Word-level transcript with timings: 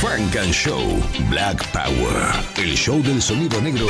Funk 0.00 0.36
and 0.36 0.52
Show 0.52 0.80
Black 1.28 1.66
Power. 1.72 2.32
El 2.56 2.76
show 2.76 3.02
del 3.02 3.20
sonido 3.20 3.60
negro 3.60 3.88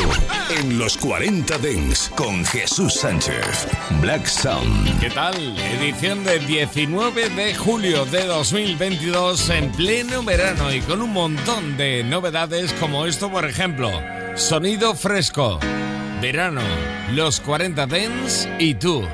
en 0.59 0.79
los 0.79 0.97
40 0.97 1.59
Dents 1.59 2.11
con 2.17 2.47
Jesús 2.47 2.95
Sánchez. 2.95 3.69
Black 4.01 4.25
Sound. 4.25 5.01
¿Qué 5.01 5.11
tal? 5.11 5.37
Edición 5.59 6.25
de 6.25 6.39
19 6.39 7.29
de 7.29 7.55
julio 7.55 8.07
de 8.07 8.25
2022 8.25 9.51
en 9.51 9.71
pleno 9.73 10.23
verano 10.23 10.73
y 10.73 10.81
con 10.81 11.03
un 11.03 11.13
montón 11.13 11.77
de 11.77 12.03
novedades 12.05 12.73
como 12.81 13.05
esto, 13.05 13.31
por 13.31 13.45
ejemplo. 13.45 13.91
Sonido 14.35 14.95
fresco. 14.95 15.61
Verano. 16.23 16.63
Los 17.13 17.39
40 17.41 17.87
Dents 17.87 18.49
y 18.59 18.75
tú. 18.77 19.07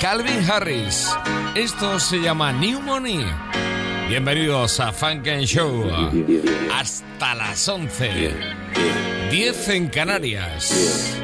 Calvin 0.00 0.50
Harris. 0.50 1.14
Esto 1.54 2.00
se 2.00 2.18
llama 2.18 2.52
New 2.52 2.80
Money. 2.80 3.24
Bienvenidos 4.10 4.80
a 4.80 4.92
Funk 4.92 5.28
and 5.28 5.46
Show. 5.46 5.88
Hasta 6.74 7.32
las 7.36 7.68
11. 7.68 8.34
10 9.30 9.68
en 9.68 9.88
Canarias. 9.88 11.16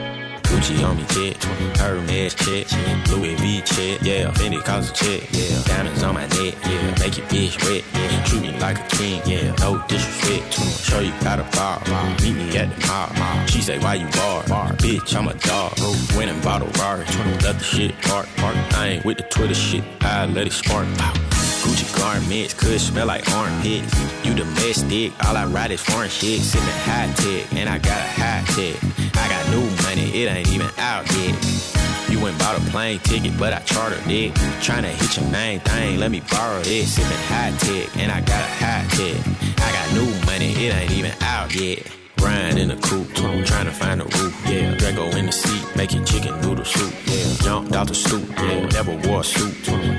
Gucci 0.48 0.84
on 0.84 0.96
me, 0.96 1.04
check. 1.08 1.36
Hermes, 1.80 2.36
check. 2.36 2.68
Louis 3.10 3.34
V, 3.40 3.62
check. 3.64 4.00
Yeah, 4.02 4.30
Fendi 4.34 4.62
cause 4.62 4.90
a 4.90 4.94
check. 4.94 5.28
Yeah, 5.32 5.60
diamonds 5.66 6.04
on 6.04 6.14
my 6.14 6.28
neck. 6.28 6.54
Yeah, 6.62 6.94
make 7.00 7.18
your 7.18 7.26
bitch 7.26 7.60
wet. 7.64 7.82
Yeah, 7.92 8.24
treat 8.24 8.42
me 8.42 8.58
like 8.60 8.78
a 8.78 8.96
king. 8.96 9.20
Yeah, 9.26 9.52
no 9.58 9.82
disrespect. 9.88 10.54
Show 10.84 11.00
you 11.00 11.12
bar. 11.56 11.82
Meet 12.22 12.36
me 12.36 12.56
at 12.56 12.70
the. 12.78 13.46
She 13.48 13.62
say, 13.62 13.80
why 13.80 13.94
you 13.96 14.06
bar? 14.12 14.44
Bar, 14.46 14.72
bitch, 14.74 15.16
I'm 15.16 15.26
a 15.26 15.34
dog. 15.34 15.72
A 15.80 16.70
Rari. 16.78 17.04
Let 17.42 17.58
the 17.58 17.64
shit 17.64 18.00
park. 18.02 18.28
Park. 18.36 18.54
I 18.74 18.86
ain't 18.90 19.04
with 19.04 19.16
the 19.16 19.24
Twitter 19.24 19.54
shit. 19.54 19.82
I 20.02 20.26
let 20.26 20.46
it 20.46 20.52
spark. 20.52 20.86
Gucci 21.76 21.98
garments 21.98 22.54
could 22.54 22.80
smell 22.80 23.06
like 23.06 23.28
armpits. 23.34 23.92
You 24.24 24.34
domestic, 24.34 25.12
all 25.26 25.36
I 25.36 25.44
ride 25.44 25.70
is 25.70 25.82
foreign 25.82 26.08
shit. 26.08 26.40
Sipping 26.40 26.68
high 26.68 27.12
tech, 27.14 27.52
and 27.52 27.68
I 27.68 27.78
got 27.78 27.98
a 27.98 28.08
high 28.16 28.42
tech. 28.46 28.76
I 29.14 29.28
got 29.28 29.50
new 29.50 29.60
money, 29.84 30.22
it 30.22 30.26
ain't 30.26 30.48
even 30.48 30.70
out 30.78 31.04
yet. 31.16 31.36
You 32.08 32.22
went 32.22 32.38
bought 32.38 32.56
a 32.56 32.60
plane 32.70 32.98
ticket, 33.00 33.36
but 33.38 33.52
I 33.52 33.60
chartered 33.60 34.00
it. 34.06 34.32
Tryna 34.64 34.88
hit 34.88 35.18
your 35.18 35.30
main 35.30 35.60
thing, 35.60 35.98
let 35.98 36.10
me 36.10 36.22
borrow 36.30 36.62
this. 36.62 36.94
Sipping 36.94 37.24
high 37.28 37.52
tech, 37.58 37.94
and 37.98 38.10
I 38.10 38.20
got 38.20 38.40
a 38.40 38.52
high 38.64 38.86
tech. 38.90 39.58
I 39.58 39.72
got 39.72 39.92
new 39.92 40.26
money, 40.26 40.52
it 40.52 40.74
ain't 40.74 40.92
even 40.92 41.12
out 41.20 41.54
yet. 41.54 41.95
Grind 42.18 42.58
in 42.58 42.68
the 42.68 42.76
coupe, 42.76 43.12
trying 43.46 43.66
to 43.66 43.72
find 43.72 44.00
a 44.00 44.04
roof, 44.04 44.34
yeah. 44.46 44.74
Drago 44.76 45.14
in 45.16 45.26
the 45.26 45.32
seat, 45.32 45.64
making 45.76 46.04
chicken 46.04 46.40
noodle 46.40 46.64
soup, 46.64 46.92
yeah. 47.06 47.34
Jumped 47.42 47.74
out 47.74 47.88
the 47.88 47.94
stoop, 47.94 48.28
yeah. 48.38 48.66
Never 48.66 48.94
wore 49.08 49.20
a 49.20 49.24
suit. 49.24 49.54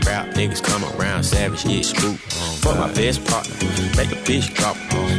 Rap 0.06 0.28
niggas 0.36 0.64
come 0.64 0.84
around, 1.00 1.24
savage, 1.24 1.64
get 1.64 1.86
spook. 1.86 2.18
Fuck 2.62 2.78
my 2.78 2.94
best 2.94 3.24
partner, 3.26 3.54
make 3.96 4.12
a 4.12 4.20
bitch 4.26 4.54
drop. 4.56 4.76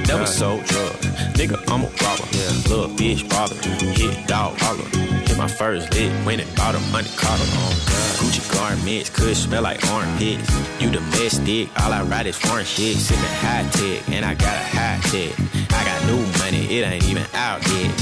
Never 0.09 0.25
sold 0.25 0.65
drugs, 0.65 1.05
nigga, 1.37 1.61
I'm 1.69 1.85
a 1.85 1.91
robber. 2.01 2.25
Yeah. 2.33 2.49
Little 2.73 2.89
bitch 2.97 3.29
bother, 3.29 3.55
hit 3.93 4.27
dog 4.27 4.57
holler. 4.57 4.89
Hit 5.29 5.37
my 5.37 5.47
first 5.47 5.93
lick, 5.93 6.11
went 6.25 6.41
and 6.41 6.57
bought 6.57 6.75
a 6.75 6.81
money 6.91 7.11
collar. 7.15 7.45
Oh, 7.61 8.17
Gucci 8.17 8.41
garments 8.55 9.11
could 9.11 9.37
smell 9.37 9.63
like 9.63 9.85
armpits. 9.91 10.49
You 10.81 10.91
domestic, 10.91 11.69
all 11.79 11.93
I 11.93 12.03
ride 12.05 12.27
is 12.27 12.39
foreign 12.39 12.65
shit. 12.65 12.97
Sipping 12.97 13.23
high 13.45 13.69
tech, 13.71 14.09
and 14.09 14.25
I 14.25 14.35
got 14.35 14.57
a 14.57 14.65
high 14.65 14.99
tech. 15.13 15.37
I 15.77 15.85
got 15.85 16.03
new 16.07 16.25
money, 16.41 16.65
it 16.79 16.89
ain't 16.89 17.05
even 17.05 17.27
out 17.35 17.61
yet. 17.69 17.93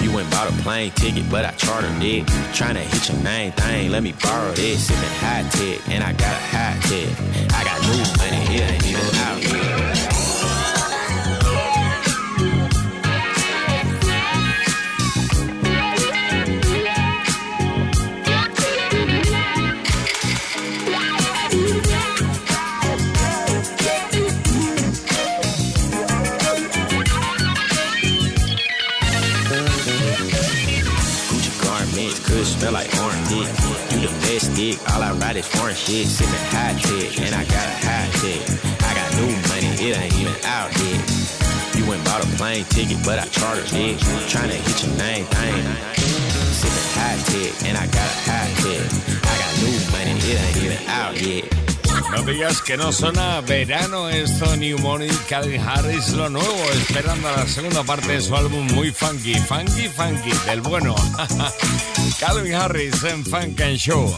You 0.00 0.12
went 0.12 0.30
bought 0.30 0.48
a 0.48 0.52
plane 0.62 0.92
ticket, 0.92 1.28
but 1.30 1.44
I 1.44 1.50
chartered 1.52 2.02
it. 2.02 2.24
Tryna 2.56 2.80
hit 2.88 3.10
your 3.10 3.22
main 3.22 3.52
thing, 3.52 3.90
let 3.90 4.02
me 4.02 4.14
borrow 4.22 4.52
this. 4.52 4.86
Sipping 4.86 5.16
high 5.20 5.46
tech, 5.50 5.88
and 5.90 6.02
I 6.02 6.12
got 6.14 6.32
a 6.32 6.44
high 6.56 6.78
tech. 6.88 7.12
I 7.52 7.64
got 7.64 7.82
new 7.82 8.00
money, 8.16 8.56
it 8.56 8.70
ain't 8.70 8.86
even 8.86 9.14
out 9.16 9.42
yet. 9.42 9.83
I 37.32 37.44
got 37.44 37.66
a. 38.22 38.34
I 38.84 38.94
got 38.94 39.08
new 39.16 39.32
money, 39.48 39.72
it 39.80 39.96
ain't 39.96 40.14
even 40.20 40.36
out 40.44 40.70
yet. 40.76 41.00
You 41.74 41.84
bought 42.04 42.22
a 42.22 42.26
plane 42.36 42.64
ticket, 42.66 42.98
but 43.04 43.18
I 43.18 43.26
chartered 43.28 43.64
hit 43.70 44.84
your 44.84 44.94
main 44.98 45.24
thing. 45.24 45.64
I 47.76 47.86
got 47.86 48.10
a. 48.60 48.84
I 49.24 49.34
got 49.40 49.52
new 49.64 49.76
money, 49.92 50.14
it 50.28 50.40
ain't 50.40 50.56
even 50.62 50.88
out 50.88 51.20
yet. 51.20 51.64
No 52.10 52.22
digas 52.22 52.60
que 52.60 52.76
no 52.76 52.92
suena 52.92 53.40
verano 53.40 54.08
esto, 54.10 54.56
New 54.56 54.78
Money, 54.78 55.08
Calvin 55.28 55.60
Harris, 55.60 56.10
lo 56.12 56.28
nuevo, 56.28 56.64
esperando 56.72 57.30
la 57.30 57.46
segunda 57.46 57.82
parte 57.82 58.12
de 58.12 58.20
su 58.20 58.36
álbum 58.36 58.66
muy 58.74 58.90
funky, 58.90 59.34
funky, 59.34 59.88
funky, 59.88 60.32
del 60.46 60.60
bueno. 60.60 60.94
Calvin 62.20 62.54
Harris 62.54 63.02
en 63.04 63.24
Funk 63.24 63.60
and 63.62 63.76
Show. 63.78 64.14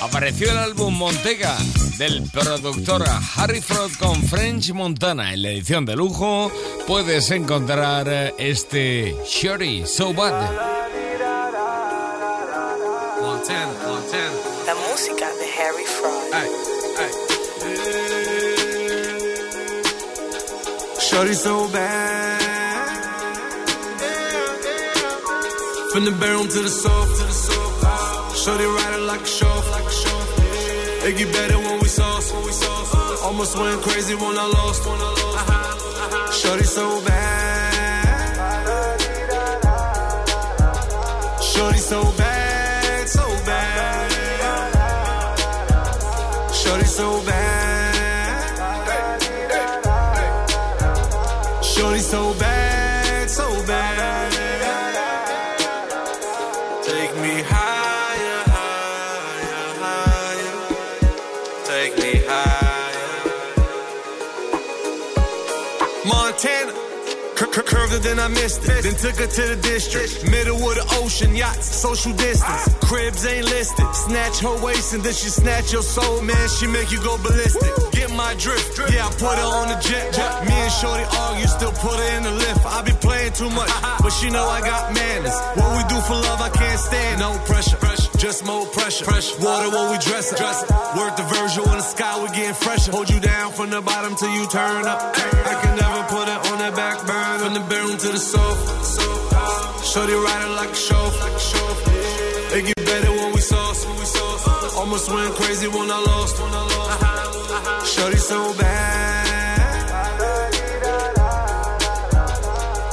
Apareció 0.00 0.50
el 0.50 0.58
álbum 0.58 0.96
Montega 0.96 1.56
del 1.98 2.22
productor 2.30 3.04
Harry 3.36 3.60
Fraud 3.60 3.92
con 3.98 4.22
French 4.22 4.72
Montana. 4.72 5.34
En 5.34 5.42
la 5.42 5.50
edición 5.50 5.84
de 5.84 5.94
lujo 5.96 6.50
puedes 6.86 7.30
encontrar 7.30 8.08
este 8.38 9.14
Shorty 9.26 9.84
So 9.86 10.14
Bad. 10.14 10.50
Montana, 13.20 13.72
Montana. 13.86 14.32
La 14.66 14.74
música 14.74 15.28
de 15.34 15.46
Harry 15.60 15.84
Fraud. 15.84 16.32
Ay, 16.32 16.48
ay. 16.98 17.10
Shorty 21.00 21.34
so 21.34 21.68
bad. 21.68 22.40
From 25.92 26.04
the 26.04 26.12
bedroom 26.12 26.48
to 26.48 26.62
the 26.62 26.68
sofa, 26.68 27.16
to 27.16 27.24
the 27.24 27.32
sofa. 27.32 28.36
Shorty 28.36 28.64
riding 28.64 29.06
like 29.06 29.22
a 29.22 29.26
chauffeur, 29.26 29.26
like 29.26 29.26
a 29.26 29.26
chauffeur. 29.26 29.59
It 31.10 31.16
get 31.16 31.32
better 31.32 31.58
when 31.58 31.80
we 31.80 31.88
sauce, 31.88 32.32
when 32.32 32.44
we 32.44 32.52
sauce. 32.52 33.22
Almost 33.24 33.58
went 33.58 33.82
crazy 33.82 34.14
when 34.14 34.38
I 34.38 34.46
lost, 34.46 34.86
when 34.86 35.00
I 35.00 35.10
lost. 35.22 36.40
Shorty 36.40 36.62
so 36.62 37.04
bad. 37.04 38.30
Shorty 41.42 41.78
so 41.78 42.12
bad, 42.16 42.29
then 68.02 68.18
I 68.18 68.28
missed 68.28 68.64
it. 68.64 68.82
Then 68.82 68.94
took 68.94 69.16
her 69.16 69.26
to 69.26 69.42
the 69.54 69.58
district. 69.62 70.30
Middle 70.30 70.56
of 70.56 70.74
the 70.74 70.86
ocean, 71.02 71.34
yachts, 71.34 71.66
social 71.66 72.12
distance. 72.12 72.62
Cribs 72.84 73.24
ain't 73.26 73.46
listed. 73.46 73.86
Snatch 73.94 74.40
her 74.40 74.56
waist 74.64 74.94
and 74.94 75.02
then 75.02 75.12
she 75.12 75.28
snatch 75.28 75.72
your 75.72 75.82
soul, 75.82 76.22
man. 76.22 76.48
She 76.48 76.66
make 76.66 76.90
you 76.90 77.00
go 77.02 77.16
ballistic. 77.18 77.72
Get 77.92 78.10
my 78.12 78.34
drift. 78.34 78.78
Yeah, 78.92 79.06
I 79.06 79.10
put 79.12 79.36
her 79.38 79.50
on 79.60 79.68
the 79.68 79.78
jet. 79.80 80.12
Me 80.46 80.54
and 80.54 80.72
Shorty 80.72 81.04
argue, 81.04 81.42
you 81.42 81.48
still 81.48 81.72
put 81.72 81.96
her 81.98 82.16
in 82.16 82.22
the 82.24 82.32
lift. 82.32 82.64
I 82.66 82.82
be 82.82 82.92
playing 82.92 83.32
too 83.32 83.50
much, 83.50 83.70
but 84.00 84.10
she 84.10 84.30
know 84.30 84.46
I 84.46 84.60
got 84.60 84.94
manners. 84.94 85.36
What 85.56 85.70
we 85.76 85.82
do 85.88 85.98
for 86.02 86.14
love, 86.14 86.40
I 86.40 86.50
can't 86.50 86.80
stand. 86.80 87.20
No 87.20 87.36
pressure, 87.44 87.78
just 88.18 88.44
more 88.44 88.66
pressure. 88.66 89.06
Water 89.40 89.70
when 89.70 89.92
we 89.92 89.98
dress 89.98 90.32
up. 90.32 90.96
Work 90.96 91.16
the 91.16 91.24
Virgil 91.24 91.64
in 91.70 91.78
the 91.78 91.88
sky, 91.94 92.20
we 92.22 92.28
getting 92.36 92.54
fresher. 92.54 92.92
Hold 92.92 93.10
you 93.10 93.20
down 93.20 93.52
from 93.52 93.70
the 93.70 93.80
bottom 93.80 94.16
till 94.16 94.32
you 94.34 94.46
turn 94.48 94.86
up. 94.86 95.00
I 95.16 95.54
can 95.62 95.76
never 95.76 96.02
put 96.08 96.26
it 96.28 96.40
on 96.50 96.58
that 96.58 96.74
back 96.74 96.98
burner. 97.06 97.19
From 97.50 97.62
the 97.62 97.68
bedroom 97.68 97.98
to 97.98 98.08
the 98.12 98.16
sofa. 98.16 99.84
Shorty 99.84 100.14
riding 100.14 100.54
like 100.54 100.70
a 100.70 100.74
chauffeur. 100.86 101.26
It 102.56 102.62
get 102.64 102.76
better 102.86 103.10
when 103.10 103.32
we 103.32 103.40
sauce. 103.40 103.84
Almost 104.76 105.10
went 105.10 105.34
crazy 105.34 105.66
when 105.66 105.90
I 105.90 105.98
lost. 105.98 106.38
When 106.40 106.52
I 106.54 106.62
lost. 106.74 107.92
Shorty 107.92 108.18
so 108.18 108.54
bad. 108.54 109.90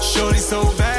Shorty 0.01 0.39
so 0.39 0.63
bad, 0.75 0.96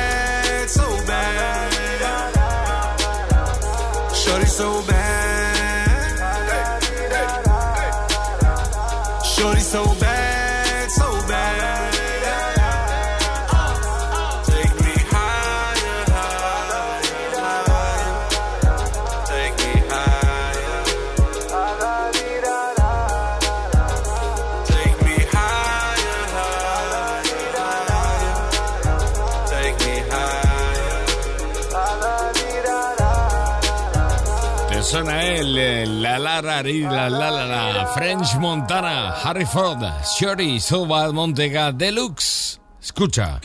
suena 34.88 35.22
el, 35.22 35.58
el 35.58 36.02
la 36.02 36.18
la 36.18 36.40
la 36.40 36.62
la 36.62 37.10
la 37.10 37.72
la 37.72 37.86
French 37.92 38.34
Montana, 38.36 39.12
Harry 39.22 39.44
Ford, 39.44 39.82
Shorty, 40.18 40.58
Soba 40.58 41.12
Montega 41.12 41.72
Deluxe. 41.72 42.58
Escucha. 42.80 43.38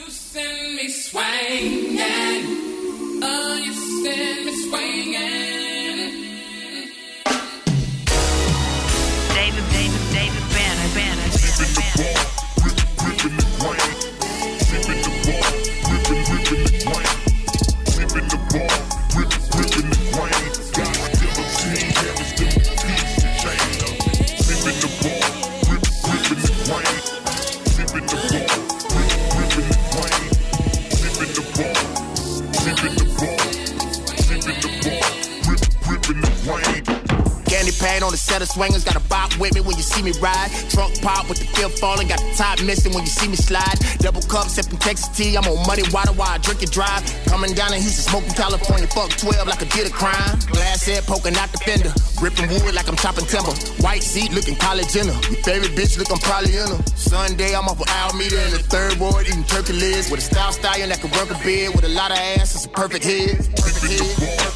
Candy 37.93 38.05
on 38.05 38.11
the 38.11 38.17
set 38.17 38.41
of 38.41 38.49
swingers, 38.49 38.83
got 38.83 38.95
a 38.95 39.05
bop 39.05 39.37
with 39.37 39.53
me 39.53 39.61
when 39.61 39.77
you 39.77 39.85
see 39.85 40.01
me 40.01 40.17
ride. 40.17 40.49
Trunk 40.73 40.97
pop 41.05 41.29
with 41.29 41.37
the 41.37 41.45
fifth 41.53 41.77
falling, 41.77 42.07
got 42.07 42.17
the 42.17 42.33
top 42.33 42.57
missing 42.65 42.89
when 42.89 43.05
you 43.05 43.13
see 43.13 43.27
me 43.29 43.37
slide. 43.37 43.77
Double 44.01 44.21
cup, 44.25 44.49
sipping 44.49 44.81
Texas 44.81 45.13
tea, 45.13 45.37
I'm 45.37 45.45
on 45.45 45.61
money 45.69 45.85
water 45.93 46.09
while 46.17 46.33
I 46.33 46.39
drink 46.41 46.65
and 46.65 46.71
drive. 46.71 47.05
Coming 47.29 47.53
down 47.53 47.69
in 47.69 47.85
Houston, 47.85 48.01
smoking 48.09 48.33
California, 48.33 48.89
fuck 48.89 49.13
12 49.13 49.45
like 49.45 49.61
I 49.61 49.69
did 49.69 49.85
a 49.85 49.93
crime. 49.93 50.41
Glass 50.49 50.89
head 50.89 51.05
poking 51.05 51.37
out 51.37 51.53
the 51.53 51.61
fender, 51.61 51.93
ripping 52.17 52.49
wood 52.49 52.73
like 52.73 52.89
I'm 52.89 52.97
chopping 52.97 53.29
timber. 53.29 53.53
White 53.85 54.01
seat 54.01 54.33
looking 54.33 54.57
college 54.57 54.89
in 54.97 55.05
her. 55.05 55.19
Your 55.29 55.45
favorite 55.45 55.77
bitch 55.77 55.93
looking 56.01 56.17
probably 56.17 56.57
in 56.57 56.73
her. 56.73 56.81
Sunday, 56.97 57.53
I'm 57.53 57.69
off 57.69 57.77
of 57.77 57.85
Alameda 58.09 58.41
in 58.49 58.57
the 58.57 58.63
third 58.73 58.97
ward 58.97 59.29
eating 59.29 59.45
turkey 59.45 59.77
legs 59.77 60.09
with 60.09 60.25
a 60.25 60.25
style 60.25 60.51
stallion 60.51 60.89
that 60.89 60.97
can 60.97 61.13
work 61.13 61.29
a 61.29 61.37
bed 61.45 61.77
with 61.77 61.85
a 61.85 61.93
lot 61.93 62.09
of 62.09 62.17
ass 62.17 62.57
and 62.57 62.61
some 62.65 62.73
perfect 62.73 63.05
head. 63.05 63.37
Perfect 63.53 63.85
head, 63.85 64.52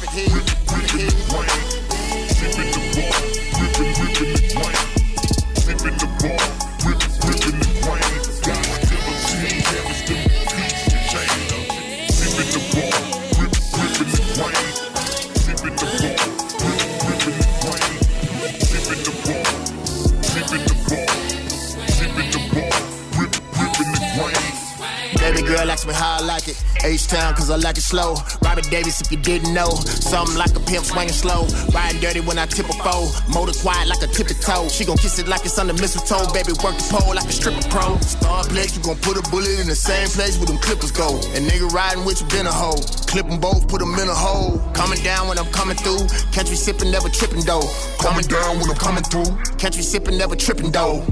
me 25.88 25.94
how 25.94 26.20
I 26.20 26.20
like 26.20 26.46
it. 26.46 26.60
H-Town, 26.84 27.34
cause 27.34 27.50
I 27.50 27.56
like 27.56 27.78
it 27.78 27.82
slow. 27.82 28.14
Robert 28.44 28.68
Davis, 28.70 29.00
if 29.00 29.10
you 29.10 29.16
didn't 29.16 29.54
know. 29.54 29.70
Something 30.12 30.36
like 30.36 30.54
a 30.54 30.60
pimp 30.60 30.84
swinging 30.84 31.16
slow. 31.16 31.48
Riding 31.72 32.00
dirty 32.00 32.20
when 32.20 32.38
I 32.38 32.46
tip 32.46 32.68
a 32.68 32.76
foe. 32.84 33.08
Motor 33.32 33.56
quiet 33.58 33.88
like 33.88 34.02
a 34.02 34.06
tippy 34.06 34.34
toe. 34.34 34.68
She 34.68 34.84
gon' 34.84 34.98
kiss 34.98 35.18
it 35.18 35.26
like 35.26 35.44
it's 35.44 35.58
under 35.58 35.72
mistletoe. 35.72 36.30
Baby, 36.32 36.52
work 36.62 36.76
the 36.76 36.86
pole 36.92 37.14
like 37.14 37.24
a 37.24 37.32
stripper 37.32 37.66
pro. 37.68 37.96
Star 38.04 38.44
place, 38.44 38.76
you 38.76 38.82
gon' 38.84 39.00
put 39.00 39.16
a 39.16 39.24
bullet 39.30 39.58
in 39.58 39.66
the 39.66 39.74
same 39.74 40.08
place 40.08 40.36
where 40.36 40.46
them 40.46 40.58
clippers 40.58 40.92
go. 40.92 41.16
And 41.34 41.48
nigga 41.48 41.68
riding 41.72 42.04
with 42.04 42.20
you 42.20 42.28
been 42.28 42.46
a 42.46 42.52
hoe. 42.52 42.78
Clip 43.08 43.26
them 43.26 43.40
both, 43.40 43.66
put 43.66 43.80
them 43.80 43.94
in 43.96 44.08
a 44.08 44.14
hole. 44.14 44.60
Coming 44.74 45.00
down 45.02 45.28
when 45.28 45.38
I'm 45.38 45.50
coming 45.50 45.76
through. 45.76 46.06
Catch 46.30 46.50
me 46.50 46.56
sipping, 46.56 46.90
never 46.90 47.08
tripping 47.08 47.44
though. 47.44 47.64
Coming 47.98 48.26
down 48.28 48.60
when 48.60 48.68
I'm 48.70 48.76
coming 48.76 49.04
through. 49.04 49.30
Catch 49.56 49.76
me 49.76 49.82
sipping, 49.82 50.18
never 50.18 50.36
tripping 50.36 50.70
though. 50.70 51.04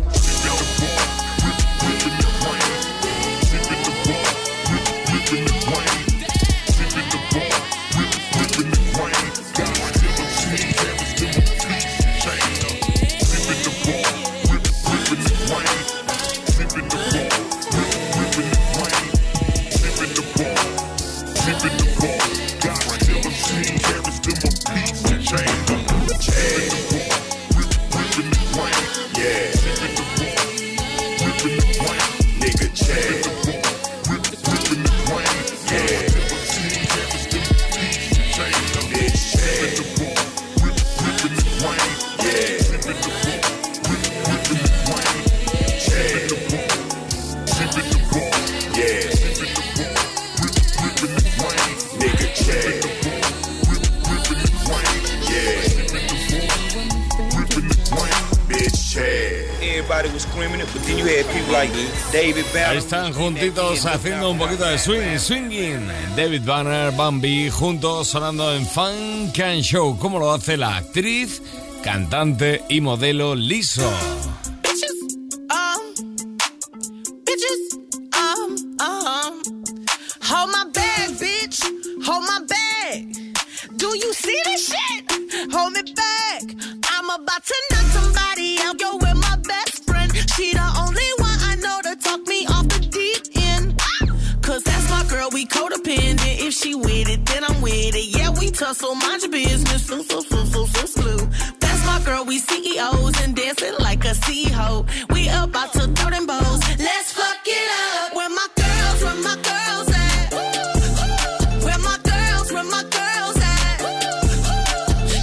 Ahí 62.65 62.79
están 62.79 63.13
juntitos 63.13 63.85
haciendo 63.85 64.31
un 64.31 64.39
poquito 64.39 64.65
de 64.65 64.79
swing, 64.79 65.19
swinging. 65.19 65.89
David 66.17 66.43
Banner, 66.45 66.91
Bambi, 66.93 67.51
juntos 67.51 68.09
sonando 68.09 68.55
en 68.55 68.67
Funk 68.67 69.39
and 69.41 69.63
Show. 69.63 69.99
¿Cómo 69.99 70.19
lo 70.19 70.33
hace 70.33 70.57
la 70.57 70.77
actriz, 70.77 71.43
cantante 71.83 72.63
y 72.69 72.81
modelo 72.81 73.35
Liso? 73.35 73.91
Tussle, 98.67 98.97
mind 98.97 99.23
your 99.23 99.31
business. 99.31 99.87
So, 99.87 100.03
so, 100.03 100.21
so, 100.21 100.45
so, 100.45 100.67
so, 100.67 100.87
slew. 100.87 101.19
That's 101.61 101.87
my 101.87 102.01
girl, 102.05 102.25
we 102.25 102.39
CEOs 102.39 103.23
and 103.23 103.37
dancing 103.37 103.75
like 103.79 104.05
a 104.05 104.15
CEO. 104.25 104.85
We 105.13 105.29
about 105.29 105.73
to 105.75 105.87
throw 105.95 106.11
them 106.11 106.27
bows. 106.27 106.61
Let's 106.79 107.13
fuck 107.13 107.47
it 107.47 107.69
up. 107.85 108.15
Where 108.17 108.29
my 108.29 108.49
girls, 108.63 108.99
where 109.05 109.21
my 109.29 109.37
girls 109.51 109.89
at? 110.07 110.33
Where 111.67 111.81
my 111.91 111.99
girls, 112.11 112.53
where 112.55 112.69
my 112.77 112.83
girls 112.97 113.39
at? 113.55 113.77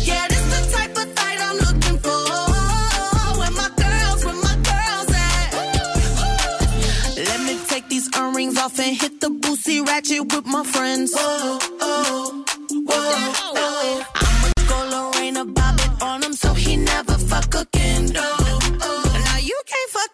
Yeah, 0.07 0.25
this 0.31 0.45
the 0.53 0.61
type 0.75 0.95
of 1.03 1.07
I'm 1.47 1.57
looking 1.67 1.97
for. 2.05 2.23
Where 3.39 3.55
my 3.61 3.69
girls, 3.83 4.19
where 4.25 4.39
my 4.49 4.55
girls 4.71 5.09
at? 5.27 5.47
Let 7.29 7.39
me 7.47 7.53
take 7.67 7.89
these 7.89 8.07
earrings 8.15 8.57
off 8.57 8.79
and 8.79 8.95
hit 8.95 9.19
the 9.19 9.27
boosie 9.27 9.85
ratchet 9.85 10.33
with 10.33 10.45
my 10.45 10.63
friends. 10.63 11.11
Whoa, 11.13 11.72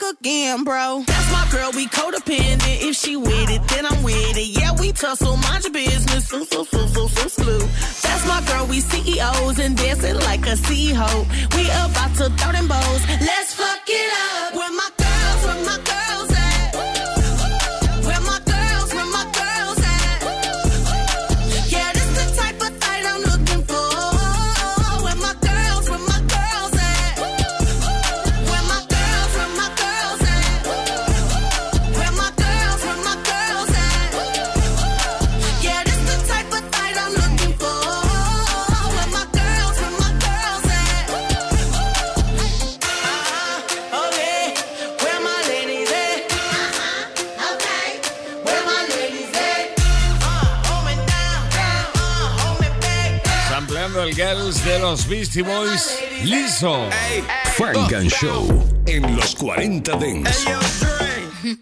again, 0.10 0.64
bro. 0.64 1.04
That's 1.06 1.32
my 1.32 1.48
girl, 1.52 1.72
we 1.72 1.88
codependent. 1.88 2.82
If 2.88 2.96
she 2.96 3.16
with 3.16 3.50
it, 3.50 3.62
then 3.70 3.86
I'm 3.86 4.04
with 4.04 4.38
it. 4.38 4.48
Yeah, 4.60 4.74
we 4.80 4.92
tussle, 4.92 5.38
mind 5.38 5.64
your 5.64 5.74
business. 5.74 6.28
So, 6.28 6.44
so, 6.44 6.64
so, 6.64 6.86
so, 6.88 7.08
so, 7.08 7.28
slew. 7.28 7.60
That's 7.60 8.28
my 8.28 8.44
girl, 8.48 8.66
we 8.68 8.80
CEOs 8.82 9.60
and 9.60 9.78
dancing 9.78 10.16
like 10.16 10.46
a 10.46 10.56
CEO. 10.56 11.10
We 11.56 11.66
about 11.70 12.16
to 12.18 12.30
throw 12.38 12.52
them 12.52 12.68
bows. 12.68 13.08
Let's 13.22 13.54
fuck 13.54 13.82
it 13.88 14.12
up. 14.54 14.59
El 54.10 54.16
Girls 54.16 54.66
de 54.66 54.80
los 54.80 55.08
Beastie 55.08 55.44
Boys, 55.44 56.00
liso. 56.24 56.90
Funk 57.56 57.94
and 57.94 58.10
Show 58.10 58.48
en 58.88 59.16
los 59.16 59.36
40 59.36 59.98
Dents. 59.98 60.46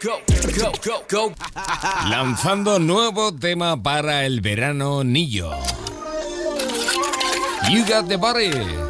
Go, 0.02 0.22
go, 0.56 0.72
go, 0.82 1.04
go. 1.10 1.34
Lanzando 2.10 2.80
nuevo 2.80 3.36
tema 3.36 3.84
para 3.84 4.26
el 4.26 4.40
verano 4.40 5.04
Nillo. 5.04 5.52
You 7.70 7.84
got 7.86 8.08
the 8.08 8.16
body. 8.18 8.87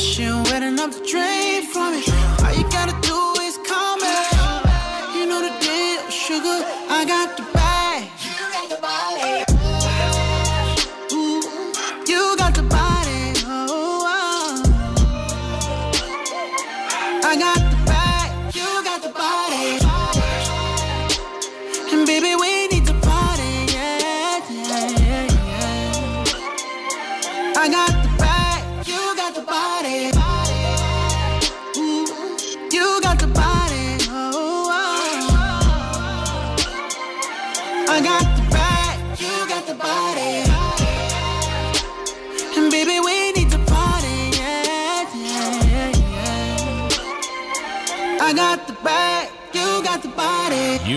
Wet 0.00 0.62
enough 0.62 0.96
to 0.96 1.04
drain 1.04 1.62
from 1.66 1.92
it. 1.92 2.19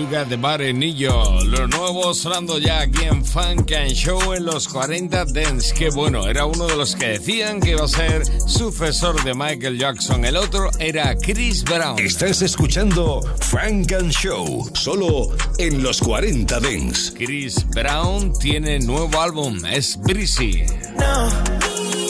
Body. 0.04 0.10
You 0.10 0.10
got 0.10 0.28
the 0.28 0.36
body, 0.36 0.72
Nillo. 0.72 1.44
Lo 1.44 1.66
nuevo 1.66 2.14
sonando 2.14 2.58
ya 2.58 2.80
aquí 2.80 3.04
en 3.04 3.24
Funk 3.24 3.72
and 3.72 3.92
Show 3.92 4.34
en 4.34 4.44
los 4.44 4.68
40 4.68 5.24
Dance. 5.26 5.74
Que 5.74 5.90
bueno, 5.90 6.26
era 6.26 6.46
uno 6.46 6.66
de 6.66 6.76
los 6.76 6.94
que 6.94 7.18
decían 7.18 7.60
que 7.60 7.70
iba 7.70 7.84
a 7.84 7.88
ser 7.88 8.24
sucesor 8.48 9.22
de 9.24 9.34
Michael 9.34 9.78
Jackson. 9.78 10.24
El 10.24 10.36
otro 10.36 10.70
era 10.78 11.14
Chris 11.16 11.64
Brown. 11.64 11.98
Estás 11.98 12.42
escuchando 12.42 13.20
Funk 13.40 13.92
and 13.92 14.12
Show, 14.12 14.70
solo 14.74 15.30
en 15.58 15.82
los 15.82 16.00
40 16.00 16.60
Dents. 16.60 17.12
Chris 17.16 17.66
Brown 17.70 18.32
tiene 18.38 18.78
nuevo 18.80 19.20
álbum, 19.20 19.64
es 19.66 19.98
Breezy. 20.00 20.64
No, 20.98 21.28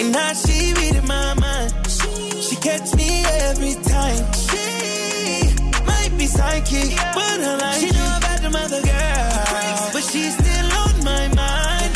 and 0.00 0.12
now 0.12 0.32
she 0.34 0.74
reading 0.74 1.06
my 1.06 1.34
mind. 1.34 1.72
She 2.40 2.56
catch 2.56 2.94
me 2.94 3.24
every 3.24 3.74
time. 3.84 4.43
Might 6.38 6.96
but 7.14 7.40
I 7.50 7.56
like 7.60 7.80
She 7.80 7.90
know 7.90 8.16
about 8.16 8.40
the 8.42 8.50
mother 8.50 8.80
girl, 8.80 9.90
but 9.92 10.02
she's 10.10 10.34
still 10.38 10.68
on 10.82 11.04
my 11.04 11.28
mind. 11.34 11.90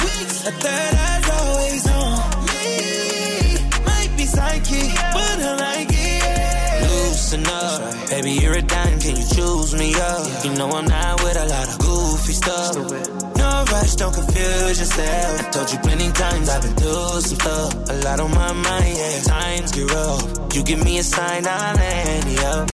A 0.49 0.50
third 0.50 0.95
eye's 1.07 1.28
always 1.38 1.85
on 1.88 2.45
me. 2.50 3.59
Might 3.85 4.12
be 4.16 4.25
psychic, 4.25 4.95
but 5.12 5.38
I 5.50 5.57
like 5.66 5.88
it. 5.90 6.88
Loosen 6.88 7.47
up, 7.47 8.11
baby, 8.11 8.33
you're 8.40 8.54
a 8.54 8.62
dime. 8.62 8.99
Can 8.99 9.16
you 9.16 9.26
choose 9.37 9.75
me 9.75 9.95
up? 9.95 10.45
You 10.45 10.54
know 10.54 10.71
I'm 10.71 10.87
not 10.87 11.23
with 11.23 11.37
a 11.37 11.47
lot 11.47 11.68
of 11.68 11.78
goofy 11.78 12.33
stuff. 12.33 12.76
No 13.37 13.64
rush, 13.73 13.95
don't 13.97 14.14
confuse 14.14 14.78
yourself. 14.80 15.40
I 15.40 15.50
told 15.50 15.73
you 15.73 15.78
plenty 15.80 16.11
times 16.12 16.49
I've 16.49 16.62
been 16.62 16.75
through 16.76 17.21
some 17.21 17.38
stuff. 17.38 17.90
A 17.90 17.95
lot 18.04 18.21
on 18.21 18.30
my 18.30 18.52
mind, 18.52 18.97
yeah. 18.97 19.21
Times 19.21 19.73
get 19.73 19.90
rough. 19.90 20.54
You 20.54 20.62
give 20.64 20.83
me 20.83 20.99
a 20.99 21.02
sign, 21.02 21.47
I'll 21.47 21.76
land 21.76 22.30
you 22.30 22.38
up. 22.40 22.68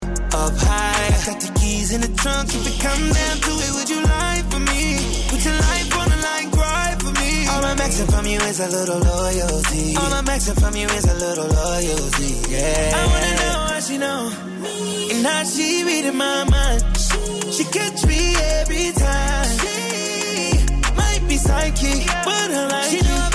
Got 1.24 1.40
the 1.40 1.58
keys 1.58 1.90
in 1.90 2.02
the 2.02 2.12
trunk. 2.20 2.52
If 2.52 2.66
it 2.68 2.78
come 2.84 3.00
down 3.00 3.36
to 3.40 3.52
it, 3.64 3.70
would 3.76 3.88
you 3.88 4.02
lie 4.02 4.44
for 4.50 4.60
me? 4.60 5.00
Put 5.32 5.42
your 5.42 5.56
life 5.56 5.88
on 5.96 6.10
the 6.12 6.20
line, 6.20 6.50
cry 6.50 6.96
for 7.00 7.12
me. 7.16 7.48
All 7.48 7.64
I'm 7.64 7.80
asking 7.80 8.08
from 8.12 8.26
you 8.26 8.38
is 8.40 8.60
a 8.60 8.68
little 8.68 9.00
loyalty. 9.00 9.96
All 9.96 10.12
I'm 10.12 10.28
asking 10.28 10.56
from 10.56 10.76
you 10.76 10.86
is 10.86 11.06
a 11.08 11.14
little 11.14 11.48
loyalty. 11.48 12.32
Yeah. 12.52 12.92
I 12.94 13.06
wanna 13.08 13.34
know 13.40 13.56
how 13.72 13.80
she 13.80 13.96
know. 13.96 14.20
And 15.12 15.24
how 15.24 15.44
she 15.44 15.82
reading 15.84 16.18
my 16.18 16.44
mind. 16.44 16.82
She 17.54 17.64
catch 17.72 18.04
me 18.04 18.36
every 18.60 18.92
time. 18.92 19.58
She 19.64 20.92
might 20.94 21.24
be 21.26 21.38
psychic, 21.38 22.04
but 22.28 22.50
I 22.52 22.68
like 22.68 22.90
She 22.90 23.00
know 23.00 23.33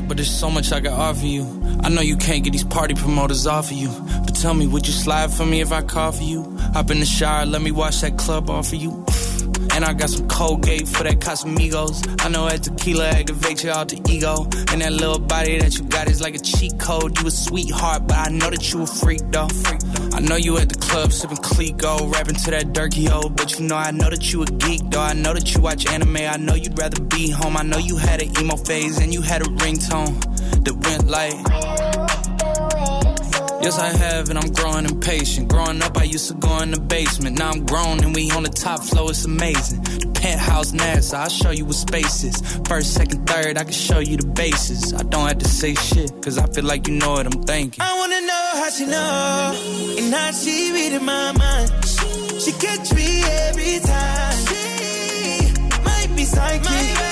but 0.00 0.16
there's 0.16 0.30
so 0.30 0.50
much 0.50 0.72
I 0.72 0.80
can 0.80 0.92
offer 0.92 1.26
you. 1.26 1.44
I 1.80 1.88
know 1.88 2.00
you 2.00 2.16
can't 2.16 2.44
get 2.44 2.52
these 2.52 2.64
party 2.64 2.94
promoters 2.94 3.46
off 3.46 3.70
of 3.70 3.76
you. 3.76 3.88
But 4.24 4.34
tell 4.34 4.54
me, 4.54 4.66
would 4.66 4.86
you 4.86 4.92
slide 4.92 5.32
for 5.32 5.46
me 5.46 5.60
if 5.60 5.72
I 5.72 5.82
call 5.82 6.12
for 6.12 6.22
you? 6.22 6.56
Hop 6.74 6.90
in 6.90 7.00
the 7.00 7.06
shower, 7.06 7.46
let 7.46 7.62
me 7.62 7.70
wash 7.70 8.00
that 8.02 8.18
club 8.18 8.50
off 8.50 8.72
of 8.72 8.78
you. 8.78 9.04
And 9.74 9.84
I 9.84 9.92
got 9.92 10.10
some 10.10 10.26
Colgate 10.28 10.88
for 10.88 11.04
that 11.04 11.20
Casamigos. 11.20 12.24
I 12.24 12.28
know 12.28 12.48
that 12.48 12.62
tequila 12.64 13.10
activates 13.10 13.62
your 13.62 13.74
alter 13.74 13.96
ego. 14.08 14.44
And 14.72 14.80
that 14.82 14.92
little 14.92 15.18
body 15.18 15.58
that 15.58 15.78
you 15.78 15.84
got 15.84 16.08
is 16.08 16.20
like 16.20 16.34
a 16.34 16.38
cheat 16.38 16.78
code. 16.78 17.18
You 17.20 17.26
a 17.28 17.30
sweetheart, 17.30 18.06
but 18.08 18.16
I 18.16 18.28
know 18.30 18.50
that 18.50 18.72
you 18.72 18.82
a 18.82 18.86
freak 18.86 19.20
though. 19.30 19.48
I 20.18 20.20
know 20.20 20.34
you 20.34 20.58
at 20.58 20.68
the 20.68 20.74
club 20.74 21.12
sipping 21.12 21.36
Clico, 21.36 22.12
rapping 22.12 22.34
to 22.34 22.50
that 22.50 22.72
Durkee 22.72 23.08
O. 23.08 23.28
But 23.28 23.56
you 23.56 23.68
know 23.68 23.76
I 23.76 23.92
know 23.92 24.10
that 24.10 24.32
you 24.32 24.42
a 24.42 24.46
geek 24.46 24.90
though. 24.90 25.00
I 25.00 25.12
know 25.12 25.32
that 25.32 25.54
you 25.54 25.60
watch 25.60 25.86
anime. 25.86 26.16
I 26.16 26.36
know 26.36 26.54
you'd 26.54 26.76
rather 26.76 27.00
be 27.00 27.30
home. 27.30 27.56
I 27.56 27.62
know 27.62 27.78
you 27.78 27.96
had 27.98 28.20
an 28.20 28.36
emo 28.36 28.56
phase 28.56 28.98
and 28.98 29.14
you 29.14 29.22
had 29.22 29.42
a 29.42 29.44
ringtone 29.44 30.18
that 30.64 30.74
went 30.74 31.06
like. 31.06 31.77
Yes, 33.60 33.78
I 33.78 33.88
have, 33.88 34.30
and 34.30 34.38
I'm 34.38 34.52
growing 34.52 34.84
impatient. 34.84 35.48
Growing 35.48 35.82
up, 35.82 35.96
I 35.98 36.04
used 36.04 36.28
to 36.28 36.34
go 36.34 36.58
in 36.60 36.70
the 36.70 36.80
basement. 36.80 37.38
Now 37.38 37.50
I'm 37.50 37.66
grown, 37.66 38.02
and 38.04 38.14
we 38.14 38.30
on 38.30 38.44
the 38.44 38.48
top 38.50 38.84
floor. 38.84 39.10
It's 39.10 39.24
amazing. 39.24 39.82
The 39.82 40.06
penthouse 40.14 40.72
NASA, 40.72 41.14
I'll 41.14 41.28
show 41.28 41.50
you 41.50 41.64
what 41.64 41.74
space 41.74 42.22
is. 42.24 42.40
First, 42.68 42.94
second, 42.94 43.26
third, 43.26 43.58
I 43.58 43.64
can 43.64 43.72
show 43.72 43.98
you 43.98 44.16
the 44.16 44.26
bases. 44.28 44.94
I 44.94 45.02
don't 45.02 45.26
have 45.26 45.38
to 45.38 45.48
say 45.48 45.74
shit, 45.74 46.10
cause 46.22 46.38
I 46.38 46.46
feel 46.52 46.64
like 46.64 46.86
you 46.88 46.94
know 46.94 47.12
what 47.12 47.26
I'm 47.26 47.42
thinking. 47.42 47.82
I 47.82 47.98
wanna 47.98 48.20
know 48.20 48.50
how 48.54 48.70
she 48.70 48.86
know 48.86 49.96
and 49.98 50.14
how 50.14 50.30
she 50.30 50.72
reading 50.72 51.04
my 51.04 51.32
mind. 51.32 51.70
She 52.40 52.52
catch 52.52 52.94
me 52.94 53.22
every 53.48 53.80
time. 53.80 54.38
She 54.46 55.52
might 55.82 56.10
be 56.16 56.24
psychic, 56.24 57.07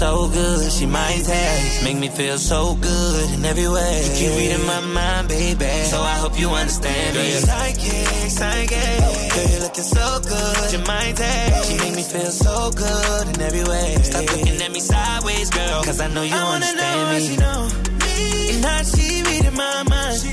so 0.00 0.28
good, 0.28 0.72
she 0.72 0.86
might 0.86 1.22
taste. 1.24 1.84
Make 1.84 1.98
me 1.98 2.08
feel 2.08 2.38
so 2.38 2.74
good 2.74 3.30
in 3.34 3.44
every 3.44 3.68
way. 3.68 3.94
You 4.06 4.12
keep 4.18 4.32
reading 4.40 4.66
my 4.66 4.80
mind, 4.80 5.28
baby. 5.28 5.72
So 5.92 6.00
I 6.00 6.16
hope 6.22 6.40
you 6.40 6.48
understand 6.48 7.16
me. 7.16 7.28
you're 7.32 7.44
psychic, 7.50 8.30
psychic. 8.38 8.98
Girl, 9.34 9.48
you're 9.52 9.60
looking 9.66 9.88
so 9.98 10.06
good, 10.32 10.72
you 10.72 10.80
might 10.92 11.14
take. 11.16 11.64
She 11.66 11.74
make 11.84 11.96
me 12.00 12.02
feel 12.02 12.32
so 12.46 12.70
good 12.70 13.24
in 13.32 13.42
every 13.42 13.64
way. 13.72 13.88
Stop 14.02 14.24
looking 14.32 14.62
at 14.62 14.72
me 14.72 14.80
sideways, 14.80 15.50
girl. 15.50 15.82
Cause 15.84 16.00
I 16.00 16.08
know 16.08 16.22
you 16.22 16.34
I 16.34 16.44
wanna 16.44 16.64
understand 16.64 16.96
know 16.96 17.18
me. 17.18 17.28
she 17.28 17.36
know 17.44 17.60
me 18.00 18.54
and 18.54 18.64
how 18.64 18.82
she 18.92 19.06
reading 19.28 19.56
my 19.64 19.82
mind. 19.92 20.16
She, 20.22 20.32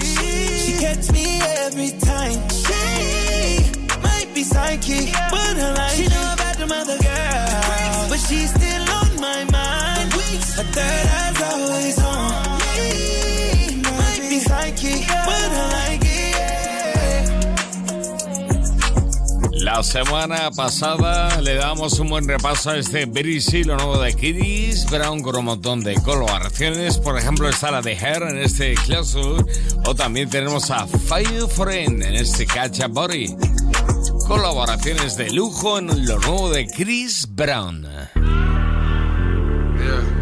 she 0.63 0.71
catch 0.80 1.12
me 1.12 1.27
every 1.67 1.91
time. 2.08 2.39
She 2.63 3.99
might 4.06 4.30
be 4.34 4.43
psychic, 4.43 5.12
but 5.12 5.53
I 5.60 5.73
like 5.75 5.95
She 5.99 6.08
know 6.08 6.46
La 19.51 19.83
semana 19.83 20.49
pasada 20.49 21.39
le 21.41 21.53
damos 21.53 21.99
un 21.99 22.09
buen 22.09 22.27
repaso 22.27 22.71
a 22.71 22.77
este 22.77 23.05
Breezy, 23.05 23.63
lo 23.63 23.75
nuevo 23.75 23.99
de 23.99 24.15
Chris 24.15 24.89
Brown 24.89 25.21
con 25.21 25.35
un 25.35 25.45
montón 25.45 25.83
de 25.83 25.93
colaboraciones. 26.01 26.97
Por 26.97 27.17
ejemplo, 27.17 27.47
está 27.47 27.69
la 27.69 27.81
de 27.81 27.93
Her 27.93 28.23
en 28.23 28.39
este 28.39 28.73
Closer. 28.73 29.45
O 29.85 29.93
también 29.93 30.29
tenemos 30.29 30.71
a 30.71 30.87
Fire 30.87 31.47
Friend 31.47 32.01
en 32.01 32.15
este 32.15 32.47
Catch 32.47 32.79
a 32.79 32.87
Body. 32.87 33.35
Colaboraciones 34.27 35.15
de 35.17 35.29
lujo 35.29 35.77
en 35.77 36.07
lo 36.07 36.17
nuevo 36.17 36.49
de 36.49 36.65
Chris 36.65 37.27
Brown. 37.29 37.83
Yeah. 39.77 40.16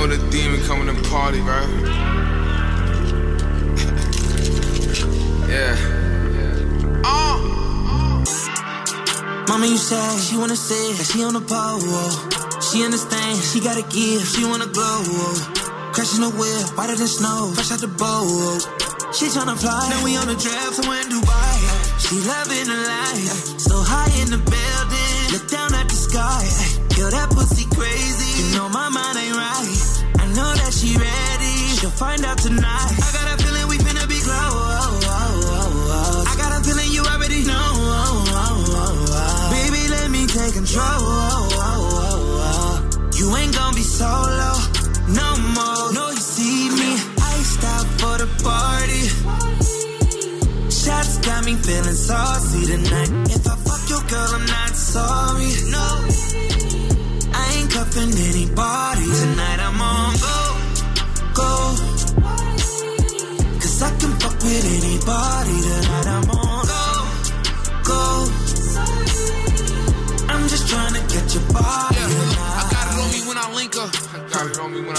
Know 0.00 0.06
the 0.06 0.30
demon 0.30 0.62
coming 0.62 0.88
to 0.88 0.96
party, 1.10 1.40
right? 1.40 1.68
yeah. 5.52 5.76
Uh. 7.04 7.36
Mama, 9.46 9.66
you 9.66 9.76
say 9.76 10.00
she 10.24 10.38
wanna 10.38 10.56
say 10.56 10.94
that 10.96 11.04
she 11.04 11.22
on 11.22 11.34
the 11.34 11.44
pole. 11.44 12.08
She 12.62 12.82
understand, 12.82 13.44
she 13.44 13.60
gotta 13.60 13.82
give, 13.92 14.24
she 14.24 14.42
wanna 14.42 14.72
glow. 14.72 15.04
Crashing 15.92 16.24
the 16.24 16.32
whip, 16.32 16.78
whiter 16.78 16.96
than 16.96 17.06
snow, 17.06 17.52
fresh 17.52 17.70
out 17.70 17.80
the 17.80 17.88
boat. 17.88 18.64
She 19.12 19.26
tryna 19.26 19.60
fly, 19.60 19.84
now 19.90 20.02
we 20.02 20.16
on 20.16 20.28
the 20.28 20.36
draft 20.40 20.80
somewhere 20.80 21.02
in 21.02 21.12
Dubai. 21.12 21.60
She 22.00 22.16
loving 22.24 22.72
the 22.72 22.78
life, 22.88 23.60
so 23.60 23.76
high 23.84 24.08
in 24.22 24.30
the 24.32 24.40
building. 24.48 25.12
Look 25.36 25.44
down 25.52 25.74
at 25.74 25.92
the 25.92 25.98
sky, 26.08 26.40
yo, 26.96 27.10
that 27.10 27.28
pussy 27.36 27.68
crazy. 27.76 28.48
You 28.48 28.56
know 28.56 28.70
my 28.70 28.88
mind 28.88 29.18
ain't 29.18 29.36
right. 29.36 29.79
I 30.30 30.32
know 30.32 30.54
that 30.62 30.70
she 30.70 30.94
ready, 30.94 31.54
she'll 31.74 31.90
find 31.90 32.24
out 32.24 32.38
tonight. 32.38 32.62
I 32.62 33.10
got 33.10 33.34
a 33.34 33.36
feeling 33.42 33.66
we 33.66 33.78
finna 33.82 34.06
be 34.06 34.14
close. 34.22 34.38
Oh, 34.38 35.02
oh, 35.02 35.50
oh, 35.90 36.30
I 36.30 36.38
got 36.38 36.54
a 36.54 36.62
feeling 36.62 36.86
you 36.94 37.02
already 37.02 37.42
know. 37.50 37.66
Baby, 39.50 39.90
let 39.90 40.06
me 40.14 40.30
take 40.30 40.54
control. 40.54 41.02
You 43.18 43.26
ain't 43.42 43.54
gonna 43.58 43.74
be 43.74 43.82
solo 43.82 44.54
no 45.18 45.28
more. 45.50 45.98
No, 45.98 46.14
you 46.14 46.22
see 46.22 46.70
me 46.78 46.94
iced 47.34 47.64
out 47.66 47.86
for 47.98 48.14
the 48.22 48.30
party. 48.46 49.10
Shots 50.70 51.18
got 51.26 51.42
me 51.42 51.58
feeling 51.58 51.98
saucy 52.06 52.70
tonight. 52.70 53.34
If 53.34 53.42
I 53.50 53.56
fuck 53.66 53.82
your 53.90 54.04
girl, 54.06 54.30
I'm 54.38 54.46
not 54.46 54.76
sorry. 54.78 55.50
No, 55.74 55.86
I 57.34 57.42
ain't 57.58 57.70
cuffing 57.74 58.14
anybody 58.30 58.89
with 64.50 64.66
anybody 64.82 65.56
tonight. 65.62 66.06
I'm 66.10 66.30
on 66.30 66.66
go, 66.66 66.86
go. 67.86 68.02
I'm 70.26 70.44
just 70.50 70.66
trying 70.66 70.94
to 70.98 71.02
get 71.06 71.26
your 71.34 71.46
body 71.54 71.94
I 71.94 72.62
got 72.70 72.84
it 72.90 72.98
on 72.98 73.08
me 73.14 73.20
when 73.30 73.38
I 73.38 73.46
link 73.54 73.74
her. 73.78 73.86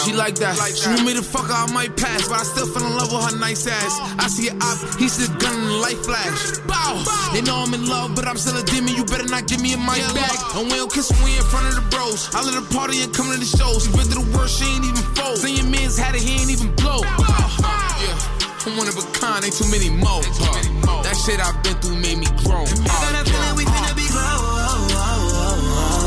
She 0.04 0.14
like 0.14 0.36
that. 0.40 0.56
She 0.76 0.88
want 0.88 1.06
me 1.06 1.14
to 1.16 1.24
fuck 1.24 1.48
her, 1.48 1.54
I 1.54 1.68
might 1.72 1.98
pass, 1.98 2.28
but 2.28 2.40
I 2.40 2.44
still 2.44 2.68
fell 2.68 2.86
in 2.86 2.96
love 2.96 3.12
with 3.12 3.24
her 3.28 3.38
nice 3.40 3.68
ass. 3.68 4.00
I 4.20 4.28
see 4.28 4.48
a 4.48 4.56
op, 4.56 4.78
he 4.96 5.10
see 5.10 5.28
a 5.28 5.32
gun 5.40 5.56
and 5.56 5.68
the 5.68 5.80
light 5.84 6.00
flash. 6.00 6.60
Bow! 6.68 7.04
They 7.34 7.42
know 7.42 7.60
I'm 7.60 7.74
in 7.74 7.88
love, 7.88 8.16
but 8.16 8.28
I'm 8.28 8.38
still 8.38 8.56
a 8.56 8.64
demon. 8.64 8.96
You 8.96 9.04
better 9.04 9.28
not 9.28 9.48
give 9.48 9.62
me 9.62 9.74
a 9.74 9.78
mic 9.78 10.04
back. 10.16 10.40
And 10.56 10.72
we 10.72 10.80
don't 10.80 10.92
kiss 10.92 11.12
when 11.12 11.24
we 11.28 11.36
in 11.36 11.44
front 11.44 11.68
of 11.68 11.76
the 11.76 11.86
bros. 11.92 12.32
I 12.36 12.44
let 12.44 12.56
her 12.56 12.68
party 12.72 13.04
and 13.04 13.12
come 13.14 13.32
to 13.32 13.40
the 13.40 13.46
shows. 13.46 13.84
She 13.84 13.92
been 13.92 14.08
to 14.08 14.20
the 14.20 14.28
worst, 14.32 14.60
she 14.60 14.66
ain't 14.68 14.86
even 14.86 15.04
fold. 15.16 15.38
Then 15.44 15.56
your 15.56 15.68
man's 15.68 15.98
had 15.98 16.16
it, 16.16 16.22
he 16.22 16.40
ain't 16.40 16.52
even 16.52 16.72
blow. 16.76 17.04
Yeah. 17.04 18.40
I'm 18.63 18.78
one 18.78 18.88
of 18.88 18.95
a 18.95 19.02
kind, 19.17 19.43
ain't 19.43 19.56
too 19.56 19.65
many 19.71 19.89
more. 19.89 20.21
Uh, 20.21 21.02
that 21.02 21.17
shit 21.26 21.39
I've 21.41 21.58
been 21.63 21.74
through 21.82 21.97
made 21.97 22.19
me 22.19 22.28
grow. 22.45 22.62
I 22.62 22.93
got 23.02 23.17
a 23.17 23.26
feeling 23.26 23.56
we 23.58 23.65
finna 23.65 23.95
be 23.97 24.06
close. 24.06 24.93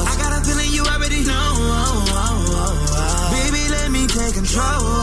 I 0.07 0.15
got 0.23 0.39
a 0.39 0.45
feeling 0.47 0.71
you 0.71 0.85
already 0.87 1.25
know. 1.27 1.51
Baby, 3.35 3.69
let 3.75 3.91
me 3.91 4.07
take 4.07 4.35
control. 4.35 4.94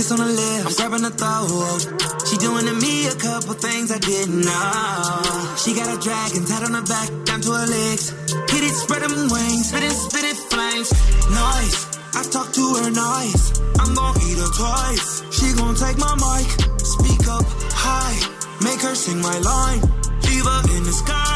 Kiss 0.00 0.12
on 0.12 0.18
the 0.18 0.32
lips. 0.32 0.64
I'm 0.66 0.74
grabbing 0.78 1.04
the 1.04 1.12
throat. 1.20 1.82
She 2.26 2.36
doing 2.40 2.64
to 2.64 2.74
me 2.84 3.06
a 3.08 3.16
couple 3.20 3.54
things 3.54 3.92
I 3.92 3.98
didn't 3.98 4.40
know. 4.48 5.56
She 5.60 5.74
got 5.76 5.88
a 5.92 5.98
dragon 6.00 6.42
tied 6.48 6.64
on 6.64 6.72
her 6.72 6.86
back, 6.88 7.08
down 7.28 7.40
to 7.44 7.50
her 7.52 7.66
legs. 7.68 8.04
Hit 8.52 8.62
it, 8.64 8.74
spread 8.82 9.02
them 9.02 9.28
wings, 9.28 9.68
spit 9.68 9.84
it, 9.84 9.92
spit 9.92 10.24
it, 10.24 10.38
flames. 10.48 10.88
Nice. 11.28 11.78
I 12.16 12.22
talk 12.32 12.48
to 12.56 12.64
her 12.80 12.90
nice. 12.90 13.60
I'm 13.80 13.92
gon' 13.94 14.16
eat 14.24 14.38
her 14.40 14.52
twice. 14.56 15.08
She 15.36 15.46
gon' 15.60 15.76
take 15.76 15.98
my 15.98 16.14
mic, 16.24 16.48
speak 16.80 17.24
up 17.28 17.44
high, 17.84 18.18
make 18.64 18.80
her 18.80 18.94
sing 18.94 19.20
my 19.20 19.38
line. 19.38 19.82
Leave 20.26 20.46
her 20.48 20.60
in 20.76 20.82
the 20.84 20.92
sky. 20.92 21.29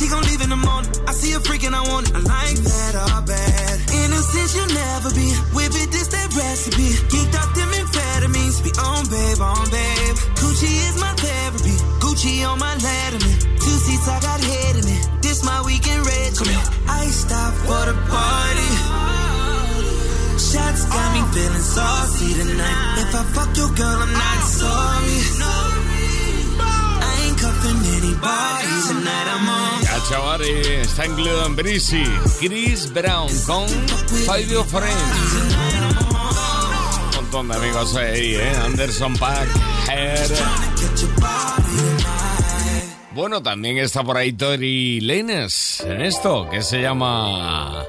She 0.00 0.08
gon' 0.08 0.22
leave 0.22 0.40
in 0.40 0.48
the 0.48 0.56
morning. 0.56 0.90
I 1.06 1.12
see 1.12 1.34
a 1.34 1.40
freak 1.40 1.62
and 1.64 1.76
I 1.76 1.82
want 1.82 2.08
it. 2.08 2.09
Cachavari 30.10 30.60
está 30.80 31.06
incluido 31.06 31.46
en 31.46 31.54
Breezy. 31.54 32.02
Chris 32.40 32.92
Brown 32.92 33.28
con 33.46 33.68
Five 33.68 34.48
Your 34.48 34.66
Friends. 34.66 34.90
Un 37.10 37.14
montón 37.14 37.48
de 37.48 37.54
amigos 37.54 37.94
ahí, 37.94 38.34
¿eh? 38.34 38.52
Anderson 38.64 39.14
Pack, 39.16 39.48
Hair. 39.88 40.28
Bueno, 43.12 43.40
también 43.40 43.78
está 43.78 44.02
por 44.02 44.16
ahí 44.16 44.32
Tori 44.32 45.00
Lanes 45.00 45.78
en 45.86 46.00
esto 46.00 46.48
que 46.50 46.62
se 46.62 46.82
llama 46.82 47.84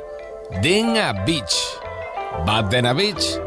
Dena 0.62 1.14
Beach. 1.26 1.56
Bad 2.46 2.66
Dena 2.66 2.94
Beach. 2.94 3.41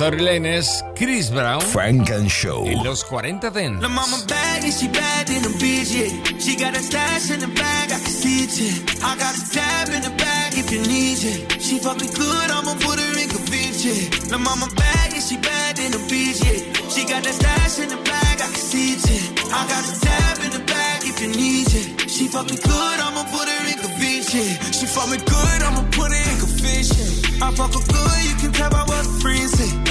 Tory 0.00 0.16
Lanez, 0.16 0.80
Chris 0.96 1.28
Brown. 1.28 1.60
Funk 1.60 2.08
and 2.08 2.30
Show. 2.30 2.64
En 2.64 2.82
los 2.82 3.04
40 3.04 3.50
Dance. 3.50 3.82
La 3.82 3.88
mama 3.88 4.16
bad 4.26 4.64
and 4.64 4.72
she 4.72 4.88
bad 4.88 5.28
in 5.28 5.42
the 5.42 5.52
beach, 5.60 5.92
yeah. 5.92 6.08
She 6.40 6.56
got 6.56 6.74
a 6.74 6.80
stash 6.80 7.28
in 7.28 7.38
the 7.38 7.48
bag, 7.48 7.92
I 7.92 8.00
can 8.00 8.08
see 8.08 8.44
it, 8.44 8.56
yeah. 8.56 9.04
I 9.04 9.14
got 9.20 9.36
a 9.36 9.44
tab 9.52 9.92
in 9.92 10.00
the 10.00 10.08
bag 10.16 10.56
if 10.56 10.72
you 10.72 10.80
need 10.88 11.20
it. 11.20 11.60
She 11.60 11.78
fuck 11.80 12.00
me 12.00 12.08
good, 12.16 12.48
I'ma 12.48 12.80
put 12.80 12.96
her 12.96 13.12
in 13.20 13.28
convince, 13.28 13.84
yeah. 13.84 14.32
La 14.32 14.38
mama 14.38 14.72
bad 14.74 15.12
and 15.12 15.22
she 15.22 15.36
bad 15.36 15.78
in 15.78 15.92
the 15.92 16.00
beach. 16.08 16.40
She 16.88 17.04
got 17.04 17.20
a 17.26 17.32
stash 17.34 17.78
in 17.84 17.90
the 17.90 18.00
bag, 18.00 18.40
I 18.40 18.48
can 18.48 18.56
see 18.56 18.96
it. 18.96 19.52
I 19.52 19.68
got 19.68 19.84
a 19.84 20.00
tab 20.00 20.38
in 20.48 20.50
the 20.56 20.64
bag 20.64 21.04
if 21.04 21.20
you 21.20 21.28
need 21.28 21.68
it. 21.76 22.08
She 22.08 22.26
fuck 22.26 22.48
me 22.48 22.56
good, 22.56 22.98
I'ma 23.04 23.28
put 23.28 23.44
her 23.44 23.68
in 23.68 23.76
convince, 23.76 24.32
yeah. 24.32 24.64
She 24.72 24.86
fuck 24.88 25.12
me 25.12 25.18
good, 25.18 25.60
I'ma 25.60 25.84
put 25.92 26.08
her 26.08 26.24
in 26.32 26.38
convince, 26.40 26.88
yeah. 26.88 27.44
I 27.44 27.52
fuck 27.52 27.76
her 27.76 27.84
good, 27.84 28.20
you 28.24 28.34
can 28.40 28.52
tell 28.56 28.70
by 28.70 28.80
what 28.88 29.04
friends 29.20 29.52
say. 29.60 29.89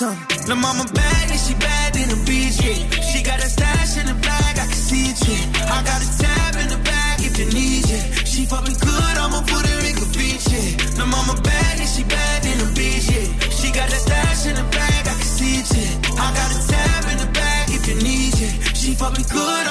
You 0.00 0.06
owe 0.06 0.14
me 0.14 0.16
something. 0.16 0.48
Lil' 0.48 0.56
mama 0.56 0.84
bad 0.92 1.30
and 1.30 1.40
she 1.40 1.54
bad 1.54 1.96
in 1.96 2.08
the 2.08 2.16
beach, 2.26 2.58
yeah. 2.64 2.78
She 3.00 3.22
got 3.22 3.38
a 3.38 3.48
stash 3.48 3.96
in 3.98 4.06
the 4.06 4.14
bag, 4.14 4.58
I 4.58 4.66
can 4.66 4.80
see 4.88 5.10
it, 5.12 5.20
yeah. 5.28 5.74
I 5.74 5.82
got 5.84 6.00
a 6.00 6.08
tab 6.18 6.56
in 6.56 6.68
the 6.68 6.80
bag 6.84 7.20
if 7.20 7.38
you 7.38 7.46
need 7.52 7.84
it. 7.84 8.26
She 8.26 8.46
fuck 8.46 8.64
me 8.64 8.74
good, 8.80 9.14
I'ma 9.18 9.40
put 9.42 9.66
her 9.66 9.80
in 9.88 9.94
convince, 9.96 10.46
yeah. 10.52 10.98
Lil' 10.98 11.06
mama 11.06 11.34
bad 11.42 11.80
and 11.80 11.88
she 11.88 12.02
bad 12.04 12.44
in 12.46 12.58
the 12.58 12.68
beach, 12.76 13.08
yeah. 13.12 13.28
She 13.50 13.68
got 13.72 13.88
a 13.88 13.98
stash 14.06 14.46
in 14.46 14.54
the 14.56 14.64
bag, 14.64 15.02
I 15.06 15.14
can 15.20 15.30
see 15.36 15.60
it, 15.60 15.68
yeah. 15.76 16.22
I 16.24 16.26
got 16.38 16.50
a 16.56 16.58
tab 16.70 17.04
in 17.12 17.18
the 17.18 17.30
bag 17.32 17.64
if 17.70 17.82
you 17.88 17.96
need 18.00 18.34
it. 18.40 18.76
She 18.76 18.94
fuck 18.94 19.16
me 19.16 19.24
good, 19.28 19.64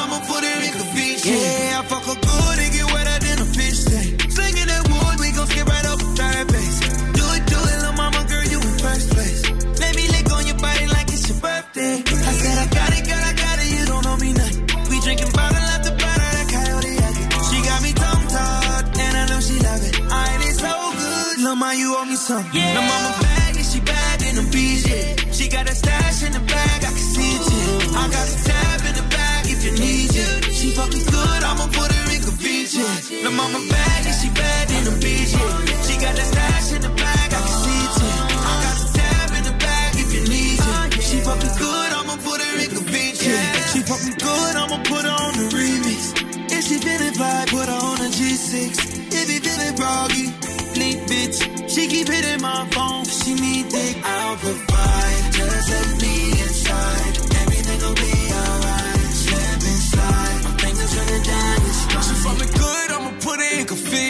you 22.30 22.36
something. 22.36 22.62
Yeah. 22.62 22.74
Lil' 22.74 22.84
mama 22.84 23.12
bad, 23.22 23.56
and 23.56 23.66
she 23.66 23.80
bad 23.80 24.22
in 24.22 24.36
the 24.36 24.46
beach, 24.54 24.86
yeah. 24.88 25.32
She 25.32 25.48
got 25.50 25.70
a 25.70 25.76
stash 25.76 26.24
in 26.24 26.32
the 26.34 26.40
bag, 26.40 26.84
I 26.84 26.92
can 26.98 27.06
see 27.14 27.32
it, 27.36 27.44
yeah. 27.50 28.00
I 28.00 28.04
got 28.10 28.28
a 28.28 28.38
tab 28.48 28.82
in 28.90 28.96
the 28.96 29.06
bag 29.16 29.46
if 29.54 29.60
you 29.66 29.72
need 29.72 30.12
it. 30.14 30.54
She 30.54 30.72
fuck 30.72 30.90
me 30.94 31.02
good, 31.04 31.42
I'ma 31.50 31.66
put 31.68 31.92
her 31.92 32.06
in 32.14 32.22
convince, 32.22 32.76
yeah. 32.76 33.24
Lil' 33.24 33.32
mama 33.34 33.60
bad, 33.70 33.79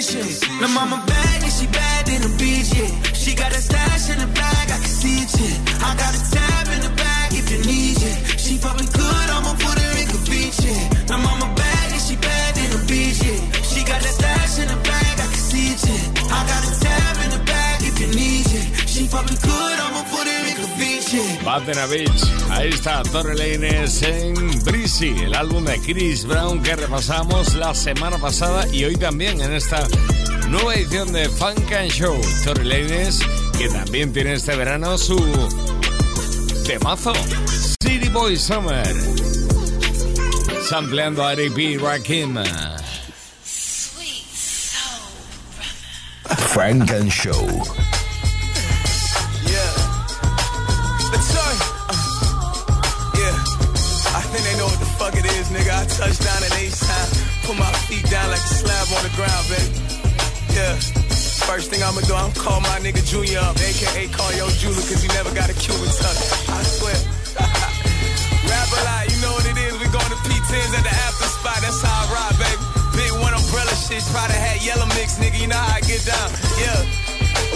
confusion. 0.09 0.73
Mama 0.73 1.03
bad, 1.05 1.43
and 1.43 1.51
she 1.51 1.67
bad 1.67 2.09
in 2.09 2.21
the 2.21 2.29
beach, 2.37 2.73
yeah. 2.73 3.13
She 3.13 3.35
got 3.35 3.51
a 3.51 3.61
stash 3.61 4.09
in 4.09 4.19
the 4.19 4.27
bag, 4.27 4.71
I 4.71 4.77
can 4.77 4.83
see 4.83 5.23
it, 5.23 5.31
yeah. 5.39 5.87
I 5.87 5.95
got 5.95 6.13
a 6.13 6.28
Bad 21.59 21.65
Dena 21.65 21.85
Beach. 21.87 22.23
Ahí 22.49 22.69
está 22.69 23.03
Torre 23.03 23.35
Lanes 23.35 24.01
en 24.03 24.63
Breezy, 24.63 25.09
el 25.23 25.33
álbum 25.33 25.65
de 25.65 25.79
Chris 25.79 26.25
Brown 26.25 26.61
que 26.61 26.75
repasamos 26.75 27.53
la 27.55 27.73
semana 27.73 28.17
pasada 28.17 28.67
y 28.71 28.83
hoy 28.85 28.95
también 28.95 29.41
en 29.41 29.53
esta 29.53 29.87
nueva 30.47 30.75
edición 30.75 31.11
de 31.11 31.27
Funk 31.27 31.71
and 31.71 31.91
Show. 31.91 32.19
Torre 32.43 32.63
Lanes 32.63 33.19
que 33.57 33.67
también 33.69 34.13
tiene 34.13 34.33
este 34.33 34.55
verano 34.55 34.97
su 34.97 35.17
temazo, 36.65 37.13
City 37.81 38.09
Boy 38.09 38.37
Summer. 38.37 38.87
Sampleando 40.67 41.25
a 41.25 41.33
R.I.P. 41.33 41.79
Rakim. 41.79 42.37
Frank 46.53 46.91
and 46.91 47.09
Show. 47.09 47.88
Nigga. 56.09 56.17
I 56.17 56.17
touch 56.17 56.19
down 56.25 56.43
at 56.43 56.53
H 56.57 56.79
time. 56.79 57.09
Put 57.43 57.57
my 57.57 57.71
feet 57.87 58.05
down 58.09 58.29
like 58.29 58.41
a 58.41 58.53
slab 58.53 58.87
on 58.97 59.03
the 59.03 59.13
ground, 59.15 59.45
baby. 59.49 59.69
Yeah. 60.53 60.75
First 61.45 61.71
thing 61.71 61.81
I'ma 61.81 62.01
do, 62.01 62.13
I'm 62.13 62.31
call 62.33 62.61
my 62.61 62.77
nigga 62.77 63.01
Junior 63.05 63.39
up, 63.41 63.57
aka 63.57 64.07
call 64.13 64.31
yo 64.37 64.49
Jula, 64.61 64.81
cause 64.85 65.01
he 65.01 65.09
never 65.17 65.33
got 65.33 65.49
a 65.49 65.53
Cuban 65.57 65.89
touch. 65.89 66.21
I 66.45 66.61
swear. 66.61 66.93
Rap 68.49 68.69
a 68.69 68.81
lot, 68.85 69.09
you 69.09 69.17
know 69.21 69.33
what 69.33 69.45
it 69.49 69.57
is. 69.57 69.73
We 69.81 69.89
going 69.89 70.13
to 70.13 70.19
P10s 70.29 70.73
at 70.77 70.83
the 70.85 70.93
after 70.93 71.25
spot, 71.25 71.57
that's 71.65 71.81
how 71.81 72.05
I 72.05 72.13
ride, 72.13 72.37
baby. 72.37 72.61
Big 73.01 73.11
one 73.17 73.33
umbrella 73.33 73.73
shit, 73.81 74.05
try 74.13 74.29
to 74.29 74.37
have 74.37 74.61
yellow 74.61 74.85
mix, 74.93 75.17
nigga, 75.17 75.41
you 75.41 75.49
know 75.49 75.57
how 75.57 75.77
I 75.77 75.81
get 75.81 76.05
down. 76.05 76.29
Yeah. 76.61 76.85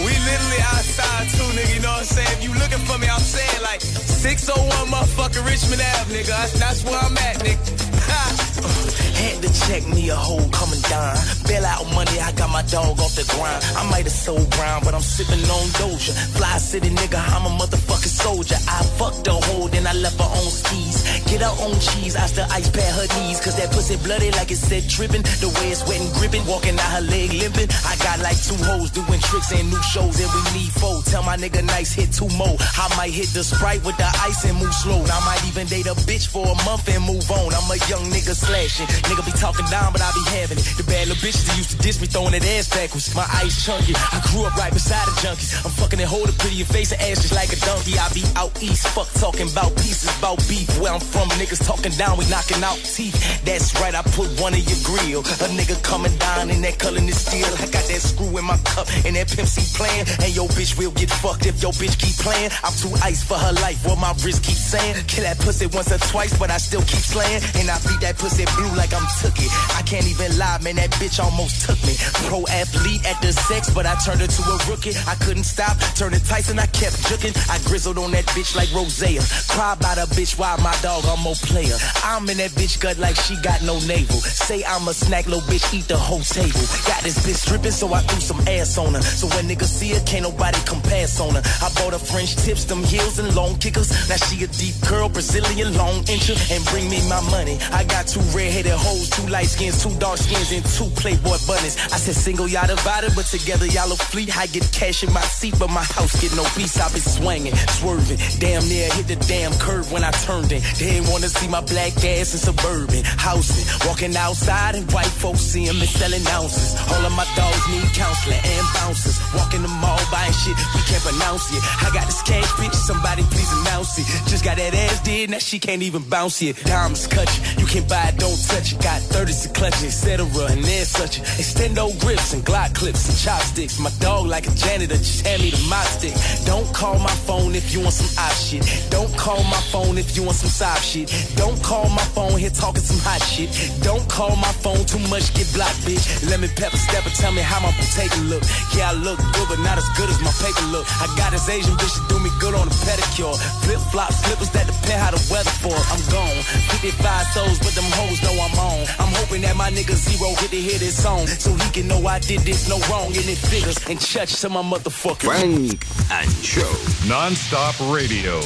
We 0.02 0.10
literally 0.10 0.62
outside 0.74 1.30
too, 1.30 1.46
nigga, 1.54 1.78
you 1.78 1.82
know 1.82 1.94
what 1.94 2.10
I'm 2.10 2.18
saying? 2.18 2.34
If 2.34 2.42
you 2.42 2.52
looking 2.58 2.82
for 2.82 2.98
me, 2.98 3.06
I'm 3.06 3.22
saying 3.22 3.62
like 3.62 3.78
601 3.78 4.90
motherfucking 4.90 5.46
Richmond 5.46 5.82
Ave, 6.02 6.10
nigga. 6.10 6.34
That's 6.58 6.82
where 6.82 6.98
I'm 6.98 7.14
at, 7.14 7.46
nigga. 7.46 7.83
Had 9.24 9.40
to 9.42 9.50
check 9.66 9.86
me 9.88 10.10
a 10.10 10.16
hole 10.16 10.48
coming 10.50 10.80
down. 10.90 11.16
Bail 11.46 11.64
out 11.64 11.86
money, 11.94 12.18
I 12.20 12.32
got 12.32 12.50
my 12.50 12.62
dog 12.62 12.98
off 13.00 13.14
the 13.14 13.24
grind. 13.32 13.62
I 13.76 13.88
might 13.90 14.04
have 14.04 14.12
sold 14.12 14.50
brown, 14.50 14.82
but 14.84 14.94
I'm 14.94 15.00
sipping 15.00 15.40
on 15.48 15.66
Doja. 15.78 16.12
Fly 16.36 16.58
city 16.58 16.90
nigga, 16.90 17.20
I'm 17.32 17.46
a 17.46 17.52
motherfucking 17.54 18.14
soldier. 18.24 18.56
I 18.68 18.82
fucked 18.98 19.24
the 19.24 19.32
hoe, 19.32 19.68
then 19.68 19.86
I 19.86 19.94
left 19.94 20.18
her 20.18 20.26
on 20.26 20.48
skis. 20.50 21.04
Get 21.30 21.40
her 21.40 21.54
on 21.62 21.72
cheese, 21.78 22.16
I 22.16 22.26
still 22.26 22.46
ice 22.50 22.68
pad 22.68 22.90
her 22.98 23.08
knees. 23.20 23.40
Cause 23.40 23.56
that 23.56 23.70
pussy 23.70 23.96
bloody 24.02 24.30
like 24.32 24.50
it 24.50 24.58
said 24.58 24.88
dripping. 24.88 25.22
The 25.22 25.48
way 25.60 25.70
it's 25.70 25.86
wet 25.86 26.00
and 26.00 26.12
gripping, 26.18 26.44
walking 26.46 26.74
out 26.74 26.90
her 26.98 27.04
leg 27.06 27.30
limping. 27.32 27.70
I 27.86 27.94
got 28.02 28.18
like 28.18 28.40
two 28.42 28.58
hoes 28.58 28.90
doing 28.90 29.20
tricks 29.20 29.52
and 29.54 29.70
new 29.70 29.82
shows, 29.94 30.18
and 30.18 30.30
we 30.34 30.42
need 30.58 30.72
four. 30.74 31.00
Tell 31.06 31.22
my 31.22 31.36
nigga 31.36 31.62
nice 31.62 31.94
hit 31.94 32.10
two 32.12 32.28
more. 32.34 32.58
I 32.58 32.90
might 32.98 33.14
hit 33.14 33.30
the 33.30 33.46
sprite 33.46 33.86
with 33.86 33.96
the 33.96 34.10
ice 34.26 34.42
and 34.42 34.58
move 34.58 34.74
slow. 34.74 34.98
I 35.06 35.18
might 35.22 35.46
even 35.46 35.70
date 35.70 35.86
a 35.86 35.94
bitch 36.02 36.26
for 36.26 36.42
a 36.42 36.56
month 36.66 36.90
and 36.90 37.06
move 37.06 37.30
on. 37.30 37.54
I'm 37.54 37.70
a 37.70 37.78
young 37.86 37.93
nigga 38.10 38.34
slashing. 38.34 38.86
Nigga 39.10 39.24
be 39.24 39.32
talking 39.32 39.66
down, 39.66 39.92
but 39.92 40.02
I 40.02 40.10
be 40.14 40.24
having 40.30 40.58
it. 40.58 40.66
The 40.76 40.84
bad 40.84 41.08
little 41.08 41.20
bitches 41.22 41.46
that 41.46 41.56
used 41.56 41.70
to 41.70 41.78
diss 41.78 42.00
me, 42.00 42.06
throwing 42.06 42.32
that 42.32 42.44
ass 42.44 42.68
backwards. 42.70 43.14
My 43.14 43.26
ice 43.42 43.64
chunky. 43.64 43.94
I 43.94 44.20
grew 44.30 44.44
up 44.44 44.56
right 44.56 44.72
beside 44.72 45.06
the 45.06 45.14
junkies. 45.20 45.64
I'm 45.64 45.70
fucking 45.70 46.00
and 46.00 46.08
hold 46.08 46.28
a 46.28 46.32
pretty 46.36 46.62
face 46.64 46.92
and 46.92 47.00
ass 47.00 47.22
just 47.22 47.34
like 47.34 47.52
a 47.52 47.58
donkey. 47.64 47.98
I 47.98 48.08
be 48.12 48.24
out 48.36 48.52
east, 48.62 48.86
fuck 48.88 49.08
talking 49.20 49.48
about 49.50 49.74
pieces, 49.76 50.10
about 50.18 50.38
beef. 50.48 50.68
Where 50.78 50.92
I'm 50.92 51.00
from, 51.00 51.28
niggas 51.40 51.64
talking 51.66 51.92
down, 51.92 52.18
we 52.18 52.26
knocking 52.28 52.62
out 52.62 52.76
teeth. 52.82 53.16
That's 53.44 53.74
right, 53.80 53.94
I 53.94 54.02
put 54.14 54.28
one 54.40 54.54
in 54.54 54.64
your 54.64 54.80
grill. 54.84 55.20
A 55.20 55.48
nigga 55.54 55.80
coming 55.82 56.14
down 56.18 56.50
in 56.50 56.60
that 56.62 56.78
color 56.78 57.00
is 57.00 57.18
steel. 57.20 57.46
I 57.60 57.66
got 57.70 57.84
that 57.86 58.00
screw 58.00 58.36
in 58.38 58.44
my 58.44 58.58
cup 58.64 58.88
and 59.04 59.16
that 59.16 59.28
Pimp 59.30 59.48
C 59.48 59.62
playing. 59.76 60.06
And 60.22 60.34
your 60.34 60.48
bitch 60.52 60.78
will 60.78 60.92
get 60.92 61.10
fucked 61.10 61.46
if 61.46 61.62
your 61.62 61.72
bitch 61.72 61.98
keep 61.98 62.16
playing. 62.18 62.50
I'm 62.62 62.74
too 62.74 62.92
ice 63.02 63.22
for 63.22 63.38
her 63.38 63.52
life, 63.64 63.84
what 63.86 63.98
my 63.98 64.12
wrist 64.24 64.42
keep 64.42 64.56
saying. 64.56 65.04
Kill 65.06 65.24
that 65.24 65.38
pussy 65.38 65.66
once 65.66 65.92
or 65.92 65.98
twice, 65.98 66.36
but 66.38 66.50
I 66.50 66.58
still 66.58 66.82
keep 66.82 67.04
slaying. 67.04 67.42
And 67.56 67.70
I 67.70 67.78
beat 67.86 68.00
that 68.00 68.18
pussy 68.18 68.44
blue 68.56 68.72
like 68.76 68.92
I'm 68.92 69.06
took 69.20 69.36
it. 69.38 69.50
I 69.76 69.82
can't 69.82 70.06
even 70.06 70.36
lie, 70.38 70.58
man, 70.62 70.76
that 70.76 70.90
bitch 71.00 71.22
almost 71.22 71.64
took 71.66 71.80
me. 71.84 71.94
Pro 72.28 72.44
athlete 72.48 73.04
at 73.06 73.20
the 73.22 73.32
sex, 73.32 73.70
but 73.72 73.86
I 73.86 73.94
turned 74.04 74.20
her 74.20 74.26
to 74.26 74.42
a 74.42 74.56
rookie. 74.70 74.96
I 75.06 75.14
couldn't 75.24 75.44
stop, 75.44 75.76
turning 75.94 76.20
Tyson, 76.20 76.58
I 76.58 76.66
kept 76.66 76.96
juking. 77.08 77.34
I 77.48 77.58
grizzled 77.68 77.98
on 77.98 78.12
that 78.12 78.26
bitch 78.36 78.56
like 78.56 78.72
Rosea. 78.74 79.22
Cry 79.48 79.74
about 79.74 79.98
a 79.98 80.06
bitch 80.14 80.38
while 80.38 80.58
my 80.58 80.74
dog, 80.82 81.04
I'm 81.06 81.20
more 81.20 81.38
player. 81.48 81.76
I'm 82.04 82.28
in 82.28 82.38
that 82.38 82.52
bitch 82.52 82.80
gut 82.80 82.98
like 82.98 83.16
she 83.16 83.36
got 83.42 83.62
no 83.62 83.78
navel. 83.86 84.20
Say 84.20 84.64
I'm 84.64 84.88
a 84.88 84.94
snack, 84.94 85.26
little 85.26 85.46
bitch, 85.48 85.66
eat 85.74 85.88
the 85.88 85.96
whole 85.96 86.24
table. 86.24 86.64
Got 86.86 87.02
this 87.02 87.18
bitch 87.24 87.40
stripping, 87.46 87.72
so 87.72 87.92
I 87.92 88.00
threw 88.02 88.20
some 88.20 88.40
ass 88.48 88.78
on 88.78 88.94
her. 88.94 89.02
So 89.02 89.26
when 89.28 89.48
niggas 89.48 89.70
see 89.70 89.90
her, 89.90 90.00
can't 90.06 90.24
nobody 90.24 90.58
come 90.64 90.80
pass 90.82 91.20
on 91.20 91.34
her. 91.34 91.42
I 91.62 91.68
bought 91.76 91.92
her 91.92 91.98
French 91.98 92.36
tips, 92.36 92.64
them 92.64 92.82
heels 92.82 93.18
and 93.18 93.34
long 93.34 93.56
kickers. 93.58 93.90
Now 94.08 94.16
she 94.16 94.42
a 94.44 94.48
deep 94.48 94.74
curl, 94.82 95.08
Brazilian 95.08 95.76
long 95.76 96.02
incher, 96.04 96.36
and 96.50 96.64
bring 96.66 96.88
me 96.88 97.00
my 97.08 97.20
money. 97.30 97.58
I 97.74 97.82
got 97.82 98.06
two 98.06 98.22
red-headed 98.30 98.70
hoes, 98.70 99.10
two 99.10 99.26
light 99.26 99.50
skins, 99.50 99.82
two 99.82 99.90
dark 99.98 100.18
skins, 100.18 100.52
and 100.52 100.64
two 100.78 100.86
Playboy 100.94 101.42
bunnies. 101.42 101.74
I 101.90 101.98
said 101.98 102.14
single 102.14 102.46
y'all 102.46 102.68
divided, 102.68 103.12
but 103.16 103.26
together 103.26 103.66
y'all 103.66 103.90
a 103.90 103.96
fleet. 103.96 104.30
I 104.38 104.46
get 104.46 104.62
cash 104.70 105.02
in 105.02 105.12
my 105.12 105.20
seat, 105.22 105.58
but 105.58 105.70
my 105.70 105.82
house 105.82 106.14
get 106.22 106.30
no 106.36 106.44
peace. 106.54 106.78
I 106.78 106.86
been 106.94 107.02
swinging, 107.02 107.54
swerving, 107.74 108.18
damn 108.38 108.62
near 108.68 108.86
hit 108.94 109.08
the 109.08 109.16
damn 109.26 109.52
curve 109.58 109.90
when 109.90 110.04
I 110.04 110.12
turned 110.22 110.52
in. 110.52 110.62
They 110.78 111.02
wanna 111.10 111.28
see 111.28 111.48
my 111.48 111.62
black 111.62 111.98
ass 111.98 112.30
in 112.34 112.40
suburban 112.46 113.02
housing. 113.04 113.66
Walking 113.88 114.14
outside 114.16 114.76
and 114.76 114.86
white 114.92 115.10
folks 115.10 115.40
see 115.40 115.66
me 115.66 115.86
selling 115.86 116.24
ounces. 116.30 116.78
All 116.94 117.02
of 117.04 117.12
my 117.12 117.26
dogs 117.34 117.64
need 117.74 117.90
counseling 117.90 118.38
and 118.38 118.66
bouncers. 118.78 119.18
Walking 119.34 119.62
the 119.62 119.72
mall 119.82 119.98
buying 120.14 120.32
shit 120.32 120.54
we 120.74 120.80
can't 120.86 121.02
pronounce 121.02 121.50
it. 121.50 121.62
I 121.82 121.90
got 121.90 122.06
this 122.06 122.22
cash 122.22 122.46
bitch, 122.54 122.74
somebody 122.74 123.22
please 123.34 123.50
announce 123.60 123.98
it. 123.98 124.06
Just 124.30 124.44
got 124.44 124.58
that 124.58 124.74
ass 124.74 125.02
did, 125.02 125.30
now 125.30 125.38
she 125.38 125.58
can't 125.58 125.82
even 125.82 126.02
bounce 126.08 126.40
it. 126.42 126.54
Diamonds 126.64 127.06
cut 127.06 127.26
you, 127.58 127.63
you 127.64 127.80
can't 127.80 127.88
buy 127.88 128.12
it, 128.12 128.18
don't 128.18 128.36
touch 128.48 128.72
it. 128.72 128.80
Got 128.82 129.00
30s 129.00 129.42
to 129.44 129.48
clutch 129.56 129.80
etc. 129.82 130.26
And 130.52 130.62
then 130.62 130.84
such. 130.84 131.20
Extendo 131.40 131.88
grips 132.00 132.34
and 132.34 132.44
Glock 132.44 132.74
clips 132.74 133.08
and 133.08 133.16
chopsticks. 133.16 133.80
My 133.80 133.90
dog 134.00 134.26
like 134.26 134.46
a 134.46 134.54
janitor, 134.54 134.96
just 134.96 135.26
hand 135.26 135.42
me 135.42 135.50
the 135.50 135.64
mop 135.68 135.86
stick. 135.86 136.12
Don't 136.44 136.68
call 136.74 136.98
my 136.98 137.14
phone 137.24 137.54
if 137.54 137.72
you 137.72 137.80
want 137.80 137.94
some 137.94 138.12
op 138.20 138.36
shit. 138.36 138.62
Don't 138.90 139.12
call 139.16 139.42
my 139.44 139.60
phone 139.72 139.96
if 139.96 140.16
you 140.16 140.22
want 140.22 140.36
some 140.36 140.50
sob 140.50 140.76
shit. 140.84 141.08
Don't 141.36 141.56
call 141.62 141.88
my 141.88 142.04
phone 142.12 142.38
here 142.38 142.50
talking 142.50 142.84
some 142.84 143.00
hot 143.00 143.22
shit. 143.24 143.48
Don't 143.80 144.04
call 144.08 144.36
my 144.36 144.52
phone 144.60 144.84
too 144.84 145.00
much, 145.08 145.32
get 145.32 145.48
blocked, 145.54 145.80
bitch. 145.88 146.04
Let 146.28 146.40
me 146.40 146.48
pepper 146.48 146.76
step 146.76 147.06
and 147.06 147.14
tell 147.14 147.32
me 147.32 147.40
how 147.40 147.60
my 147.64 147.72
potato 147.72 148.20
look. 148.28 148.44
Yeah, 148.76 148.90
I 148.90 148.94
look 148.94 149.18
good, 149.32 149.48
but 149.48 149.60
not 149.64 149.78
as 149.78 149.88
good 149.96 150.08
as 150.10 150.20
my 150.20 150.32
paper 150.36 150.68
look. 150.68 150.84
I 151.00 151.08
got 151.16 151.32
this 151.32 151.48
Asian 151.48 151.72
bitch 151.80 151.96
do 152.08 152.20
me 152.20 152.28
good 152.40 152.54
on 152.54 152.68
a 152.68 152.76
pedicure. 152.84 153.32
Flip 153.64 153.80
flop 153.88 154.12
slippers 154.12 154.50
that 154.52 154.66
depend 154.68 155.00
how 155.00 155.16
the 155.16 155.22
weather 155.32 155.54
for. 155.64 155.72
I'm 155.72 156.02
gone. 156.12 156.44
55 156.76 157.26
souls, 157.32 157.53
but 157.58 157.74
them 157.74 157.84
hoes 157.98 158.22
know 158.22 158.32
I'm 158.32 158.58
on. 158.58 158.86
I'm 158.98 159.14
hoping 159.14 159.42
that 159.42 159.56
my 159.56 159.70
nigga 159.70 159.94
Zero 159.94 160.30
get 160.40 160.50
to 160.50 160.56
hear 160.56 160.78
this 160.78 161.02
song 161.02 161.26
so 161.26 161.52
he 161.54 161.70
can 161.70 161.88
know 161.88 162.06
I 162.06 162.18
did 162.18 162.40
this 162.40 162.68
no 162.68 162.78
wrong 162.90 163.08
and 163.08 163.28
it 163.28 163.38
figures 163.38 163.78
and 163.88 164.00
church 164.00 164.40
to 164.40 164.48
my 164.48 164.62
motherfucking 164.62 165.78
Funk 165.78 165.86
and 166.10 166.30
Show. 166.44 166.74
Non-stop 167.08 167.74
radio. 167.94 168.40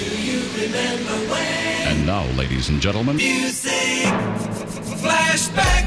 And 1.89 2.07
now, 2.07 2.25
ladies 2.37 2.69
and 2.69 2.81
gentlemen, 2.81 3.17
Music 3.17 3.73
flashback. 4.99 5.78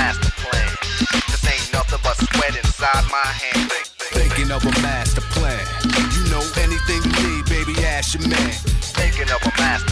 Master 0.00 0.32
plan. 0.40 0.68
This 1.28 1.44
ain't 1.44 1.72
nothing 1.72 2.00
but 2.02 2.16
sweat 2.16 2.56
inside 2.56 3.04
my 3.10 3.30
hand. 3.42 3.70
Thinking 4.16 4.50
of 4.50 4.64
a 4.64 4.72
master 4.80 5.20
plan. 5.36 5.60
You 6.14 6.22
know 6.32 6.44
anything 6.64 7.00
you 7.04 7.12
need, 7.28 7.44
baby, 7.52 7.74
ask 7.84 8.18
your 8.18 8.26
man. 8.28 8.52
Thinking 8.96 9.28
of 9.34 9.40
a 9.44 9.52
master 9.60 9.89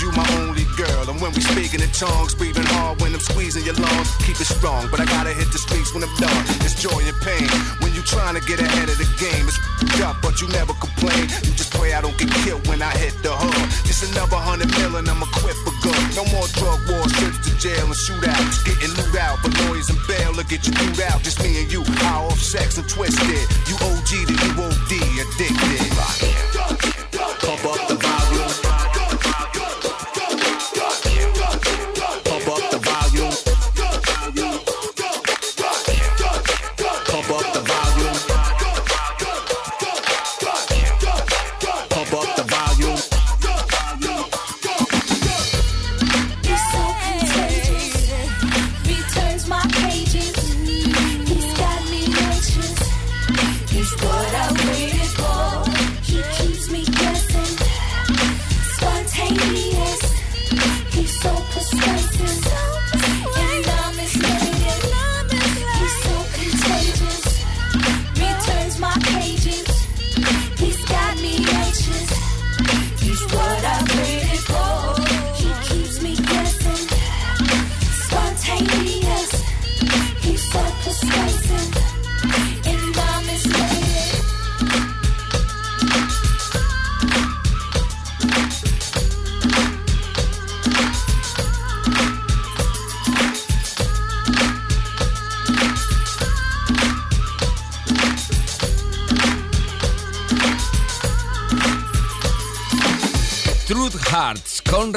you, 0.00 0.10
my 0.12 0.24
only 0.40 0.64
girl. 0.76 1.08
And 1.08 1.20
when 1.20 1.32
we 1.32 1.40
speaking 1.40 1.80
in 1.80 1.90
tongues, 1.92 2.34
breathing 2.34 2.64
hard 2.72 3.00
when 3.00 3.12
I'm 3.12 3.20
squeezing 3.20 3.64
your 3.64 3.76
lungs. 3.76 4.16
Keep 4.24 4.40
it 4.40 4.48
strong, 4.48 4.88
but 4.90 5.00
I 5.00 5.04
gotta 5.04 5.32
hit 5.32 5.52
the 5.52 5.60
streets 5.60 5.92
when 5.92 6.02
I'm 6.02 6.14
done. 6.16 6.42
It's 6.64 6.74
joy 6.80 7.00
and 7.04 7.16
pain. 7.20 7.48
When 7.84 7.92
you 7.92 8.02
trying 8.02 8.34
to 8.34 8.42
get 8.44 8.60
ahead 8.60 8.88
of 8.88 8.96
the 8.96 9.08
game, 9.20 9.44
it's 9.44 9.60
up, 10.00 10.16
but 10.22 10.40
you 10.40 10.48
never 10.48 10.72
complain. 10.80 11.28
You 11.44 11.52
just 11.52 11.72
pray 11.76 11.92
I 11.92 12.00
don't 12.00 12.16
get 12.16 12.32
killed 12.44 12.66
when 12.66 12.80
I 12.80 12.92
hit 12.96 13.12
the 13.22 13.32
hood. 13.32 13.68
Just 13.84 14.08
another 14.10 14.40
hundred 14.40 14.72
million, 14.80 15.04
I'm 15.08 15.20
equipped 15.20 15.60
for 15.64 15.74
good. 15.84 16.00
No 16.16 16.24
more 16.32 16.48
drug 16.56 16.80
wars, 16.88 17.12
trips 17.20 17.40
to 17.44 17.52
jail 17.60 17.84
and 17.84 17.96
shootouts. 17.96 18.64
Getting 18.64 18.92
loot 18.96 19.16
out, 19.20 19.38
for 19.44 19.52
lawyers 19.64 19.90
and 19.92 20.00
bail 20.08 20.32
will 20.32 20.48
get 20.48 20.64
you 20.66 20.72
through 20.72 21.04
out. 21.04 21.20
Just 21.22 21.42
me 21.44 21.60
and 21.60 21.68
you, 21.70 21.84
high 22.00 22.24
off 22.24 22.40
sex 22.40 22.78
and 22.78 22.88
twisted. 22.88 23.44
You 23.68 23.76
OG 23.76 24.10
to 24.28 24.34
you 24.34 24.50
OD, 24.56 24.92
addicted. 25.20 26.89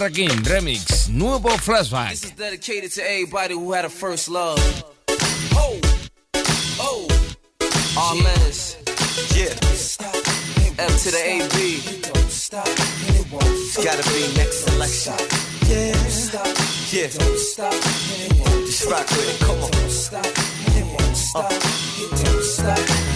Rakim 0.04 0.28
Remix, 0.44 1.08
nuevo 1.10 1.48
flashback. 1.52 2.10
This 2.10 2.26
is 2.26 2.32
dedicated 2.32 2.92
to 2.92 3.10
everybody 3.10 3.54
who 3.54 3.72
had 3.72 3.86
a 3.86 3.90
first 3.90 4.28
love. 4.28 4.60
Oh, 5.54 5.80
oh, 6.78 7.08
all 7.98 8.16
menace. 8.16 8.76
Yeah. 9.34 9.54
M 10.78 10.90
to 10.90 11.10
the 11.10 11.22
AB. 11.24 11.80
It's 12.26 12.50
gotta 13.78 14.04
be 14.12 14.28
next 14.36 14.66
selection. 14.66 15.14
Yeah. 15.70 15.96
Yeah. 16.92 17.08
Just 18.66 18.86
rock 18.92 19.10
with 19.10 19.30
it. 19.32 19.40
Come 19.40 19.64
on. 19.64 19.72
Uh. 21.46 23.13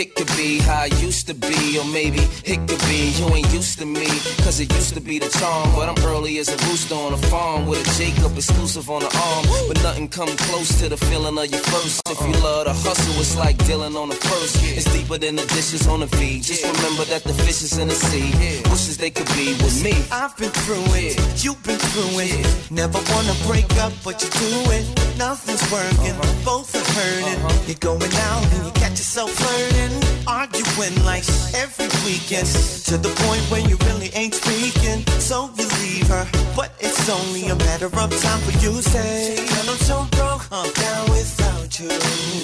It 0.00 0.14
could 0.14 0.32
be 0.34 0.60
how 0.60 0.80
I 0.80 0.90
used 1.04 1.26
to 1.26 1.34
be, 1.34 1.78
or 1.78 1.84
maybe 1.84 2.20
it 2.46 2.58
could 2.66 2.80
be 2.88 3.12
you 3.20 3.28
ain't 3.34 3.52
used 3.52 3.78
to 3.80 3.84
me. 3.84 4.08
Cause 4.40 4.58
it 4.58 4.72
used 4.72 4.94
to 4.94 5.00
be 5.00 5.18
the 5.18 5.28
charm, 5.28 5.68
but 5.76 5.90
I'm 5.90 6.02
early 6.06 6.38
as 6.38 6.48
a 6.48 6.56
rooster 6.68 6.94
on 6.94 7.12
a 7.12 7.18
farm 7.28 7.66
with 7.66 7.86
a 7.86 7.90
Jacob 7.98 8.34
exclusive 8.34 8.88
on 8.88 9.02
the 9.02 9.12
arm. 9.28 9.44
But 9.68 9.82
nothing 9.82 10.08
come 10.08 10.34
close 10.48 10.80
to 10.80 10.88
the 10.88 10.96
feeling 10.96 11.36
of 11.36 11.44
your 11.52 11.60
first. 11.60 12.00
If 12.08 12.18
you 12.18 12.32
love 12.42 12.64
the 12.64 12.72
hustle, 12.72 13.20
it's 13.20 13.36
like 13.36 13.58
dealing 13.66 13.94
on 13.94 14.08
the 14.08 14.14
first. 14.14 14.56
It's 14.64 14.90
deeper 14.90 15.18
than 15.18 15.36
the 15.36 15.44
dishes 15.52 15.86
on 15.86 16.00
the 16.00 16.06
V. 16.06 16.40
Just 16.40 16.64
remember 16.64 17.04
that 17.04 17.22
the 17.24 17.34
fish 17.34 17.60
is 17.60 17.76
in 17.76 17.88
the 17.88 17.94
sea. 17.94 18.32
Wishes 18.70 18.96
they 18.96 19.10
could 19.10 19.28
be 19.36 19.52
with 19.60 19.84
me. 19.84 19.92
I've 20.10 20.34
been 20.38 20.48
through 20.64 20.88
it, 20.96 21.12
you've 21.44 21.62
been 21.62 21.78
through 21.92 22.24
it. 22.24 22.40
Never 22.70 23.00
wanna 23.12 23.36
break 23.44 23.68
up, 23.76 23.92
but 24.02 24.16
you 24.24 24.30
do 24.32 24.52
it. 24.72 24.84
Nothing's 25.18 25.60
working, 25.70 26.16
uh-huh. 26.16 26.44
both 26.44 26.74
are 26.74 26.88
hurting. 26.96 27.44
Uh-huh. 27.44 27.68
You're 27.68 27.84
going 27.84 28.14
out 28.32 28.42
and 28.54 28.64
you 28.64 28.72
catch 28.80 28.96
yourself 28.96 29.30
flirting, 29.32 29.89
arguing 30.26 30.96
like 31.04 31.24
every 31.54 31.88
weekend. 32.04 32.46
To 32.90 32.96
the 32.98 33.12
point 33.26 33.42
where 33.50 33.60
you 33.68 33.76
really 33.86 34.10
ain't 34.14 34.34
speaking. 34.34 35.06
So 35.20 35.50
you 35.56 35.66
leave 35.82 36.08
her, 36.08 36.26
but 36.56 36.72
it's 36.80 37.08
only 37.08 37.48
a 37.48 37.56
matter 37.56 37.86
of 37.86 38.10
time 38.22 38.40
for 38.46 38.52
you 38.62 38.72
to 38.72 38.82
say, 38.82 39.36
Girl, 39.36 39.70
I'm 39.70 39.78
so 39.78 40.06
broke, 40.16 40.44
I'm 40.50 40.72
down 40.72 41.10
without 41.10 41.78
you. 41.78 41.88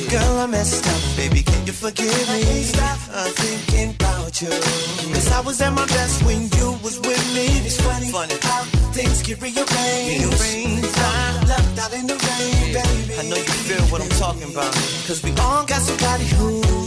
Girl, 0.09 0.39
I 0.39 0.47
messed 0.47 0.87
up, 0.87 1.17
baby, 1.17 1.43
can 1.43 1.67
you 1.67 1.73
forgive 1.73 2.29
me? 2.31 2.63
Stop 2.63 2.99
uh, 3.13 3.29
thinking 3.43 3.95
about 3.95 4.41
you. 4.41 4.51
Cause 4.51 5.33
I 5.33 5.41
was 5.41 5.61
at 5.61 5.73
my 5.73 5.87
best 5.87 6.23
when 6.25 6.49
you 6.59 6.79
was 6.83 6.99
with 7.01 7.25
me. 7.35 7.47
It's 7.67 7.81
funny, 7.81 8.11
funny 8.11 8.37
how 8.43 8.63
things 8.93 9.23
get 9.23 9.41
rearranged. 9.41 9.69
rearranged. 9.69 10.99
I'm 10.99 11.47
left 11.49 11.79
out 11.83 11.93
in 11.93 12.07
the 12.07 12.15
rain, 12.15 12.73
baby. 12.73 13.15
I 13.19 13.23
know 13.29 13.37
you 13.37 13.57
feel 13.67 13.85
what 13.91 14.01
I'm 14.01 14.15
talking 14.21 14.51
about. 14.53 14.73
Cause 15.07 15.23
we 15.25 15.31
all 15.43 15.65
got 15.67 15.83
somebody 15.83 16.27
who 16.39 16.86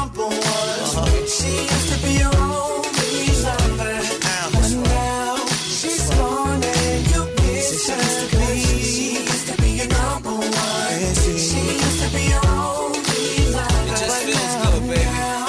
number 0.00 0.26
one. 0.28 1.26
She 1.36 1.50
used 1.72 1.88
to 1.92 1.96
be 2.04 2.12
your 2.22 2.34
only 2.36 3.12
lover. 3.44 3.96
But 4.54 4.70
now 4.88 5.36
she's 5.76 6.08
gone 6.16 6.62
and 6.64 7.02
you 7.12 7.22
miss 7.40 7.88
her. 7.88 8.04
She 8.56 9.20
used 9.20 9.46
to 9.48 9.54
be 9.62 9.70
your 9.80 9.88
number 9.98 10.30
one. 10.30 11.14
She 11.48 11.60
used 11.84 12.00
to 12.02 12.08
be 12.16 12.22
your 12.32 12.46
only 12.48 13.24
lover. 13.56 13.84
It 13.90 13.96
just 14.02 14.18
feels 14.26 14.54
now, 14.56 14.70
good, 14.70 14.82
baby. 14.88 15.04
now, 15.04 15.46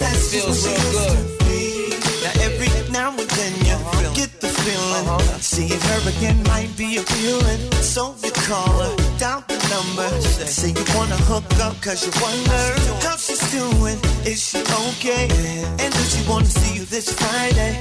That's 0.00 0.22
just 0.32 0.44
Feels 0.44 0.48
what 0.48 0.68
real 0.68 0.76
she 0.76 0.94
good. 0.96 1.12
used 1.12 1.38
to 1.38 1.44
be. 1.44 1.62
Now 2.24 2.34
every 2.48 2.70
now 2.98 3.10
and 3.22 3.30
then 3.38 3.52
you 3.68 3.76
uh-huh. 3.76 4.14
get 4.14 4.30
the 4.40 4.48
feeling 4.62 5.06
uh-huh. 5.08 5.38
Seeing 5.52 5.80
her 5.88 6.00
again 6.12 6.38
might 6.44 6.72
be 6.76 6.88
appealing 6.98 7.60
So 7.94 8.14
you 8.24 8.30
call 8.48 8.72
her, 8.84 8.94
number 10.42 10.52
Say 10.52 10.68
you 10.70 10.84
wanna 10.96 11.16
hook 11.16 11.44
up 11.60 11.80
cause 11.80 12.04
you 12.06 12.12
wonder 12.20 12.64
How 13.06 13.16
she's 13.16 13.42
doing, 13.52 13.98
is 14.26 14.40
she 14.42 14.58
okay? 14.88 15.28
And 15.78 15.92
does 15.92 16.14
she 16.14 16.28
wanna 16.28 16.46
see 16.46 16.78
you 16.78 16.84
this 16.84 17.12
Friday? 17.12 17.78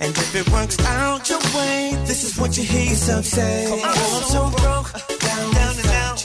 And 0.00 0.16
if 0.16 0.34
it 0.34 0.48
works 0.50 0.78
out 0.86 1.28
your 1.28 1.40
way 1.54 1.96
This 2.04 2.24
is 2.24 2.38
what 2.38 2.56
you 2.56 2.64
hear 2.64 2.90
yourself 2.90 3.24
say. 3.24 3.66
Oh, 3.68 3.80
I'm 3.84 4.24
so 4.34 4.42
broke, 4.62 4.92
down, 5.20 5.54
down 5.54 5.74
and 5.78 5.92
out. 6.04 6.24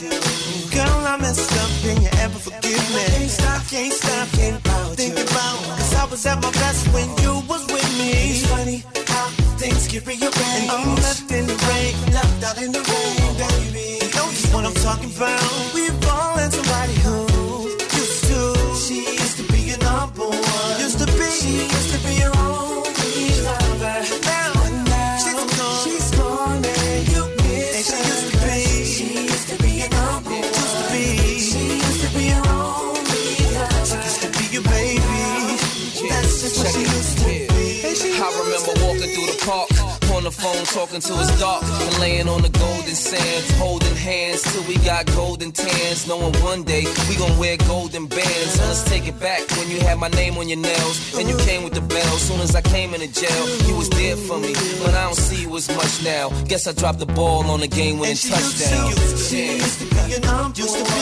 Girl, 0.72 1.00
I 1.06 1.16
messed 1.20 1.52
up, 1.62 1.70
can 1.82 2.02
you 2.02 2.10
ever 2.24 2.38
forgive 2.38 2.84
me? 2.94 3.04
Can't 3.16 3.30
stop, 3.30 3.62
can't 3.68 3.92
stop, 3.92 4.28
can't 4.32 4.58
about 4.64 4.96
Think 4.96 5.14
about, 5.14 5.58
cause 5.78 5.94
I 5.94 6.04
was 6.10 6.26
at 6.26 6.42
my 6.42 6.50
best 6.52 6.86
when 6.92 7.08
you 7.22 7.42
was 7.48 7.64
with 7.66 7.90
me. 7.98 8.10
It's 8.30 8.46
funny 8.46 8.84
how 9.06 9.28
things 9.58 9.88
get 9.88 10.06
rearranged. 10.06 10.34
And 10.44 10.70
I'm 10.70 10.96
left 10.96 11.30
in 11.30 11.46
the 11.46 11.56
rain, 11.68 11.94
left 12.12 12.44
out 12.44 12.62
in 12.62 12.72
the 12.72 12.82
rain, 12.82 13.72
baby 13.72 13.97
what 14.52 14.64
I'm 14.64 14.74
talking 14.74 15.10
about. 15.14 15.74
We've 15.74 15.92
all 16.08 16.36
had 16.36 16.52
somebody 16.52 16.94
who 17.04 17.68
used 18.00 18.24
to. 18.24 18.40
She 18.74 18.96
used 19.12 19.36
to 19.38 19.52
be 19.52 19.60
your 19.60 19.78
number 19.78 20.24
one. 20.24 20.80
Used 20.80 20.98
to 20.98 21.06
be. 21.06 21.28
She 21.30 21.77
the 40.28 40.42
phone 40.42 40.64
talking 40.66 41.00
to 41.00 41.12
his 41.14 41.40
dark 41.40 41.62
and 41.64 42.00
laying 42.00 42.28
on 42.28 42.42
the 42.42 42.50
golden 42.50 42.94
sand, 42.94 43.44
holding 43.56 43.96
hands 43.96 44.42
till 44.52 44.62
we 44.64 44.76
got 44.84 45.06
golden 45.06 45.50
tans. 45.52 46.06
Knowing 46.06 46.34
one 46.42 46.62
day 46.64 46.84
we 47.08 47.16
gon' 47.16 47.38
wear 47.38 47.56
golden 47.68 48.06
bands. 48.06 48.52
So 48.54 48.62
let's 48.64 48.84
take 48.84 49.06
it 49.08 49.18
back 49.20 49.40
when 49.56 49.70
you 49.70 49.80
had 49.80 49.98
my 49.98 50.08
name 50.08 50.36
on 50.36 50.48
your 50.48 50.58
nails 50.58 50.96
and 51.16 51.28
you 51.28 51.36
came 51.38 51.62
with 51.64 51.72
the 51.72 51.80
bell. 51.80 52.12
Soon 52.18 52.40
as 52.40 52.54
I 52.54 52.60
came 52.60 52.92
into 52.94 53.08
jail, 53.08 53.44
you 53.66 53.76
was 53.76 53.88
there 53.90 54.16
for 54.16 54.38
me, 54.38 54.52
but 54.84 54.92
I 54.94 55.04
don't 55.04 55.16
see 55.16 55.42
you 55.42 55.56
as 55.56 55.68
much 55.74 56.04
now. 56.04 56.28
Guess 56.44 56.66
I 56.66 56.72
dropped 56.72 56.98
the 56.98 57.06
ball 57.06 57.48
on 57.50 57.60
the 57.60 57.68
game 57.68 57.98
winning 57.98 58.16
touchdown. 58.16 58.92
She 59.16 59.56
used 59.56 59.78
to 59.80 59.86
be 59.86 60.12
your 60.12 60.20
number 60.20 60.58
used 60.60 60.76
to 60.76 60.84
be 60.84 60.97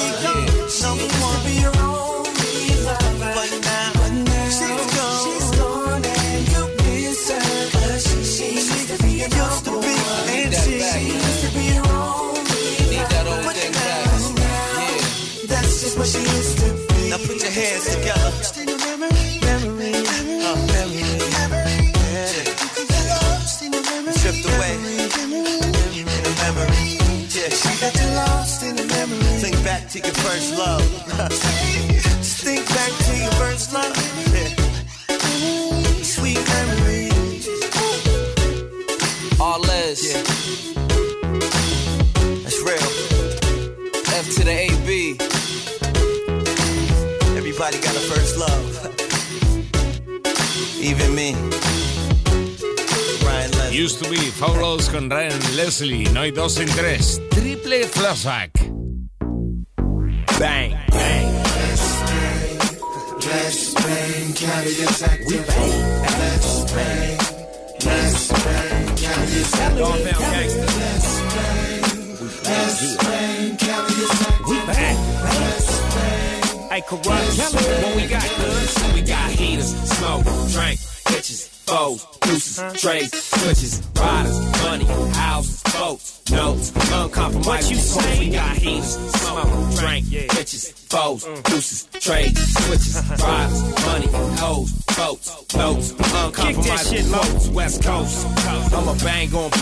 con 54.96 55.10
Ryan 55.10 55.56
Leslie. 55.56 56.08
No 56.12 56.20
hay 56.20 56.30
dos 56.30 56.54
sin 56.54 56.68
tres. 56.68 57.20
Triple 57.30 57.86
flashback. 57.86 58.65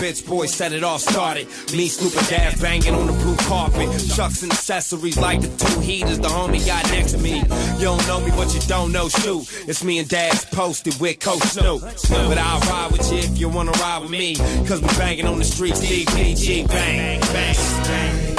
Bitch, 0.05 0.27
boy, 0.27 0.45
set 0.45 0.71
it 0.71 0.83
all 0.83 0.99
started. 0.99 1.47
Me, 1.73 1.87
Snoop 1.87 2.15
and 2.15 2.27
Daz 2.27 2.61
banging 2.61 2.93
on 2.93 3.07
the 3.07 3.13
blue 3.13 3.35
carpet. 3.47 3.89
Chucks 4.15 4.43
and 4.43 4.51
accessories 4.51 5.17
like 5.17 5.41
the 5.41 5.47
two 5.47 5.79
heaters 5.79 6.19
the 6.19 6.27
homie 6.27 6.65
got 6.65 6.83
next 6.91 7.13
to 7.13 7.17
me. 7.17 7.37
You 7.79 7.85
don't 7.89 8.07
know 8.07 8.21
me, 8.21 8.31
but 8.31 8.53
you 8.53 8.61
don't 8.67 8.91
know 8.91 9.09
shoot. 9.09 9.43
It's 9.67 9.83
me 9.83 9.99
and 9.99 10.07
Dad's 10.07 10.45
posted 10.45 10.99
with 10.99 11.19
Coach 11.19 11.41
Snoop. 11.41 11.81
But 11.81 12.37
I'll 12.37 12.59
ride 12.69 12.91
with 12.91 13.11
you 13.11 13.19
if 13.19 13.37
you 13.37 13.49
wanna 13.49 13.71
ride 13.71 14.03
with 14.03 14.11
me. 14.11 14.35
Cause 14.67 14.81
we 14.81 14.87
banging 14.89 15.25
on 15.25 15.39
the 15.39 15.45
streets, 15.45 15.81
DPG, 15.81 16.67
bang, 16.67 17.19
bang, 17.21 17.55
bang. 17.83 18.35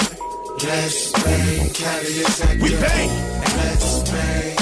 Let's 0.62 1.12
bang, 1.12 1.70
carry 1.70 2.20
attack. 2.22 2.60
We 2.62 2.70
bang. 2.70 3.10
Let's 3.58 4.10
bang. 4.10 4.56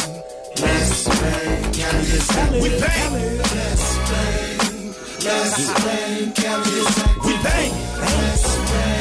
Let's 0.60 1.08
bang, 1.20 1.72
carry 1.72 2.06
attack. 2.18 2.50
We 2.62 2.68
bang. 2.80 3.38
Let's 3.38 3.98
bang. 4.10 4.43
Let's 5.24 5.72
carry 5.80 6.24
attack. 6.28 7.24
We 7.24 7.32
bang. 7.42 7.72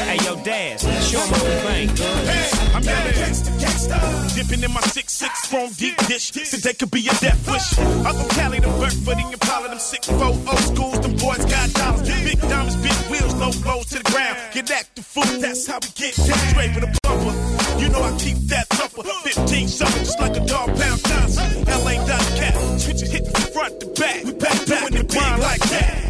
Hey, 0.08 0.18
yo, 0.24 0.36
Daz, 0.42 0.80
show 1.06 1.20
'em 1.20 1.28
how 1.28 1.44
we 1.44 1.54
bang. 1.68 1.88
Hey, 2.24 2.48
I'm 2.74 2.82
down. 2.82 3.12
Gangsta, 3.12 3.50
gangsta. 3.60 4.34
Dipping 4.34 4.62
in 4.64 4.72
my 4.72 4.80
6-6 4.80 5.44
from 5.44 5.70
deep 5.72 5.96
dish. 6.06 6.30
Today 6.30 6.72
could 6.72 6.90
be 6.90 7.06
a 7.08 7.14
death 7.20 7.46
wish. 7.46 7.78
I'm 8.06 8.16
from 8.16 8.28
Cali 8.30 8.60
to 8.60 8.68
Burford, 8.68 9.18
and 9.18 9.34
Impala, 9.34 9.68
them 9.68 9.78
sick 9.78 10.02
four 10.04 10.32
old 10.48 10.64
schools. 10.70 10.98
Them 11.00 11.14
boys 11.16 11.44
got 11.44 11.70
dollars. 11.74 12.08
Big 12.08 12.40
diamonds, 12.40 12.76
big 12.76 12.96
wheels, 13.10 13.34
low 13.34 13.52
blows 13.62 13.86
to 13.92 13.98
the 13.98 14.10
ground. 14.10 14.38
Get 14.54 14.70
active 14.70 15.04
fool, 15.04 15.24
that's 15.40 15.66
how 15.66 15.78
we 15.82 15.88
get 15.94 16.16
down. 16.16 16.38
Straight 16.48 16.74
with 16.74 16.84
a 16.84 16.92
bumper. 17.02 17.34
You 17.78 17.88
know 17.90 18.02
I 18.02 18.16
keep 18.16 18.38
that 18.48 18.66
thumper. 18.70 19.02
15 19.24 19.68
something, 19.68 20.04
just 20.04 20.18
like 20.20 20.36
a 20.38 20.44
dog 20.46 20.68
pound 20.80 21.04
Johnson. 21.04 21.64
LA 21.68 22.00
dot 22.06 22.24
cat. 22.40 22.54
Switches 22.80 23.10
hit 23.12 23.24
from 23.28 23.44
front 23.52 23.78
to 23.80 23.86
back. 24.00 24.24
We 24.24 24.32
back, 24.32 24.66
back 24.66 24.88
doing 24.88 24.94
the 24.94 25.04
grind 25.04 25.42
like 25.42 25.60
that. 25.68 26.03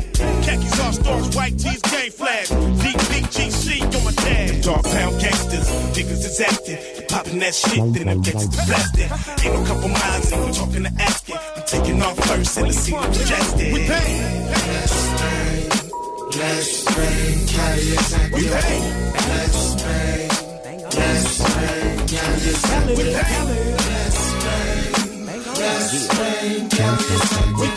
Khakis 0.54 0.80
all 0.80 0.92
stars, 0.92 1.36
white 1.36 1.58
tees, 1.58 1.82
game 1.82 2.12
flag. 2.12 2.46
DPGC 2.46 3.82
on 3.82 4.04
my 4.04 4.12
tag. 4.12 4.62
Dog 4.62 4.84
pound 4.84 5.20
gangsters, 5.20 5.68
niggas 5.94 6.24
is 6.24 6.40
acting. 6.40 6.78
Popping 7.08 7.38
that 7.40 7.54
shit, 7.54 7.92
then 7.92 8.08
I'm 8.08 8.20
getting 8.22 8.48
blasted. 8.50 9.10
Ain't 9.44 9.54
no 9.54 9.64
couple 9.66 9.88
miles, 9.88 10.32
and 10.32 10.44
we 10.44 10.52
talking 10.52 10.84
to 10.84 10.92
asking. 11.02 11.36
We 11.56 11.62
taking 11.62 12.02
off 12.02 12.16
first, 12.28 12.56
and 12.56 12.68
the 12.68 12.72
scene 12.72 13.02
congested. 13.02 13.72
We 13.72 13.80
pay. 13.80 14.44
Let's 14.46 15.10
bang. 15.18 15.70
Let's 16.38 16.84
bang, 16.84 17.46
carry 17.50 17.92
attack. 17.94 18.32
We 18.32 18.42
pay. 18.46 18.78
Let's 19.26 19.82
bang. 19.82 20.30
Let's 20.94 21.38
bang, 21.42 22.06
carry 22.06 22.50
attack. 22.54 22.86
We 22.86 22.94
pay. 22.94 23.42
Let's 23.90 24.22
bang. 24.44 25.34
Let's 25.58 26.08
bang, 26.14 26.68
carry 26.70 27.06
attack. 27.16 27.56
We 27.58 27.68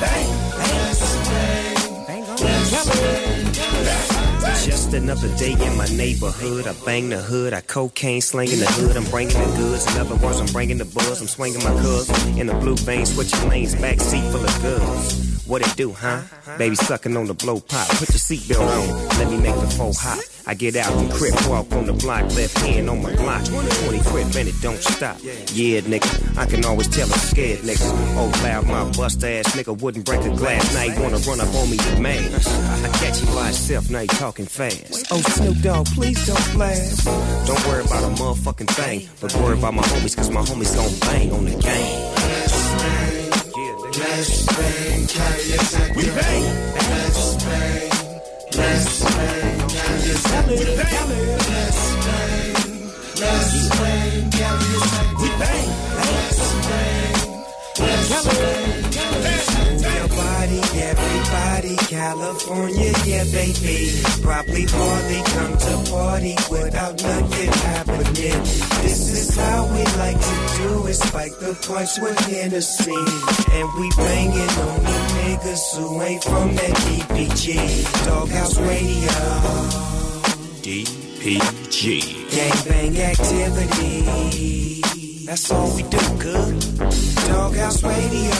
Just 4.65 4.93
another 4.93 5.33
day 5.37 5.53
in 5.53 5.77
my 5.77 5.87
neighborhood. 5.87 6.67
I 6.67 6.73
bang 6.85 7.09
the 7.09 7.17
hood, 7.17 7.53
I 7.53 7.61
cocaine 7.61 8.21
slanging 8.21 8.59
the 8.59 8.65
hood. 8.65 8.97
I'm 8.97 9.05
bringing 9.05 9.37
the 9.37 9.57
goods. 9.57 9.85
In 9.93 10.01
other 10.01 10.15
words, 10.15 10.39
I'm 10.39 10.47
bringing 10.47 10.77
the 10.77 10.85
buzz. 10.85 11.21
I'm 11.21 11.27
swinging 11.27 11.63
my 11.63 11.71
cuz 11.81 12.09
in 12.37 12.47
the 12.47 12.53
blue 12.55 12.75
vein, 12.75 13.05
switching 13.05 13.49
lanes, 13.49 13.75
back 13.75 13.99
seat 13.99 14.23
full 14.31 14.43
of 14.43 14.61
goods. 14.61 15.45
What 15.47 15.61
it 15.61 15.75
do, 15.77 15.93
huh? 15.93 16.21
Baby 16.57 16.75
sucking 16.75 17.15
on 17.15 17.27
the 17.27 17.33
blow 17.33 17.59
pop. 17.59 17.87
Put 17.99 18.09
your 18.09 18.19
seatbelt 18.19 18.67
on, 18.67 19.19
let 19.19 19.31
me 19.31 19.37
make 19.37 19.55
the 19.55 19.67
phone 19.67 19.93
hot. 19.95 20.19
I 20.47 20.53
get 20.53 20.77
out 20.77 20.93
and 20.93 21.11
crip 21.11 21.33
walk 21.49 21.69
on 21.73 21.87
the 21.87 21.93
block, 21.93 22.23
left 22.23 22.57
hand 22.59 22.89
on 22.89 23.01
my 23.01 23.13
block. 23.17 23.43
20 23.43 23.99
crip 23.99 24.33
and 24.33 24.47
it 24.47 24.55
don't 24.61 24.79
stop. 24.79 25.17
Yeah, 25.51 25.81
nigga, 25.81 26.37
I 26.37 26.45
can 26.45 26.63
always 26.63 26.87
tell 26.87 27.03
I'm 27.03 27.19
scared, 27.19 27.59
nigga. 27.59 27.83
Oh, 28.15 28.31
loud 28.43 28.65
my 28.65 28.89
bust 28.97 29.21
ass 29.25 29.53
nigga 29.57 29.77
wouldn't 29.81 30.05
break 30.05 30.21
a 30.21 30.29
glass. 30.29 30.73
Now 30.73 30.83
you 30.83 31.01
wanna 31.01 31.17
run 31.27 31.41
up 31.41 31.53
on 31.53 31.69
me, 31.69 31.75
you 31.75 32.01
mad. 32.01 32.33
I 32.33 32.89
catch 32.97 33.19
you 33.21 33.27
by 33.35 33.49
itself, 33.49 33.89
now 33.89 33.99
you 33.99 34.07
talking 34.07 34.45
fast. 34.45 35.07
Oh, 35.11 35.19
Snoop 35.19 35.57
Dogg, 35.61 35.85
please 35.87 36.25
don't 36.25 36.53
blast. 36.53 37.05
Don't 37.45 37.67
worry 37.67 37.83
about 37.83 38.03
a 38.05 38.15
motherfucking 38.15 38.71
thing, 38.71 39.09
but 39.19 39.35
worry 39.35 39.57
about 39.57 39.73
my 39.73 39.83
homies, 39.83 40.15
cause 40.15 40.29
my 40.29 40.41
homies 40.41 40.73
gon' 40.73 40.97
bang 41.11 41.31
on 41.33 41.43
the 41.43 41.57
game. 41.59 42.17
Let's 43.99 44.45
bang, 44.45 45.07
bang. 46.15 46.43
Let's 46.87 47.43
bang. 47.43 47.91
Let's 48.55 49.03
bang, 49.03 49.66
Let's 50.07 50.23
bang. 50.23 50.47
Let's 53.19 53.69
bang. 53.77 54.23
We 55.19 55.29
bang. 55.35 55.69
Let's 55.97 56.39
bang. 56.67 57.43
Let's 57.79 58.25
bang. 58.25 58.87
Move 59.67 59.83
your 59.83 60.07
body, 60.07 60.61
everybody, 60.79 61.75
California, 61.91 62.93
yeah, 63.05 63.25
baby. 63.33 63.91
Probably 64.21 64.63
hardly 64.69 65.21
come 65.33 65.57
to 65.57 65.91
party 65.91 66.35
without 66.49 67.03
nothing 67.03 67.51
happening. 67.51 68.39
This 68.83 69.11
is 69.11 69.35
how 69.35 69.65
we 69.65 69.83
like 69.97 70.21
to 70.21 70.37
do 70.57 70.87
it. 70.87 70.93
Spike 70.93 71.37
the 71.39 71.53
punch 71.67 71.99
with 71.99 72.17
Hennessy. 72.27 72.95
And 73.51 73.69
we 73.77 73.89
banging 73.97 74.55
on 74.67 74.83
the 74.83 74.99
niggas 75.19 75.75
who 75.75 76.01
ain't 76.01 76.23
from 76.23 76.55
that 76.55 76.75
DPG. 76.87 78.05
Doghouse 78.05 78.57
Radio. 78.57 79.96
DPG. 80.67 82.27
Gangbang 82.27 82.99
activity. 82.99 84.83
That's 85.23 85.49
all 85.49 85.71
we 85.73 85.83
do, 85.83 85.97
good. 86.19 86.59
Doghouse 87.23 87.79
Radio. 87.87 88.35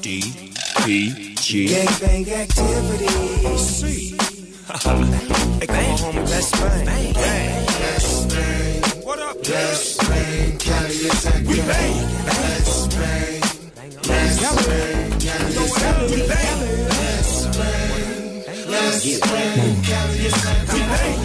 DPG. 0.00 1.36
G. 1.36 1.68
Gangbang 1.68 2.24
activities. 2.32 3.60
See. 3.60 4.16
hey, 4.16 4.80
come 4.80 5.04
on, 5.04 6.00
homie, 6.00 6.24
let's 6.32 6.48
bang. 6.50 6.86
Bang. 6.88 7.12
bang. 7.12 7.66
Let's 7.84 8.24
bang. 8.32 9.04
What 9.04 9.18
up? 9.20 9.36
Let's 9.36 10.00
bang. 10.08 10.56
Cali. 10.56 10.96
We 11.44 11.60
bang. 11.60 12.08
Let's 12.24 12.88
bang. 12.88 13.44
Let's 14.08 14.40
bang. 14.64 15.12
Is 15.20 15.76
active. 15.76 16.08
We 16.08 16.24
bang. 16.26 16.79
Let's 18.80 19.04
bang. 19.04 19.20
Let's 19.20 19.30
bang. 19.30 19.82
Cali 19.82 20.26
is. 20.26 20.34
Let's. 20.66 21.20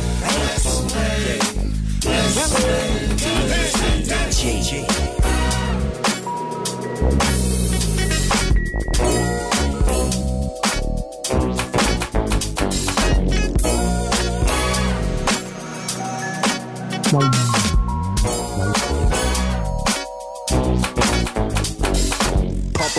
Let's 17.14 17.64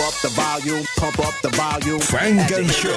up 0.07 0.13
the 0.21 0.29
volume, 0.29 0.85
pump 0.95 1.19
up 1.19 1.33
the 1.41 1.49
volume. 1.49 1.99
Funk 1.99 2.51
and 2.51 2.71
Show. 2.71 2.95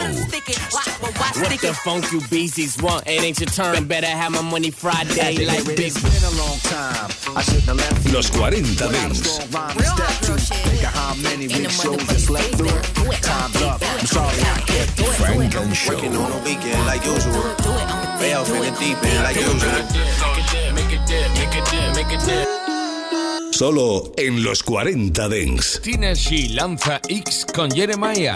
What 1.41 1.61
the 1.61 1.75
funk 1.83 2.13
you 2.13 2.21
beasties 2.31 2.81
want? 2.81 3.07
It 3.09 3.23
ain't 3.23 3.41
your 3.41 3.49
turn. 3.49 3.87
Better 3.89 4.07
have 4.07 4.31
my 4.31 4.43
money 4.43 4.71
Friday 4.71 5.45
like 5.45 5.67
big. 5.67 5.81
It's 5.81 6.01
been 6.01 6.23
a 6.23 6.35
long 6.39 6.59
time. 6.71 7.11
I 7.37 7.43
shouldn't 7.43 7.65
have 7.65 7.77
left. 7.77 8.13
Los 8.13 8.31
40 8.31 8.63
Without 8.63 9.11
a 9.11 9.15
strong 9.15 9.51
rhyme 9.51 9.77
to 9.77 9.85
step 9.85 10.21
to. 10.23 10.39
Think 10.39 10.83
of 10.85 10.95
how 10.95 11.15
many 11.17 11.49
weak 11.49 11.71
shows 11.71 12.09
I 12.09 12.17
slept 12.17 12.55
through. 12.55 12.79
Time's 13.21 13.63
up. 13.63 13.83
I'm 13.83 14.07
sorry 14.07 14.39
I 14.41 14.61
kept 14.71 14.99
you. 15.01 15.07
Funk 15.19 15.55
and 15.55 15.77
Show. 15.77 15.95
Working 15.95 16.15
on 16.15 16.31
a 16.31 16.39
weekend 16.45 16.87
like 16.87 17.05
usual. 17.05 17.43
Way 18.21 18.35
off 18.35 18.49
in 18.51 18.61
the 18.63 18.71
deep 18.79 19.03
end 19.03 19.25
like 19.25 19.37
usual. 19.37 20.11
Solo 23.61 24.11
en 24.17 24.43
los 24.43 24.63
40 24.63 25.29
Dents. 25.29 25.83
Tina 25.83 26.15
She 26.15 26.49
lanza 26.49 26.99
X 27.11 27.45
con 27.55 27.71
Jeremiah. 27.71 28.35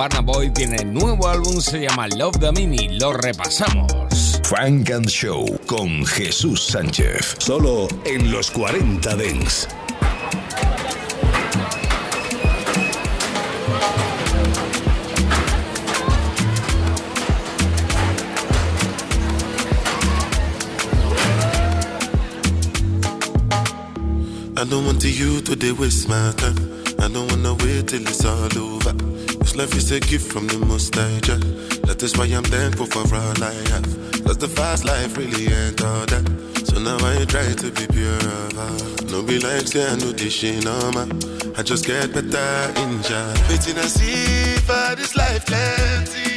Barna 0.00 0.22
Boy 0.22 0.48
tiene 0.48 0.82
nuevo 0.82 1.28
álbum, 1.28 1.60
se 1.60 1.80
llama 1.80 2.08
Love 2.16 2.38
the 2.38 2.50
Mini. 2.52 2.88
Lo 2.98 3.12
repasamos. 3.12 4.40
Frank 4.44 4.90
and 4.92 5.06
Show 5.06 5.44
con 5.66 6.06
Jesús 6.06 6.68
Sánchez. 6.68 7.36
Solo 7.38 7.86
en 8.06 8.32
los 8.32 8.50
40 8.50 9.14
Dents. 9.16 9.68
I 24.56 24.64
don't 24.64 24.86
want 24.86 25.04
you 25.04 25.42
to 25.42 25.74
waste 25.74 26.08
my 26.08 26.32
time. 26.38 26.56
I 26.98 27.08
don't 27.12 27.30
wanna 27.30 27.52
wait 27.52 27.88
till 27.88 28.00
it's 28.00 28.24
all 28.24 28.58
over. 28.58 28.94
This 29.50 29.58
life 29.58 29.74
is 29.74 29.90
a 29.90 29.98
gift 29.98 30.30
from 30.32 30.46
the 30.46 30.58
most 30.64 30.94
high 30.94 31.18
Jah. 31.18 31.34
That 31.82 32.00
is 32.04 32.16
why 32.16 32.26
I'm 32.26 32.44
thankful 32.44 32.86
for 32.86 33.16
all 33.16 33.42
I 33.42 33.52
have. 33.70 34.22
Cause 34.24 34.38
the 34.38 34.46
fast 34.46 34.84
life 34.84 35.16
really 35.16 35.52
ain't 35.52 35.82
all 35.82 36.06
that. 36.06 36.24
So 36.66 36.78
now 36.78 36.94
I 37.02 37.24
try 37.24 37.50
to 37.58 37.70
be 37.72 37.84
pure. 37.88 39.10
No 39.10 39.24
be 39.24 39.40
like 39.40 39.66
say 39.66 39.84
I 39.90 39.96
know 39.96 40.12
this 40.12 40.32
shit. 40.34 40.64
I 40.64 41.62
just 41.64 41.84
get 41.84 42.14
better 42.14 42.80
in 42.80 43.02
Jah. 43.02 43.34
Waiting 43.48 43.76
I 43.76 43.88
see 43.90 44.54
for 44.62 44.94
this 44.94 45.16
life 45.16 45.44
plenty. 45.46 46.29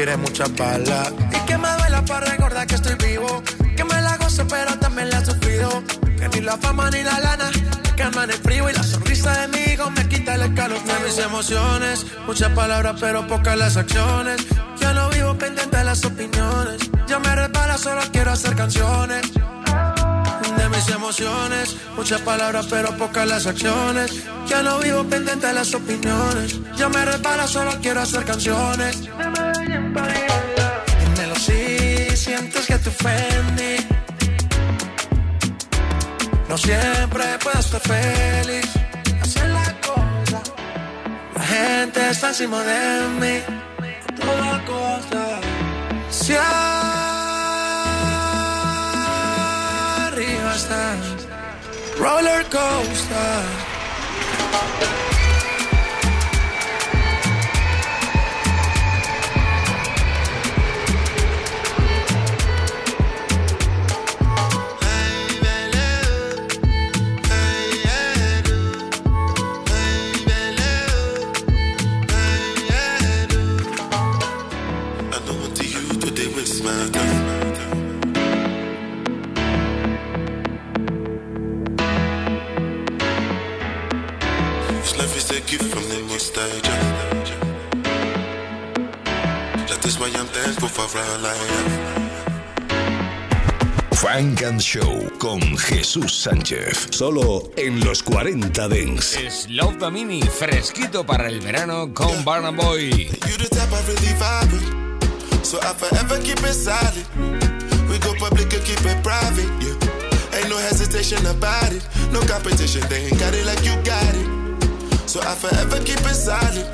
Tire 0.00 0.16
muchas 0.16 0.54
balas. 0.56 1.12
Y 1.30 1.46
que 1.46 1.58
me 1.58 1.68
duela 1.78 2.02
para 2.06 2.26
recordar 2.26 2.66
que 2.66 2.74
estoy 2.74 2.94
vivo. 3.06 3.42
Que 3.76 3.84
me 3.84 4.00
la 4.00 4.16
gozo, 4.16 4.46
pero 4.48 4.78
también 4.78 5.10
la 5.10 5.18
he 5.18 5.26
sufrido. 5.26 5.82
Que 6.18 6.28
ni 6.28 6.40
la 6.40 6.56
fama 6.56 6.90
ni 6.90 7.02
la 7.02 7.20
lana 7.20 7.50
me 7.82 7.96
calman 7.96 8.30
el 8.30 8.38
frío. 8.38 8.70
Y 8.70 8.72
la 8.72 8.82
sonrisa 8.82 9.30
de 9.40 9.48
mi 9.48 9.72
hijo 9.72 9.90
me 9.90 10.08
quita 10.08 10.34
el 10.36 10.42
escalofrío. 10.42 10.94
De 10.94 11.06
mis 11.06 11.18
emociones, 11.18 12.06
muchas 12.26 12.50
palabras, 12.52 12.96
pero 12.98 13.26
pocas 13.26 13.56
las 13.58 13.76
acciones. 13.76 14.46
Ya 14.80 14.92
no 14.94 15.10
vivo 15.10 15.36
pendiente 15.36 15.76
de 15.76 15.84
las 15.84 16.02
opiniones. 16.04 16.78
Ya 17.06 17.18
me 17.18 17.34
resbala, 17.34 17.76
solo 17.76 18.00
quiero 18.10 18.30
hacer 18.30 18.56
canciones 18.56 19.30
de 20.56 20.68
mis 20.68 20.88
emociones. 20.88 21.76
Muchas 21.96 22.20
palabras, 22.22 22.66
pero 22.70 22.96
pocas 22.96 23.26
las 23.26 23.46
acciones. 23.46 24.22
Ya 24.46 24.62
no 24.62 24.78
vivo 24.78 25.04
pendiente 25.04 25.46
de 25.46 25.52
las 25.52 25.74
opiniones. 25.74 26.58
Ya 26.76 26.88
me 26.88 27.04
resbala, 27.04 27.46
solo 27.46 27.72
quiero 27.82 28.00
hacer 28.00 28.24
canciones. 28.24 29.08
No 36.50 36.58
siempre 36.58 37.24
puedo 37.42 37.60
estar 37.60 37.80
feliz. 37.80 38.68
Hacer 39.22 39.48
la 39.50 39.72
cosa. 39.86 40.42
La 41.36 41.42
gente 41.42 42.10
está 42.10 42.28
encima 42.28 42.60
de 42.62 43.08
mí. 43.20 43.40
Toda 44.16 44.64
cosa. 44.64 45.40
Si 46.10 46.34
arriba 46.34 46.50
estás. 50.56 50.98
Roller 51.98 52.44
coaster. 52.46 53.59
Frank 94.20 94.42
and 94.42 94.60
Show 94.60 95.10
con 95.18 95.40
Jesús 95.56 96.14
Sánchez. 96.14 96.88
Solo 96.90 97.50
en 97.56 97.80
los 97.80 98.02
40 98.02 98.68
Dents. 98.68 99.16
Es 99.16 99.48
Love 99.48 99.78
Domini, 99.78 100.20
fresquito 100.20 101.06
para 101.06 101.26
el 101.26 101.40
verano 101.40 101.94
con 101.94 102.22
Barna 102.22 102.50
Boy. 102.50 102.90
You 102.90 103.38
the 103.38 103.48
type 103.48 103.72
I 103.72 103.80
really 103.86 104.12
vibe 104.20 104.52
with. 104.52 105.42
So 105.42 105.58
I 105.62 105.72
forever 105.72 106.20
keep 106.22 106.38
it 106.40 106.52
solid. 106.52 107.06
We 107.88 107.98
go 108.00 108.12
public 108.18 108.52
and 108.52 108.62
keep 108.62 108.84
it 108.84 109.02
private, 109.02 109.48
yeah. 109.58 110.36
Ain't 110.36 110.50
no 110.50 110.58
hesitation 110.58 111.24
about 111.24 111.72
it. 111.72 111.82
No 112.12 112.20
competition, 112.20 112.86
they 112.90 113.06
ain't 113.06 113.18
got 113.18 113.32
it 113.32 113.46
like 113.46 113.64
you 113.64 113.74
got 113.84 114.04
it. 114.04 115.08
So 115.08 115.20
I 115.22 115.34
forever 115.34 115.82
keep 115.82 116.00
it 116.04 116.14
solid. 116.14 116.68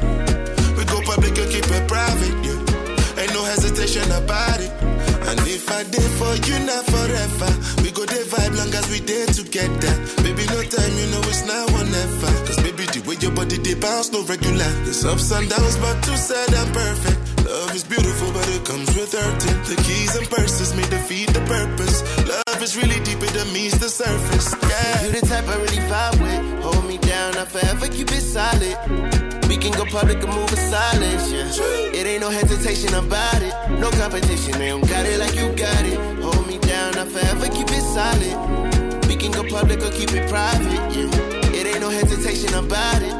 We 0.76 0.84
go 0.86 1.00
public 1.02 1.38
and 1.38 1.48
keep 1.48 1.70
it 1.70 1.86
private, 1.86 2.34
yeah. 2.42 3.22
Ain't 3.22 3.32
no 3.34 3.44
hesitation 3.44 4.10
about 4.10 4.58
it. 4.58 4.95
And 5.26 5.40
if 5.46 5.66
I 5.70 5.82
did 5.82 6.10
for 6.18 6.34
you, 6.46 6.56
not 6.64 6.84
forever. 6.86 7.50
We 7.82 7.90
go 7.90 8.06
there 8.06 8.24
vibe 8.30 8.54
long 8.56 8.72
as 8.74 8.86
we 8.90 9.00
there 9.00 9.26
together. 9.26 9.94
Baby, 10.22 10.46
no 10.46 10.62
time, 10.62 10.92
you 10.98 11.06
know 11.10 11.22
it's 11.26 11.42
now 11.44 11.66
or 11.66 11.84
never. 11.84 12.32
Cause 12.46 12.60
baby, 12.62 12.86
the 12.86 13.02
way 13.06 13.16
your 13.18 13.32
body 13.32 13.58
they 13.58 13.74
bounce, 13.74 14.12
no 14.12 14.22
regular. 14.22 14.70
There's 14.86 15.04
ups 15.04 15.32
and 15.32 15.50
downs, 15.50 15.76
but 15.78 15.96
two 16.04 16.16
said 16.16 16.54
I'm 16.54 16.70
perfect. 16.72 17.18
Love 17.44 17.74
is 17.74 17.84
beautiful, 17.84 18.30
but 18.32 18.46
it 18.54 18.64
comes 18.64 18.88
with 18.94 19.12
hurting. 19.12 19.58
The 19.66 19.76
keys 19.82 20.14
and 20.14 20.30
purses 20.30 20.74
may 20.74 20.86
defeat 20.88 21.28
the 21.34 21.42
purpose. 21.42 22.02
Love 22.28 22.45
is 22.66 22.76
really 22.76 22.98
deeper 23.04 23.26
than 23.26 23.46
meets 23.52 23.78
the 23.78 23.88
surface. 23.88 24.48
Yeah. 24.62 25.04
You 25.04 25.10
the 25.12 25.22
type 25.26 25.46
I 25.46 25.56
really 25.64 25.82
vibe 25.90 26.18
with. 26.20 26.64
Hold 26.64 26.84
me 26.90 26.98
down, 26.98 27.36
I 27.36 27.44
forever 27.44 27.86
keep 27.86 28.10
it 28.10 28.24
solid. 28.36 28.76
We 29.48 29.56
can 29.56 29.72
go 29.78 29.84
public 29.86 30.18
and 30.24 30.32
move 30.34 30.50
in 30.50 30.62
silence, 30.74 31.30
yeah. 31.30 31.98
It 31.98 32.04
ain't 32.10 32.22
no 32.22 32.30
hesitation 32.30 32.92
about 32.94 33.40
it. 33.48 33.54
No 33.78 33.88
competition, 33.90 34.58
they 34.58 34.70
don't 34.74 34.88
got 34.88 35.06
it 35.06 35.18
like 35.22 35.34
you 35.36 35.46
got 35.54 35.84
it. 35.92 35.98
Hold 36.24 36.44
me 36.48 36.58
down, 36.58 36.98
I 36.98 37.04
forever 37.06 37.46
keep 37.56 37.70
it 37.70 37.84
solid. 37.96 38.36
We 39.06 39.14
can 39.14 39.30
go 39.30 39.42
public 39.56 39.78
or 39.86 39.92
keep 39.98 40.10
it 40.18 40.28
private, 40.28 40.82
yeah. 40.96 41.58
It 41.58 41.66
ain't 41.70 41.80
no 41.80 41.90
hesitation 41.90 42.52
about 42.54 43.00
it. 43.08 43.14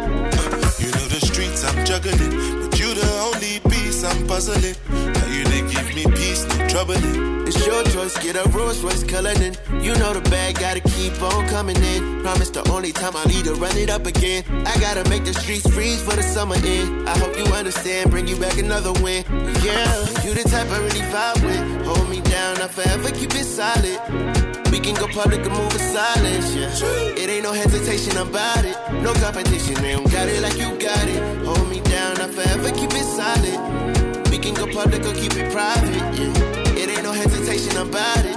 You 0.83 0.91
know 0.97 1.07
the 1.15 1.21
streets 1.23 1.63
I'm 1.63 1.79
juggling, 1.87 2.35
but 2.63 2.73
you 2.81 2.91
the 2.95 3.11
only 3.31 3.61
piece 3.71 4.03
I'm 4.03 4.27
puzzling. 4.27 4.75
Now 4.91 5.27
you 5.31 5.45
they 5.45 5.63
give 5.71 5.89
me 5.95 6.05
peace, 6.19 6.43
no 6.77 6.85
troubling. 6.85 7.47
It's 7.47 7.65
your 7.65 7.83
choice, 7.85 8.19
get 8.19 8.35
a 8.35 8.49
Rolls 8.51 8.83
Royce 8.83 9.05
colored 9.05 9.41
in. 9.41 9.55
You 9.81 9.95
know 9.95 10.13
the 10.13 10.21
bag 10.31 10.59
gotta 10.59 10.81
keep 10.81 11.21
on 11.23 11.49
coming 11.49 11.77
in. 11.77 12.21
Promise 12.23 12.51
the 12.51 12.69
only 12.71 12.93
time 12.93 13.17
I 13.17 13.25
leave 13.25 13.45
to 13.45 13.55
run 13.55 13.77
it 13.77 13.89
up 13.89 14.05
again. 14.05 14.45
I 14.67 14.75
gotta 14.81 15.09
make 15.09 15.25
the 15.25 15.33
streets 15.33 15.69
freeze 15.73 16.03
for 16.03 16.17
the 16.17 16.23
summer 16.23 16.57
in. 16.57 17.07
I 17.07 17.17
hope 17.19 17.37
you 17.39 17.45
understand, 17.55 18.11
bring 18.11 18.27
you 18.27 18.37
back 18.37 18.59
another 18.59 18.93
win. 19.05 19.25
Yeah, 19.63 19.89
you 20.25 20.35
the 20.35 20.45
type 20.51 20.69
I 20.71 20.79
really 20.79 21.07
vibe 21.15 21.41
with. 21.47 21.87
Hold 21.87 22.11
me 22.11 22.21
down, 22.21 22.61
I 22.61 22.69
forever 22.69 23.11
keep 23.11 23.35
it 23.35 23.45
solid. 23.45 23.99
We 24.73 24.81
can 24.81 24.95
go 24.97 25.07
public 25.07 25.41
and 25.47 25.55
move 25.55 25.73
in 25.73 25.79
silence, 25.79 26.55
yeah. 26.55 27.23
It 27.23 27.31
ain't 27.31 27.45
no 27.45 27.53
hesitation 27.53 28.17
about 28.19 28.65
it. 28.65 28.77
No 29.03 29.15
competition, 29.15 29.77
don't 29.77 30.11
got 30.11 30.29
it 30.29 30.43
like 30.43 30.59
you 30.59 30.77
got 30.79 31.07
it. 31.09 31.47
Hold 31.47 31.71
me 31.71 31.81
down, 31.81 32.21
I 32.21 32.27
forever 32.27 32.71
keep 32.73 32.91
it 32.93 33.07
solid. 33.07 34.31
We 34.31 34.39
can 34.39 34.53
go 34.55 34.67
public 34.67 35.07
or 35.07 35.15
keep 35.15 35.35
it 35.37 35.51
private, 35.53 35.95
yeah. 36.19 36.56
It 37.57 37.63
ain't 37.63 37.75
no 37.75 37.85
hesitation 37.87 37.89
about 37.89 38.25
it. 38.27 38.37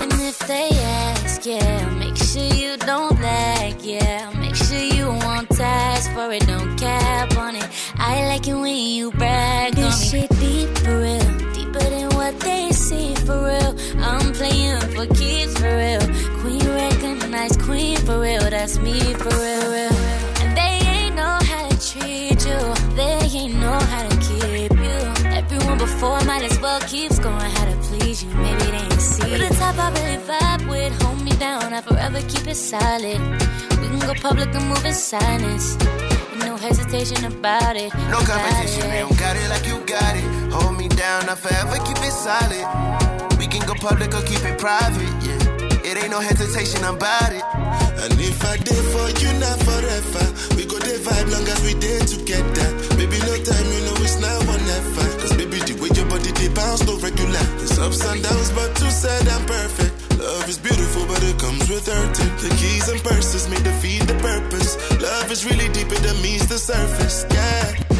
And 0.00 0.12
if 0.22 0.38
they 0.46 0.70
ask, 0.72 1.44
yeah, 1.44 1.90
make 1.98 2.16
sure 2.16 2.42
you 2.42 2.78
don't 2.78 3.20
lag, 3.20 3.82
yeah. 3.82 4.30
Make 4.38 4.54
sure 4.54 4.78
you 4.78 5.06
won't 5.06 5.60
ask 5.60 6.10
for 6.12 6.32
it, 6.32 6.46
don't 6.46 6.74
cap 6.78 7.36
on 7.36 7.56
it. 7.56 7.68
I 7.96 8.26
like 8.28 8.48
it 8.48 8.54
when 8.54 8.74
you 8.74 9.10
brag 9.10 9.76
on 9.76 9.82
me. 9.82 9.88
This 9.88 10.10
shit 10.10 10.30
deep 10.40 10.70
for 10.78 10.98
real, 10.98 11.52
deeper 11.52 11.84
than 11.94 12.08
what 12.16 12.40
they 12.40 12.70
see 12.70 13.14
for 13.26 13.36
real. 13.36 13.76
I'm 14.00 14.32
playing 14.32 14.80
for 14.94 15.06
keeps 15.14 15.58
for 15.58 15.76
real. 15.76 16.00
Queen 16.40 16.66
recognized 16.66 17.60
queen 17.60 17.98
for 17.98 18.18
real, 18.18 18.48
that's 18.48 18.78
me 18.78 18.98
for 19.12 19.28
real, 19.28 19.66
real. 19.76 19.96
And 20.40 20.56
they 20.56 20.74
ain't 20.88 21.16
know 21.16 21.36
how 21.50 21.68
to 21.68 21.76
treat 21.92 22.40
you, 22.48 22.60
they 22.96 23.18
ain't 23.40 23.54
know 23.60 23.78
how 23.92 24.08
to 24.08 24.16
keep 24.24 24.72
you. 24.72 24.98
Everyone 25.36 25.76
before 25.76 26.24
might 26.24 26.42
as 26.42 26.58
well 26.60 26.80
keep 26.88 27.12
scoring 27.12 27.38
how 27.38 27.64
to 27.66 27.73
please 28.14 28.24
you. 28.24 28.40
Maybe 28.40 28.70
they 28.70 28.76
ain't 28.76 29.00
see 29.00 29.32
you. 29.32 29.38
the 29.38 29.54
type 29.54 29.78
I 29.78 29.90
really 29.90 30.18
vibe 30.24 30.68
with, 30.68 31.02
hold 31.02 31.22
me 31.22 31.32
down, 31.32 31.72
I 31.72 31.80
forever 31.80 32.20
keep 32.22 32.46
it 32.46 32.56
solid. 32.56 33.20
We 33.80 33.86
can 33.88 33.98
go 34.00 34.14
public 34.14 34.54
and 34.54 34.68
move 34.68 34.84
in 34.84 34.94
silence. 34.94 35.76
No 36.46 36.56
hesitation 36.56 37.24
about 37.24 37.76
it. 37.76 37.92
No 38.10 38.20
Got 38.20 38.40
competition, 38.40 38.86
it. 38.86 38.90
they 38.90 39.00
don't 39.00 39.18
got 39.18 39.36
it 39.36 39.48
like 39.48 39.66
you 39.66 39.78
got 39.86 40.16
it. 40.16 40.52
Hold 40.52 40.76
me 40.78 40.88
down, 40.88 41.28
I 41.28 41.34
forever 41.34 41.76
keep 41.86 41.98
it 41.98 42.12
solid. 42.12 42.64
We 43.38 43.46
can 43.46 43.66
go 43.66 43.74
public 43.74 44.14
or 44.14 44.22
keep 44.22 44.42
it 44.44 44.58
private, 44.58 45.12
yeah. 45.26 45.40
It 45.84 45.98
ain't 45.98 46.10
no 46.10 46.20
hesitation 46.20 46.84
about 46.84 47.32
it. 47.32 47.44
And 48.02 48.20
if 48.20 48.44
I 48.44 48.56
did 48.56 48.84
for 48.92 49.06
you, 49.20 49.30
not 49.38 49.58
forever. 49.62 50.26
We 50.56 50.64
go 50.66 50.78
there 50.78 50.98
vibe 50.98 51.30
long 51.32 51.46
as 51.48 51.60
we 51.64 51.74
there 51.74 52.00
together. 52.00 52.68
Baby, 52.96 53.18
no 53.26 53.34
time, 53.42 53.66
you 53.72 53.80
know 53.86 53.96
it's 54.04 54.16
now 54.20 54.38
or 54.38 54.58
never. 54.58 55.23
Bounce, 56.74 56.86
no 56.86 56.98
regular. 56.98 57.44
There's 57.58 57.78
ups 57.78 58.04
and 58.04 58.22
downs, 58.22 58.50
but 58.50 58.74
two 58.76 58.90
said 58.90 59.28
I'm 59.28 59.46
perfect. 59.46 60.18
Love 60.18 60.48
is 60.48 60.58
beautiful, 60.58 61.06
but 61.06 61.22
it 61.22 61.38
comes 61.38 61.68
with 61.68 61.86
hurting. 61.86 62.36
The 62.36 62.54
keys 62.56 62.88
and 62.88 63.02
purses 63.02 63.48
may 63.48 63.62
defeat 63.62 64.02
the 64.06 64.14
purpose. 64.14 64.76
Love 65.00 65.30
is 65.30 65.44
really 65.44 65.68
deeper 65.68 65.96
than 65.96 66.20
meets 66.22 66.46
the 66.46 66.58
surface. 66.58 67.26
Yeah. 67.30 67.93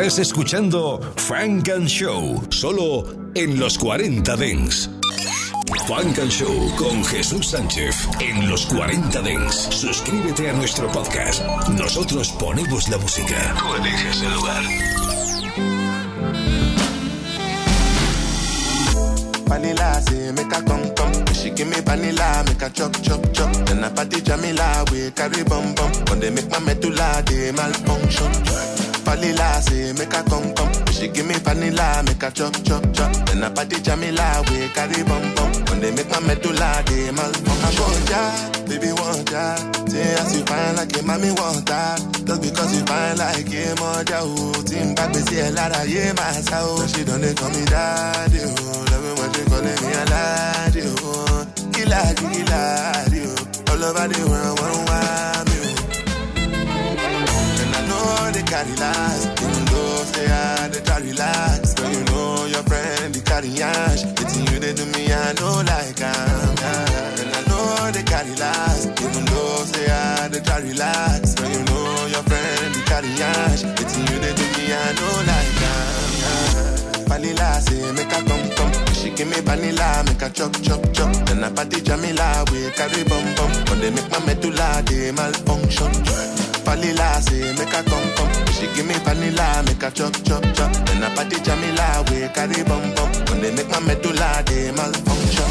Estás 0.00 0.18
escuchando 0.18 0.98
Frank 1.16 1.68
and 1.68 1.86
Show, 1.86 2.42
solo 2.48 3.04
en 3.34 3.60
los 3.60 3.76
40 3.76 4.34
Dents. 4.34 4.88
Funk 5.86 6.18
and 6.18 6.30
Show 6.30 6.74
con 6.76 7.04
Jesús 7.04 7.48
Sánchez 7.48 8.08
en 8.18 8.48
los 8.48 8.64
40 8.64 9.20
Dents. 9.20 9.68
Suscríbete 9.70 10.48
a 10.48 10.54
nuestro 10.54 10.90
podcast. 10.90 11.44
Nosotros 11.78 12.30
ponemos 12.38 12.88
la 12.88 12.96
música. 12.96 13.54
Tú 13.58 13.74
eliges 13.74 14.22
el 14.22 14.34
lugar. 14.34 14.62
Vanilla 19.44 20.00
say 20.00 20.32
make 20.32 20.56
a 20.56 20.62
come 20.64 20.94
come. 20.94 21.34
She 21.34 21.50
give 21.50 21.68
me 21.68 21.82
vanilla, 21.82 22.42
make 22.46 22.62
a 22.62 22.70
chop 22.70 22.96
chop 23.02 23.20
chop. 23.32 23.52
Then 23.66 23.84
I 23.84 23.90
party 23.90 24.22
Jamila, 24.22 24.82
we 24.90 25.10
carry 25.10 25.44
bum 25.44 25.74
bum. 25.74 25.92
When 26.08 26.20
they 26.20 26.30
make 26.30 26.50
my 26.50 26.58
medulla, 26.60 27.22
they 27.26 27.52
malfunction. 27.52 28.89
Vanilla 29.10 29.60
say 29.60 29.92
make 29.98 30.14
a 30.14 30.22
come 30.22 30.54
come. 30.54 30.70
She 30.94 31.08
give 31.08 31.26
me 31.26 31.34
vanilla, 31.42 32.00
make 32.06 32.22
a 32.22 32.30
chop 32.30 32.54
chop 32.62 32.84
chop. 32.94 33.10
Then 33.26 33.42
I 33.42 33.50
party 33.50 33.80
Jamila, 33.82 34.38
we 34.46 34.68
carry 34.70 35.02
bum 35.02 35.34
bum. 35.34 35.50
When 35.66 35.80
they 35.80 35.90
make 35.90 36.08
my 36.10 36.20
medulla, 36.20 36.78
they 36.86 37.10
malfunction. 37.10 37.58
I 37.66 37.70
want 37.74 38.06
ya, 38.08 38.22
baby 38.70 38.92
want 38.94 39.26
ya. 39.30 39.56
Say 39.90 40.14
as 40.14 40.30
you 40.38 40.44
fine 40.46 40.76
like 40.76 40.94
a 40.96 41.02
mommy 41.02 41.32
want 41.32 41.66
that. 41.66 41.98
Just 42.24 42.40
because 42.42 42.70
you 42.78 42.86
fine 42.86 43.16
like 43.18 43.50
a 43.50 43.74
mother, 43.82 44.22
oh. 44.22 44.62
Team 44.62 44.94
back, 44.94 45.10
we 45.12 45.20
see 45.26 45.40
a 45.40 45.50
lot 45.50 45.74
of 45.74 45.88
yeah, 45.90 46.12
my 46.14 46.30
soul. 46.46 46.86
She 46.86 47.02
don't 47.02 47.20
they 47.20 47.34
call 47.34 47.50
me 47.50 47.64
daddy, 47.66 48.46
oh. 48.46 48.86
Love 48.94 49.02
me 49.02 49.10
when 49.18 49.30
she 49.34 49.42
calling 49.50 49.78
me 49.82 49.90
a 49.90 50.04
laddie, 50.06 50.86
oh. 50.86 51.46
Killer, 51.74 52.14
killer, 52.14 52.94
oh. 53.26 53.74
All 53.74 53.82
over 53.90 54.06
the 54.06 54.22
world, 54.30 54.60
one 54.60 54.86
carry 58.50 58.74
last, 58.82 59.42
even 59.42 59.64
though 59.66 60.02
say 60.10 60.26
I 60.26 60.68
they 60.68 60.80
try 60.80 60.98
relax. 60.98 61.74
But 61.74 61.88
you 61.94 62.02
know 62.10 62.46
your 62.46 62.64
friend, 62.66 63.14
they 63.14 63.20
carry 63.20 63.62
ash. 63.62 64.02
It's 64.02 64.36
you 64.38 64.58
they 64.58 64.74
do 64.74 64.84
me, 64.86 65.06
I 65.12 65.32
know 65.38 65.62
like 65.62 66.02
I'm. 66.02 66.58
And 67.22 67.30
I 67.30 67.40
know 67.46 67.90
they 67.94 68.02
carry 68.02 68.34
last, 68.34 68.90
even 69.00 69.24
though 69.30 69.62
say 69.70 69.86
I 69.86 70.28
they 70.28 70.40
try 70.40 70.58
relax. 70.58 71.34
But 71.38 71.48
you 71.54 71.62
know 71.62 72.06
your 72.10 72.24
friend, 72.26 72.74
they 72.74 72.82
carry 72.90 73.12
ash. 73.22 73.62
It's 73.62 73.94
you 73.96 74.18
they 74.18 74.34
do 74.34 74.46
me, 74.58 74.64
I 74.74 74.92
know 74.98 75.14
like 75.30 75.62
I'm. 75.70 77.06
Vanilla 77.06 77.60
say 77.62 77.92
make 77.92 78.10
a 78.10 78.20
come 78.26 78.50
come. 78.58 78.72
She 78.94 79.10
give 79.10 79.28
me 79.30 79.40
vanilla, 79.46 80.02
make 80.06 80.22
a 80.22 80.28
chop 80.30 80.52
chop 80.62 80.82
chop. 80.92 81.12
Then 81.26 81.44
I 81.44 81.50
party 81.50 81.80
Jamila, 81.80 82.44
we 82.50 82.70
carry 82.72 83.04
bum 83.04 83.26
bum. 83.36 83.50
When 83.70 83.80
they 83.80 83.90
make 83.90 84.10
my 84.10 84.18
medulla, 84.26 84.82
they 84.86 85.12
malfunction. 85.12 86.39
Vanilla 86.64 87.20
say 87.22 87.52
make 87.58 87.74
a 87.74 87.82
come 87.82 88.10
come. 88.16 88.46
She 88.52 88.66
give 88.74 88.86
me 88.86 88.94
vanilla, 89.04 89.62
make 89.66 89.82
a 89.82 89.90
chop 89.90 90.14
chop 90.24 90.42
chop. 90.54 90.72
Then 90.86 91.02
I 91.04 91.14
party 91.14 91.40
Jamila, 91.40 92.04
we 92.10 92.28
carry 92.34 92.62
bum 92.64 92.94
bum. 92.94 93.10
When 93.28 93.40
they 93.40 93.52
make 93.54 93.68
my 93.70 93.80
medulla, 93.80 94.42
they 94.46 94.70
malfunction. 94.72 95.50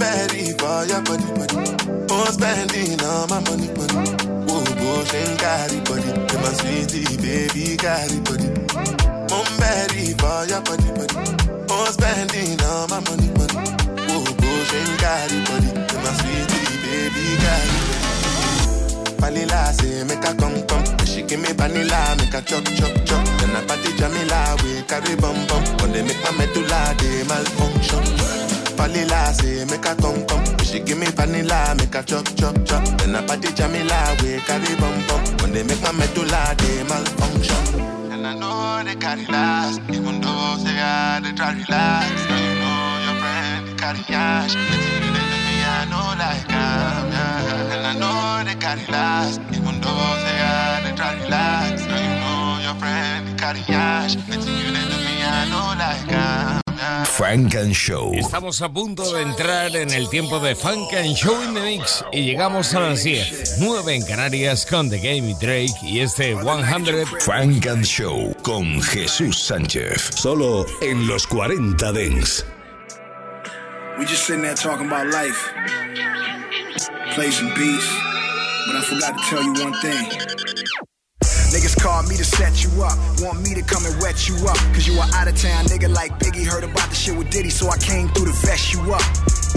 Ready 0.00 0.52
for 0.58 0.84
your 0.86 1.00
body 1.02 1.28
body. 1.36 1.56
I'm 2.10 2.32
spending 2.32 3.00
all 3.04 3.26
my 3.28 3.40
money 3.40 3.68
money. 3.76 4.16
Bush 4.46 5.14
and 5.14 5.38
carry 5.38 5.80
body. 5.80 6.10
You're 6.32 6.40
my 6.42 6.52
sweetie 6.58 7.16
baby, 7.18 7.76
carry 7.76 8.18
body. 8.20 8.48
Ready 9.60 10.12
for 10.14 10.44
your 10.46 10.60
body, 10.62 10.90
body. 10.90 11.16
I'm 11.70 11.92
spending 11.92 12.60
all 12.62 12.88
my 12.88 13.00
money, 13.00 13.30
money. 13.38 13.81
Vanilla 19.32 19.72
say 19.72 20.04
make 20.04 20.24
a 20.28 20.34
come 20.34 20.60
come. 20.66 20.84
She 21.06 21.22
give 21.22 21.40
me 21.40 21.52
vanilla, 21.56 22.14
make 22.18 22.34
a 22.34 22.42
chop 22.42 22.64
chop 22.76 22.92
chop. 23.06 23.24
Then 23.40 23.56
I 23.56 23.64
party 23.64 23.88
Jamila, 23.96 24.56
we 24.62 24.82
carry 24.82 25.16
bum 25.16 25.34
bum. 25.48 25.64
When 25.80 25.92
they 25.92 26.02
make 26.02 26.20
my 26.22 26.32
medulla, 26.36 26.92
they 27.00 27.24
malfunction. 27.24 28.04
Vanilla 28.76 29.32
say 29.32 29.64
make 29.64 29.86
a 29.86 29.96
come 29.96 30.26
come. 30.26 30.44
She 30.58 30.80
give 30.80 30.98
me 30.98 31.06
vanilla, 31.06 31.74
make 31.78 31.94
a 31.94 32.02
chop 32.02 32.28
chop 32.36 32.56
chop. 32.66 32.84
Then 33.00 33.16
I 33.16 33.26
party 33.26 33.48
Jamila, 33.54 34.14
we 34.20 34.36
carry 34.44 34.76
bum 34.76 35.00
bum. 35.08 35.24
When 35.40 35.52
they 35.52 35.62
make 35.62 35.80
my 35.80 35.92
medulla, 35.92 36.54
they 36.58 36.84
malfunction. 36.84 37.80
And 38.12 38.26
I 38.26 38.34
know 38.36 38.84
they 38.84 38.96
carry 38.96 39.24
last, 39.26 39.80
even 39.88 40.20
though 40.20 40.56
say 40.60 40.76
I 40.76 41.20
they 41.24 41.32
try 41.32 41.52
relax. 41.56 42.12
Now 42.28 42.36
you 42.36 42.54
know 42.60 43.00
your 43.08 43.16
friend 43.16 43.78
carry 43.80 44.04
ash. 44.12 44.52
But 44.52 44.76
you 44.76 45.08
they 45.08 45.24
do 45.24 45.38
me, 45.48 45.56
I 45.64 45.86
know 45.88 46.20
like. 46.20 46.52
And 46.52 46.60
I 46.60 47.01
know 48.62 48.78
they 48.78 48.82
carry 48.82 48.92
last, 48.92 49.40
even 49.52 49.80
though 49.80 50.16
say 50.22 50.38
I 50.40 50.80
they 50.84 50.96
try 50.96 51.14
relax. 51.22 51.86
Now 51.86 51.98
you 51.98 52.14
know 52.20 52.62
your 52.62 52.74
friend 52.80 53.28
you 53.28 53.74
me, 54.72 55.22
I 55.24 55.48
know 55.50 55.74
like 55.78 56.12
I'm. 56.12 56.62
Funk 57.06 57.54
and 57.54 57.72
Show. 57.72 58.12
Estamos 58.14 58.60
a 58.60 58.68
punto 58.68 59.12
de 59.14 59.22
entrar 59.22 59.76
en 59.76 59.90
el 59.90 60.08
tiempo 60.08 60.40
de 60.40 60.56
Funk 60.56 60.92
and 60.94 61.14
Show 61.14 61.40
in 61.42 61.54
the 61.54 61.60
Mix 61.60 62.04
y 62.12 62.24
llegamos 62.24 62.74
a 62.74 62.80
las 62.80 63.04
10, 63.04 63.58
9 63.60 63.94
en 63.94 64.04
Canarias 64.04 64.66
con 64.66 64.90
The 64.90 64.98
Game 64.98 65.30
y 65.30 65.34
Drake 65.34 65.74
y 65.82 66.00
este 66.00 66.34
100 66.34 67.06
Funk 67.20 67.66
and 67.68 67.84
Show 67.84 68.34
con 68.42 68.82
Jesús 68.82 69.44
Sánchez. 69.44 70.10
Solo 70.16 70.66
en 70.80 71.06
los 71.06 71.24
40 71.28 71.92
Dents. 71.92 72.44
We 73.96 74.04
just 74.04 74.26
sitting 74.26 74.42
there 74.42 74.54
talking 74.54 74.88
about 74.88 75.06
life. 75.12 75.52
Play 77.14 77.30
some 77.30 77.54
beats. 77.54 78.11
But 78.72 78.80
I 78.80 78.84
forgot 78.88 79.12
to 79.12 79.24
tell 79.28 79.42
you 79.44 79.52
one 79.52 79.76
thing. 79.84 80.08
Niggas 81.52 81.76
call 81.76 82.08
me 82.08 82.16
to 82.16 82.24
set 82.24 82.64
you 82.64 82.72
up. 82.80 82.96
Want 83.20 83.44
me 83.44 83.52
to 83.52 83.60
come 83.60 83.84
and 83.84 83.92
wet 84.00 84.16
you 84.32 84.32
up. 84.48 84.56
Cause 84.72 84.88
you 84.88 84.96
a 84.96 85.04
out 85.12 85.28
of 85.28 85.36
town 85.36 85.68
nigga 85.68 85.92
like 85.92 86.16
Biggie. 86.16 86.48
Heard 86.48 86.64
about 86.64 86.88
the 86.88 86.96
shit 86.96 87.12
with 87.12 87.28
Diddy, 87.28 87.50
so 87.52 87.68
I 87.68 87.76
came 87.76 88.08
through 88.16 88.32
to 88.32 88.36
vest 88.40 88.72
you 88.72 88.80
up. 88.96 89.04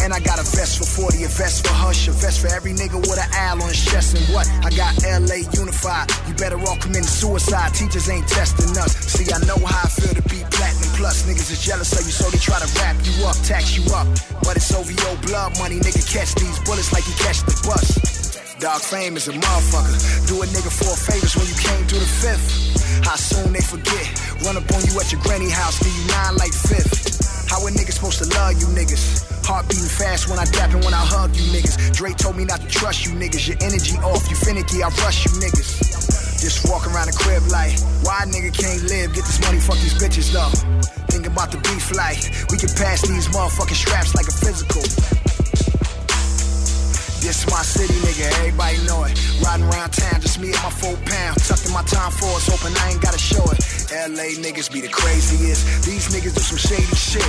And 0.04 0.12
I 0.12 0.20
got 0.20 0.36
a 0.36 0.44
vest 0.44 0.84
for 0.84 1.08
40, 1.08 1.24
a 1.24 1.32
vest 1.32 1.64
for 1.64 1.72
Hush, 1.72 2.10
a 2.10 2.12
vest 2.12 2.44
for 2.44 2.52
every 2.52 2.76
nigga 2.76 3.00
with 3.00 3.16
an 3.16 3.32
owl 3.40 3.64
on 3.64 3.72
his 3.72 3.80
chest. 3.88 4.20
And 4.20 4.28
what? 4.36 4.52
I 4.68 4.70
got 4.76 4.92
LA 5.08 5.48
unified. 5.56 6.12
You 6.28 6.36
better 6.36 6.60
all 6.60 6.76
commit 6.84 7.08
suicide. 7.08 7.72
Teachers 7.72 8.12
ain't 8.12 8.28
testing 8.28 8.76
us. 8.76 9.00
See, 9.00 9.32
I 9.32 9.40
know 9.48 9.56
how 9.64 9.80
I 9.80 9.88
feel 9.96 10.12
to 10.12 10.26
be 10.28 10.44
platinum 10.52 10.92
plus. 11.00 11.24
Niggas 11.24 11.56
is 11.56 11.64
jealous 11.64 11.96
of 11.96 12.04
you, 12.04 12.12
so 12.12 12.28
they 12.36 12.42
try 12.44 12.60
to 12.60 12.68
wrap 12.84 13.00
you 13.00 13.16
up, 13.24 13.40
tax 13.48 13.80
you 13.80 13.88
up. 13.96 14.12
But 14.44 14.60
it's 14.60 14.68
OVO 14.76 15.16
blood 15.24 15.56
money, 15.56 15.80
nigga. 15.80 16.04
Catch 16.04 16.36
these 16.36 16.60
bullets 16.68 16.92
like 16.92 17.08
you 17.08 17.16
catch 17.24 17.40
the 17.48 17.56
bus. 17.64 18.25
Dog 18.60 18.80
fame 18.80 19.18
is 19.18 19.28
a 19.28 19.34
motherfucker. 19.34 20.00
Do 20.32 20.40
a 20.40 20.48
nigga 20.48 20.72
four 20.72 20.96
favors 20.96 21.36
when 21.36 21.44
you 21.44 21.58
came 21.60 21.84
to 21.92 22.00
the 22.00 22.08
fifth. 22.08 23.04
How 23.04 23.20
soon 23.20 23.52
they 23.52 23.60
forget? 23.60 24.08
Run 24.48 24.56
up 24.56 24.64
on 24.72 24.80
you 24.88 24.96
at 24.96 25.12
your 25.12 25.20
granny 25.28 25.52
house, 25.52 25.76
do 25.84 25.92
you 25.92 26.04
nine 26.08 26.40
like 26.40 26.56
fifth? 26.56 27.52
How 27.52 27.60
a 27.68 27.70
nigga 27.70 27.92
supposed 27.92 28.24
to 28.24 28.28
love 28.32 28.56
you 28.56 28.72
niggas? 28.72 29.28
Heart 29.44 29.68
beating 29.68 29.92
fast 29.92 30.32
when 30.32 30.40
I 30.40 30.46
dap 30.56 30.72
and 30.72 30.80
when 30.88 30.96
I 30.96 31.04
hug 31.04 31.36
you 31.36 31.44
niggas. 31.52 32.00
Dre 32.00 32.16
told 32.16 32.38
me 32.38 32.46
not 32.46 32.62
to 32.64 32.68
trust 32.68 33.06
you 33.06 33.12
niggas. 33.20 33.44
Your 33.44 33.60
energy 33.60 34.00
off, 34.00 34.24
you 34.32 34.40
finicky, 34.40 34.80
I 34.82 34.88
rush 35.04 35.28
you 35.28 35.36
niggas. 35.36 36.40
Just 36.40 36.64
walk 36.72 36.88
around 36.88 37.12
the 37.12 37.18
crib 37.20 37.44
like, 37.52 37.76
why 38.08 38.24
a 38.24 38.28
nigga 38.32 38.56
can't 38.56 38.88
live? 38.88 39.12
Get 39.12 39.28
this 39.28 39.44
money, 39.44 39.60
fuck 39.60 39.76
these 39.84 40.00
bitches 40.00 40.32
though. 40.32 40.56
Think 41.12 41.28
about 41.28 41.52
the 41.52 41.60
beef 41.60 41.92
like, 41.92 42.24
we 42.48 42.56
can 42.56 42.72
pass 42.80 43.04
these 43.04 43.28
motherfucking 43.36 43.76
straps 43.76 44.16
like 44.16 44.32
a 44.32 44.36
physical. 44.40 45.25
This 47.26 47.50
my 47.50 47.64
city, 47.64 47.96
nigga, 48.06 48.30
everybody 48.38 48.78
know 48.86 49.04
it. 49.06 49.18
Riding 49.42 49.66
around 49.66 49.90
town, 49.94 50.22
just 50.22 50.40
me 50.40 50.54
and 50.54 50.62
my 50.62 50.70
four 50.70 50.94
pound. 51.10 51.36
Tucking 51.42 51.74
my 51.74 51.82
time 51.82 52.12
force, 52.12 52.46
hoping 52.46 52.78
I 52.78 52.92
ain't 52.92 53.02
gotta 53.02 53.18
show 53.18 53.42
it. 53.50 53.66
LA 53.90 54.38
niggas 54.38 54.72
be 54.72 54.80
the 54.80 54.90
craziest. 54.90 55.84
These 55.84 56.14
niggas 56.14 56.36
do 56.36 56.42
some 56.42 56.60
shady 56.60 56.86
shit. 56.94 57.26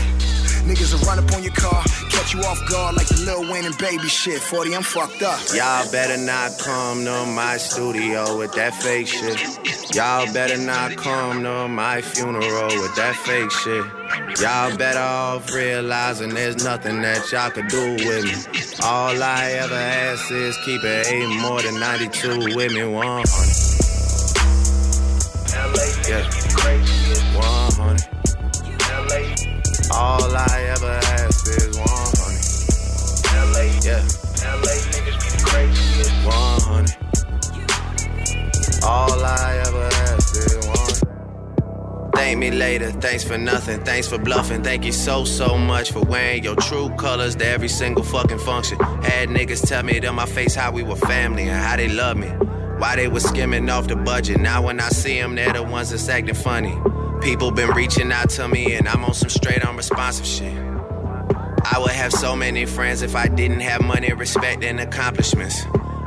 Niggas 0.67 0.93
will 0.93 1.07
run 1.07 1.19
up 1.21 1.33
on 1.33 1.45
your 1.45 1.53
car, 1.53 1.81
catch 2.11 2.35
you 2.35 2.41
off 2.41 2.59
guard 2.69 2.97
like 2.97 3.07
the 3.07 3.23
Lil 3.25 3.53
Wayne 3.53 3.67
and 3.67 3.79
baby 3.79 4.09
shit. 4.09 4.43
40, 4.43 4.75
I'm 4.75 4.83
fucked 4.83 5.23
up. 5.23 5.39
Y'all 5.55 5.89
better 5.93 6.17
not 6.17 6.59
come 6.59 7.05
to 7.05 7.25
my 7.25 7.57
studio 7.57 8.37
with 8.37 8.53
that 8.55 8.75
fake 8.75 9.07
shit. 9.07 9.39
Y'all 9.95 10.27
better 10.33 10.59
not 10.59 10.97
come 10.97 11.45
to 11.45 11.69
my 11.69 12.03
funeral 12.03 12.67
with 12.83 12.97
that 12.97 13.14
fake 13.14 13.53
shit. 13.53 13.85
Y'all 14.43 14.77
better 14.77 14.99
off 14.99 15.53
realizing 15.55 16.35
there's 16.35 16.64
nothing 16.64 17.01
that 17.01 17.31
y'all 17.31 17.51
could 17.51 17.69
do 17.69 17.93
with 18.05 18.25
me. 18.25 18.35
All 18.83 19.23
I 19.23 19.53
ever 19.62 19.75
ask 19.75 20.33
is 20.33 20.57
keep 20.64 20.83
it 20.83 21.07
eight 21.07 21.41
more 21.43 21.62
than 21.62 21.79
92 21.79 22.57
with 22.57 22.73
me, 22.73 22.83
100. 22.83 23.57
Yeah, 26.09 26.46
All 29.97 30.37
I 30.37 30.75
ever 30.77 31.01
ask 31.03 31.49
is 31.49 31.79
100. 31.79 31.87
Yeah, 33.87 34.03
100. 36.25 36.97
All 38.85 39.25
I 39.25 39.63
ever 39.67 39.87
ask 39.87 40.37
is 40.37 40.67
100. 40.67 42.13
Thank 42.15 42.39
me 42.39 42.51
later, 42.51 42.91
thanks 42.93 43.25
for 43.25 43.39
nothing, 43.39 43.83
thanks 43.85 44.07
for 44.07 44.19
bluffing. 44.19 44.63
Thank 44.63 44.85
you 44.85 44.93
so, 44.93 45.25
so 45.25 45.57
much 45.57 45.93
for 45.93 46.01
wearing 46.01 46.45
your 46.45 46.57
true 46.57 46.91
colors 46.99 47.35
to 47.37 47.47
every 47.47 47.69
single 47.69 48.05
fucking 48.05 48.41
function. 48.41 48.79
Had 48.81 49.31
niggas 49.31 49.67
tell 49.67 49.83
me 49.83 49.99
to 50.01 50.13
my 50.13 50.27
face 50.27 50.55
how 50.55 50.73
we 50.73 50.83
were 50.83 50.97
family 50.97 51.45
and 51.45 51.53
how 51.57 51.77
they 51.77 51.89
love 51.89 52.19
me. 52.19 52.29
Why 52.79 52.97
they 52.97 53.09
was 53.09 53.25
skimming 53.25 53.71
off 53.71 53.87
the 53.89 53.97
budget. 53.97 54.41
Now 54.41 54.61
when 54.63 54.79
I 54.79 54.91
see 54.91 55.19
them, 55.19 55.37
they're 55.37 55.55
the 55.55 55.63
ones 55.63 55.89
that's 55.91 56.07
acting 56.11 56.35
funny. 56.35 56.77
People 57.27 57.51
been 57.51 57.70
reaching 57.70 58.12
out 58.12 58.31
to 58.31 58.47
me 58.47 58.74
and 58.74 58.87
I'm 58.87 59.05
on 59.05 59.12
some 59.12 59.31
straight 59.31 59.66
on 59.66 59.77
responsive 59.77 60.24
shit. 60.24 60.57
I 60.57 61.77
would 61.77 61.91
have 61.91 62.12
so 62.12 62.37
many 62.37 62.66
friends 62.66 63.03
if 63.03 63.16
I 63.16 63.27
didn't 63.27 63.62
have 63.62 63.83
money, 63.83 64.12
respect, 64.12 64.62
and 64.62 64.79
accomplishments. 64.79 65.61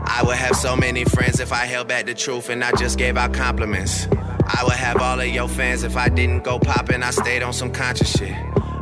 I 0.05 0.24
would 0.26 0.38
have 0.38 0.55
so 0.55 0.78
many 0.78 1.03
friends 1.03 1.41
if 1.41 1.51
I 1.51 1.65
held 1.65 1.89
back 1.89 2.05
the 2.05 2.13
truth 2.13 2.47
and 2.47 2.63
I 2.63 2.72
just 2.80 2.97
gave 2.97 3.17
out 3.17 3.34
compliments. 3.34 4.07
I 4.47 4.63
would 4.63 4.78
have 4.78 5.01
all 5.01 5.20
of 5.20 5.28
your 5.28 5.49
fans 5.49 5.84
if 5.84 5.97
I 5.97 6.07
didn't 6.07 6.45
go 6.45 6.57
poppin', 6.57 7.03
I 7.03 7.11
stayed 7.11 7.43
on 7.43 7.51
some 7.51 7.74
conscious 7.74 8.17
shit. 8.17 8.34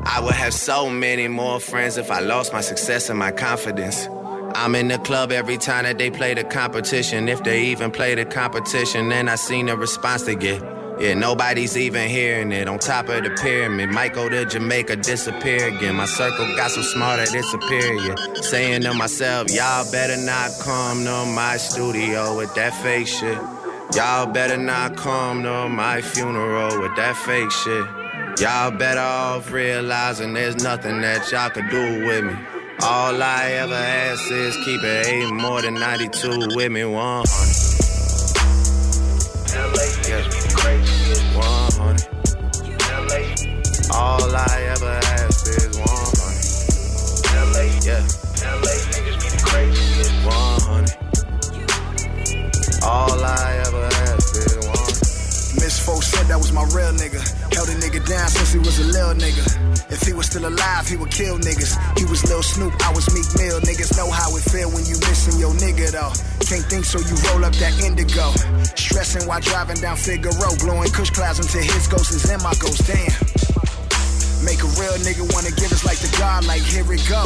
I 0.06 0.22
would 0.24 0.36
have 0.36 0.54
so 0.54 0.92
many 0.92 1.28
more 1.28 1.60
friends 1.60 1.98
if 1.98 2.12
I 2.12 2.20
lost 2.20 2.54
my 2.54 2.62
success 2.62 3.10
and 3.10 3.18
my 3.18 3.32
confidence. 3.32 4.08
I'm 4.54 4.76
in 4.76 4.90
the 4.90 5.00
club 5.00 5.32
every 5.32 5.58
time 5.58 5.86
that 5.86 5.98
they 5.98 6.12
play 6.12 6.36
the 6.36 6.44
competition. 6.44 7.30
If 7.30 7.44
they 7.44 7.64
even 7.64 7.90
play 7.90 8.14
the 8.14 8.26
competition, 8.26 9.10
then 9.10 9.28
I 9.28 9.38
seen 9.38 9.66
the 9.66 9.76
response 9.76 10.22
they 10.22 10.36
get. 10.36 10.77
Yeah, 11.00 11.14
nobody's 11.14 11.78
even 11.78 12.10
hearing 12.10 12.52
it. 12.52 12.68
On 12.68 12.80
top 12.80 13.08
of 13.10 13.24
the 13.24 13.30
pyramid, 13.30 13.90
might 13.90 14.16
go 14.16 14.28
to 14.30 14.46
Jamaica, 14.46 14.96
disappear 14.96 15.68
again. 15.68 15.96
My 15.96 16.06
circle 16.06 16.48
got 16.56 16.72
so 16.72 16.82
smart 16.82 17.20
that 17.20 17.36
it's. 17.36 18.50
Saying 18.50 18.82
to 18.82 18.96
myself, 18.96 19.52
y'all 19.52 19.90
better 19.92 20.18
not 20.18 20.50
come 20.60 21.06
to 21.06 21.26
my 21.26 21.58
studio 21.58 22.36
with 22.36 22.54
that 22.56 22.74
fake 22.82 23.08
shit. 23.08 23.38
Y'all 23.94 24.26
better 24.26 24.58
not 24.58 24.98
come 24.98 25.44
to 25.44 25.70
my 25.70 26.02
funeral 26.02 26.82
with 26.82 26.96
that 26.96 27.16
fake 27.16 27.52
shit. 27.52 27.86
Y'all 28.40 28.72
better 28.72 29.00
off 29.00 29.52
realizing 29.52 30.34
there's 30.34 30.64
nothing 30.64 31.02
that 31.02 31.32
y'all 31.32 31.52
could 31.52 31.70
do 31.70 32.08
with 32.08 32.26
me. 32.26 32.34
All 32.82 33.22
I 33.22 33.52
ever 33.52 33.76
ask 33.76 34.32
is 34.32 34.56
keep 34.66 34.84
it 34.84 35.06
eight 35.06 35.32
more 35.32 35.62
than 35.62 35.76
92 35.76 36.56
with 36.56 36.72
me, 36.72 36.86
100. 36.86 37.58
Yeah. 40.08 40.47
All 43.94 44.36
I 44.36 44.68
ever 44.76 45.00
ask 45.16 45.48
is 45.48 45.78
100. 45.78 46.08
Yeah. 47.86 48.04
100. 50.28 50.92
All 52.84 53.24
I 53.24 53.64
ever 53.66 53.86
ask 53.86 54.36
is 54.36 54.56
100. 54.60 55.64
Miss 55.64 55.80
Folk 55.80 56.04
said 56.04 56.28
that 56.28 56.38
was 56.38 56.52
my 56.52 56.64
real 56.76 56.92
nigga. 57.00 57.24
Held 57.56 57.70
a 57.70 57.76
nigga 57.80 58.04
down 58.06 58.28
since 58.28 58.52
he 58.52 58.60
was 58.60 58.80
a 58.80 58.86
little 58.92 59.16
nigga. 59.16 59.44
If 59.90 60.04
he 60.04 60.12
was 60.12 60.28
still 60.28 60.46
alive, 60.48 60.88
he 60.88 60.98
would 60.98 61.12
kill 61.12 61.40
niggas. 61.40 61.80
He 61.98 62.06
was 62.06 62.28
Lil 62.30 62.44
Snoop, 62.44 62.74
I 62.84 62.92
was 62.92 63.08
Meek 63.16 63.26
Mill. 63.40 63.62
Niggas 63.62 63.96
know 63.96 64.12
how 64.12 64.36
it 64.36 64.44
feel 64.44 64.70
when 64.70 64.84
you 64.86 65.00
missing 65.08 65.40
your 65.40 65.54
nigga 65.56 65.92
though. 65.96 66.12
Can't 66.44 66.66
think 66.68 66.84
so 66.84 67.00
you 67.00 67.16
roll 67.32 67.46
up 67.46 67.56
that 67.56 67.80
indigo. 67.80 68.32
Stressing 68.76 69.28
while 69.28 69.40
driving 69.40 69.80
down 69.80 69.96
Figueroa, 69.96 70.58
blowing 70.60 70.92
kush 70.92 71.10
clouds 71.10 71.40
until 71.40 71.64
his 71.64 71.88
ghost 71.88 72.12
is 72.12 72.30
in 72.30 72.44
my 72.44 72.54
ghost. 72.60 72.86
Damn. 72.86 73.47
Make 74.44 74.62
a 74.62 74.70
real 74.78 74.98
nigga 75.02 75.26
wanna 75.34 75.52
give 75.52 75.72
us 75.72 75.86
like 75.86 75.98
the 75.98 76.12
God, 76.18 76.46
like 76.46 76.62
here 76.62 76.84
we 76.86 76.98
go. 77.10 77.26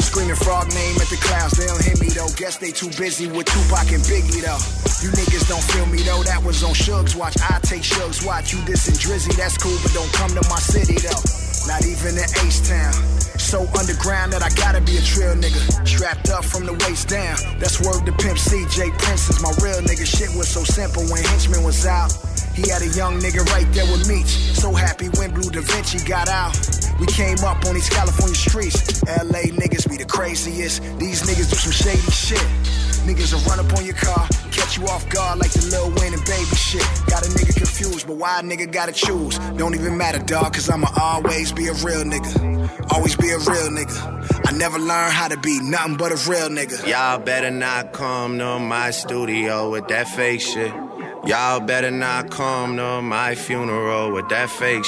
Screaming 0.00 0.36
frog 0.36 0.68
name 0.72 0.96
at 1.02 1.08
the 1.10 1.18
clouds, 1.20 1.58
they 1.58 1.66
don't 1.66 1.82
hear 1.82 1.98
me 1.98 2.08
though. 2.14 2.30
Guess 2.36 2.58
they 2.58 2.70
too 2.70 2.88
busy 2.96 3.26
with 3.26 3.46
Tupac 3.46 3.90
and 3.92 4.02
Biggie 4.06 4.40
though. 4.40 4.62
You 5.02 5.10
niggas 5.12 5.48
don't 5.48 5.64
feel 5.74 5.86
me 5.86 6.02
though, 6.02 6.22
that 6.22 6.42
was 6.42 6.62
on 6.62 6.72
Shugs 6.72 7.14
Watch. 7.16 7.36
I 7.42 7.58
take 7.62 7.82
Shugs 7.82 8.24
Watch, 8.24 8.52
you 8.52 8.58
dissing 8.62 8.96
Drizzy, 8.96 9.34
that's 9.36 9.58
cool, 9.58 9.76
but 9.82 9.92
don't 9.92 10.12
come 10.12 10.30
to 10.30 10.42
my 10.48 10.58
city 10.62 10.96
though. 11.02 11.22
Not 11.66 11.84
even 11.84 12.16
in 12.16 12.28
H 12.46 12.62
Town. 12.62 12.92
So 13.40 13.66
underground 13.78 14.32
that 14.32 14.42
I 14.42 14.50
gotta 14.54 14.80
be 14.80 14.96
a 14.96 15.02
trill 15.02 15.34
nigga. 15.34 15.60
Strapped 15.86 16.30
up 16.30 16.44
from 16.44 16.66
the 16.66 16.74
waist 16.86 17.08
down. 17.08 17.36
That's 17.58 17.80
word 17.80 18.04
to 18.06 18.12
Pimp 18.12 18.38
CJ 18.38 18.98
Prince 18.98 19.30
is 19.30 19.42
my 19.42 19.50
real 19.62 19.80
nigga. 19.80 20.06
Shit 20.06 20.30
was 20.36 20.48
so 20.48 20.64
simple 20.64 21.02
when 21.12 21.22
Henchman 21.24 21.62
was 21.62 21.86
out. 21.86 22.12
He 22.54 22.68
had 22.70 22.82
a 22.82 22.88
young 22.88 23.18
nigga 23.18 23.44
right 23.50 23.66
there 23.72 23.84
with 23.90 24.08
Meech. 24.08 24.54
So 24.54 24.72
happy 24.72 25.08
when 25.18 25.34
Blue 25.34 25.50
Da 25.50 25.60
Vinci 25.60 25.98
got 26.06 26.28
out. 26.28 26.54
We 27.00 27.06
came 27.06 27.38
up 27.44 27.64
on 27.66 27.74
these 27.74 27.88
California 27.88 28.36
streets. 28.36 29.02
LA 29.02 29.50
niggas 29.50 29.88
be 29.90 29.96
the 29.96 30.04
craziest. 30.04 30.80
These 30.98 31.22
niggas 31.22 31.50
do 31.50 31.56
some 31.56 31.72
shady 31.72 32.10
shit. 32.12 32.46
Niggas 33.04 33.34
will 33.34 33.42
run 33.50 33.60
up 33.60 33.70
on 33.76 33.84
your 33.84 33.96
car, 33.96 34.26
catch 34.50 34.78
you 34.78 34.86
off 34.86 35.06
guard 35.10 35.38
like 35.38 35.50
the 35.50 35.66
Lil 35.66 35.90
Wayne 36.00 36.14
and 36.14 36.24
baby 36.24 36.56
shit. 36.56 36.80
Got 37.06 37.26
a 37.26 37.28
nigga 37.28 37.54
confused, 37.54 38.06
but 38.06 38.16
why 38.16 38.40
a 38.40 38.42
nigga 38.42 38.70
gotta 38.72 38.92
choose? 38.92 39.38
Don't 39.58 39.74
even 39.74 39.98
matter, 39.98 40.20
dog, 40.20 40.54
cause 40.54 40.70
I'ma 40.70 40.88
always 40.98 41.52
be 41.52 41.66
a 41.66 41.74
real 41.74 42.02
nigga. 42.04 42.92
Always 42.92 43.14
be 43.14 43.28
a 43.28 43.38
real 43.38 43.68
nigga. 43.68 44.46
I 44.46 44.52
never 44.52 44.78
learned 44.78 45.12
how 45.12 45.28
to 45.28 45.36
be 45.36 45.60
nothing 45.60 45.96
but 45.98 46.12
a 46.12 46.30
real 46.30 46.48
nigga. 46.48 46.86
Y'all 46.86 47.18
better 47.18 47.50
not 47.50 47.92
come 47.92 48.38
to 48.38 48.58
my 48.58 48.90
studio 48.90 49.70
with 49.70 49.88
that 49.88 50.08
fake 50.08 50.40
shit. 50.40 50.72
Y'all 51.26 51.58
better 51.58 51.90
not 51.90 52.30
come 52.30 52.76
to 52.76 53.00
my 53.00 53.34
funeral 53.34 54.12
with 54.12 54.28
that 54.28 54.50
fake 54.50 54.82